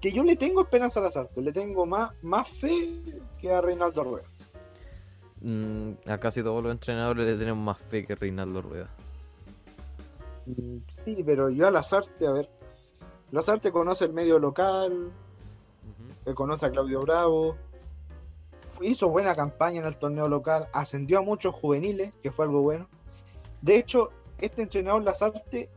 que 0.00 0.12
yo 0.12 0.22
le 0.22 0.36
tengo 0.36 0.62
esperanza 0.62 1.00
a 1.00 1.02
las 1.02 1.16
artes, 1.16 1.42
le 1.42 1.52
tengo 1.52 1.84
más, 1.84 2.12
más 2.22 2.48
fe 2.48 3.00
que 3.40 3.52
a 3.52 3.60
Reinaldo 3.60 4.04
Rueda. 4.04 4.28
Mm, 5.44 6.08
a 6.08 6.16
casi 6.16 6.42
todos 6.42 6.62
los 6.62 6.72
entrenadores 6.72 7.26
le 7.26 7.36
tenemos 7.36 7.62
más 7.62 7.76
fe 7.76 8.06
que 8.06 8.14
Reinaldo 8.14 8.62
Rueda. 8.62 8.88
Mm, 10.46 10.78
Sí, 11.04 11.22
pero 11.24 11.50
yo 11.50 11.66
a 11.66 11.70
las 11.70 11.92
artes, 11.92 12.26
a 12.26 12.32
ver, 12.32 12.48
las 13.30 13.46
artes 13.50 13.70
conoce 13.70 14.06
el 14.06 14.14
medio 14.14 14.38
local, 14.38 15.12
eh, 16.24 16.32
conoce 16.32 16.64
a 16.64 16.70
Claudio 16.70 17.02
Bravo, 17.02 17.56
hizo 18.80 19.10
buena 19.10 19.36
campaña 19.36 19.80
en 19.80 19.86
el 19.86 19.98
torneo 19.98 20.28
local, 20.28 20.66
ascendió 20.72 21.18
a 21.18 21.22
muchos 21.22 21.54
juveniles, 21.54 22.14
que 22.22 22.32
fue 22.32 22.46
algo 22.46 22.62
bueno. 22.62 22.88
De 23.60 23.76
hecho, 23.76 24.12
este 24.40 24.62
entrenador 24.62 25.02
Lazarte 25.02 25.68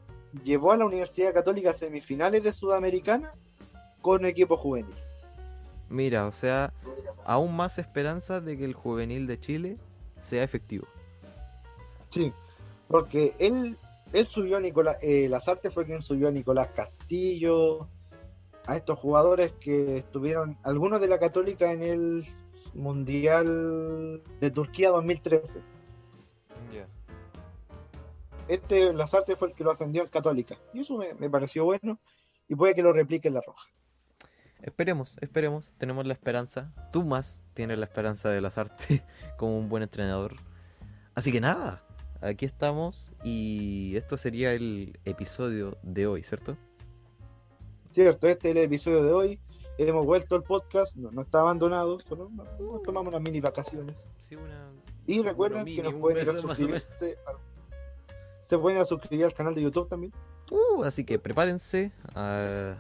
llevó 0.46 0.72
a 0.72 0.78
la 0.78 0.86
Universidad 0.86 1.34
Católica 1.34 1.72
a 1.72 1.74
semifinales 1.74 2.42
de 2.42 2.54
Sudamericana 2.54 3.34
con 4.02 4.26
equipo 4.26 4.56
juvenil. 4.56 4.96
Mira, 5.90 6.26
o 6.28 6.32
sea, 6.32 6.74
aún 7.26 7.56
más 7.56 7.78
esperanza 7.78 8.42
de 8.42 8.58
que 8.58 8.66
el 8.66 8.74
juvenil 8.74 9.28
de 9.28 9.40
Chile 9.40 9.78
sea 10.20 10.44
efectivo. 10.44 10.88
Sí, 12.10 12.34
porque 12.88 13.34
él, 13.40 13.78
él 14.14 14.28
subió 14.28 14.58
a 14.58 14.60
Nicolás, 14.60 14.98
eh, 15.02 15.28
Lazarte 15.30 15.70
fue 15.70 15.86
quien 15.86 16.02
subió 16.02 16.28
a 16.28 16.32
Nicolás 16.32 16.68
Castillo, 16.70 17.88
a 18.66 18.76
estos 18.76 19.00
jugadores 19.00 19.54
que 19.60 19.98
estuvieron, 19.98 20.58
algunos 20.64 21.00
de 21.00 21.08
la 21.08 21.20
Católica 21.20 21.72
en 21.72 21.82
el 21.82 22.26
Mundial 22.74 24.22
de 24.40 24.52
Turquía 24.52 24.90
2013. 24.90 25.62
Este 28.48 28.94
Lazarte 28.94 29.36
fue 29.36 29.50
el 29.50 29.56
que 29.56 29.66
lo 29.66 29.72
ascendió 29.72 30.04
en 30.04 30.08
Católica. 30.08 30.58
Y 30.74 30.80
eso 30.80 30.98
me, 30.98 31.14
me 31.16 31.30
pareció 31.30 31.66
bueno. 31.66 32.00
Y 32.48 32.56
puede 32.56 32.76
que 32.76 32.82
lo 32.82 32.94
replique 32.94 33.28
en 33.28 33.34
la 33.34 33.42
Roja. 33.46 33.68
Esperemos, 34.62 35.16
esperemos, 35.22 35.72
tenemos 35.78 36.06
la 36.06 36.14
esperanza. 36.14 36.70
Tú 36.92 37.04
más 37.04 37.42
tienes 37.54 37.78
la 37.78 37.86
esperanza 37.86 38.30
de 38.30 38.42
Lazarte 38.42 39.04
como 39.38 39.58
un 39.58 39.70
buen 39.70 39.84
entrenador. 39.84 40.36
Así 41.16 41.32
que 41.32 41.40
nada, 41.42 41.84
aquí 42.22 42.46
estamos 42.46 43.12
y 43.24 43.96
esto 43.96 44.18
sería 44.18 44.54
el 44.54 45.00
episodio 45.06 45.78
de 45.84 46.08
hoy, 46.08 46.24
¿cierto? 46.24 46.58
Cierto, 47.92 48.28
este 48.28 48.50
es 48.50 48.56
el 48.56 48.62
episodio 48.64 49.04
de 49.04 49.12
hoy. 49.14 49.40
Hemos 49.80 50.06
vuelto 50.06 50.36
al 50.36 50.44
podcast, 50.44 50.96
no, 50.96 51.12
no 51.12 51.22
está 51.22 51.40
abandonado, 51.42 52.00
solo 52.00 52.30
nos 52.32 52.48
tomamos 52.84 53.14
unas 53.14 53.22
mini 53.22 53.40
vacaciones. 53.40 53.96
Sí, 54.22 54.36
una... 54.36 54.72
Y 55.06 55.22
recuerden 55.22 55.64
mini, 55.64 55.78
que 55.78 55.84
nos 55.84 55.94
pueden 55.94 56.24
ir 56.24 56.30
a 56.30 56.38
suscribirse. 56.38 57.18
a- 57.28 57.34
Se 58.44 58.58
pueden 58.58 58.78
ir 58.80 58.84
a 58.84 58.86
suscribir 58.86 59.26
al 59.26 59.34
canal 59.34 59.54
de 59.56 59.62
YouTube 59.62 59.88
también. 59.88 60.12
Uh, 60.52 60.84
así 60.84 61.04
que 61.06 61.20
prepárense. 61.20 61.92
ah, 62.16 62.76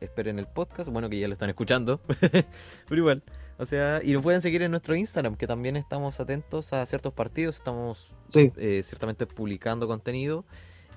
esperen 0.00 0.38
el 0.38 0.46
podcast, 0.46 0.90
bueno 0.90 1.08
que 1.08 1.18
ya 1.18 1.28
lo 1.28 1.32
están 1.32 1.50
escuchando, 1.50 2.00
pero 2.88 2.96
igual. 3.00 3.22
O 3.58 3.66
sea, 3.66 4.00
y 4.02 4.12
nos 4.12 4.22
pueden 4.22 4.40
seguir 4.40 4.62
en 4.62 4.70
nuestro 4.70 4.94
Instagram, 4.94 5.36
que 5.36 5.46
también 5.46 5.76
estamos 5.76 6.20
atentos 6.20 6.72
a 6.72 6.86
ciertos 6.86 7.12
partidos, 7.12 7.56
estamos 7.56 8.14
Sí, 8.32 8.52
eh, 8.56 8.82
ciertamente 8.84 9.26
publicando 9.26 9.86
contenido 9.88 10.44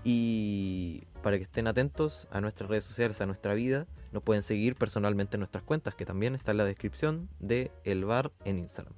y 0.04 1.04
para 1.22 1.38
que 1.38 1.44
estén 1.44 1.68
atentos 1.68 2.28
a 2.32 2.42
nuestras 2.42 2.70
redes 2.70 2.84
sociales, 2.84 3.22
a 3.22 3.26
nuestra 3.26 3.54
vida, 3.54 3.88
nos 4.12 4.24
pueden 4.24 4.44
seguir 4.44 4.76
personalmente 4.76 5.38
en 5.38 5.42
nuestras 5.42 5.64
cuentas, 5.64 5.96
que 5.96 6.06
también 6.06 6.36
está 6.36 6.52
en 6.52 6.58
la 6.58 6.66
descripción 6.66 7.30
de 7.40 7.72
El 7.84 8.06
Bar 8.06 8.32
en 8.46 8.58
Instagram. 8.60 8.94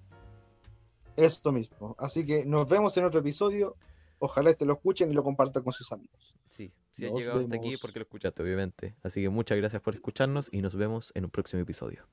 esto 1.15 1.51
mismo. 1.51 1.95
Así 1.99 2.25
que 2.25 2.45
nos 2.45 2.67
vemos 2.67 2.97
en 2.97 3.05
otro 3.05 3.19
episodio. 3.19 3.75
Ojalá 4.25 4.51
este 4.51 4.63
lo 4.63 4.75
escuchen 4.75 5.11
y 5.11 5.13
lo 5.13 5.21
compartan 5.21 5.63
con 5.63 5.73
sus 5.73 5.91
amigos. 5.91 6.33
Sí, 6.47 6.71
si 6.91 7.05
han 7.05 7.13
llegado 7.13 7.41
hasta 7.41 7.57
aquí 7.57 7.75
porque 7.75 7.99
lo 7.99 8.03
escuchaste, 8.03 8.41
obviamente. 8.41 8.95
Así 9.03 9.21
que 9.21 9.27
muchas 9.27 9.57
gracias 9.57 9.81
por 9.81 9.95
escucharnos 9.95 10.47
y 10.49 10.61
nos 10.61 10.77
vemos 10.77 11.11
en 11.13 11.25
un 11.25 11.29
próximo 11.29 11.61
episodio. 11.61 12.07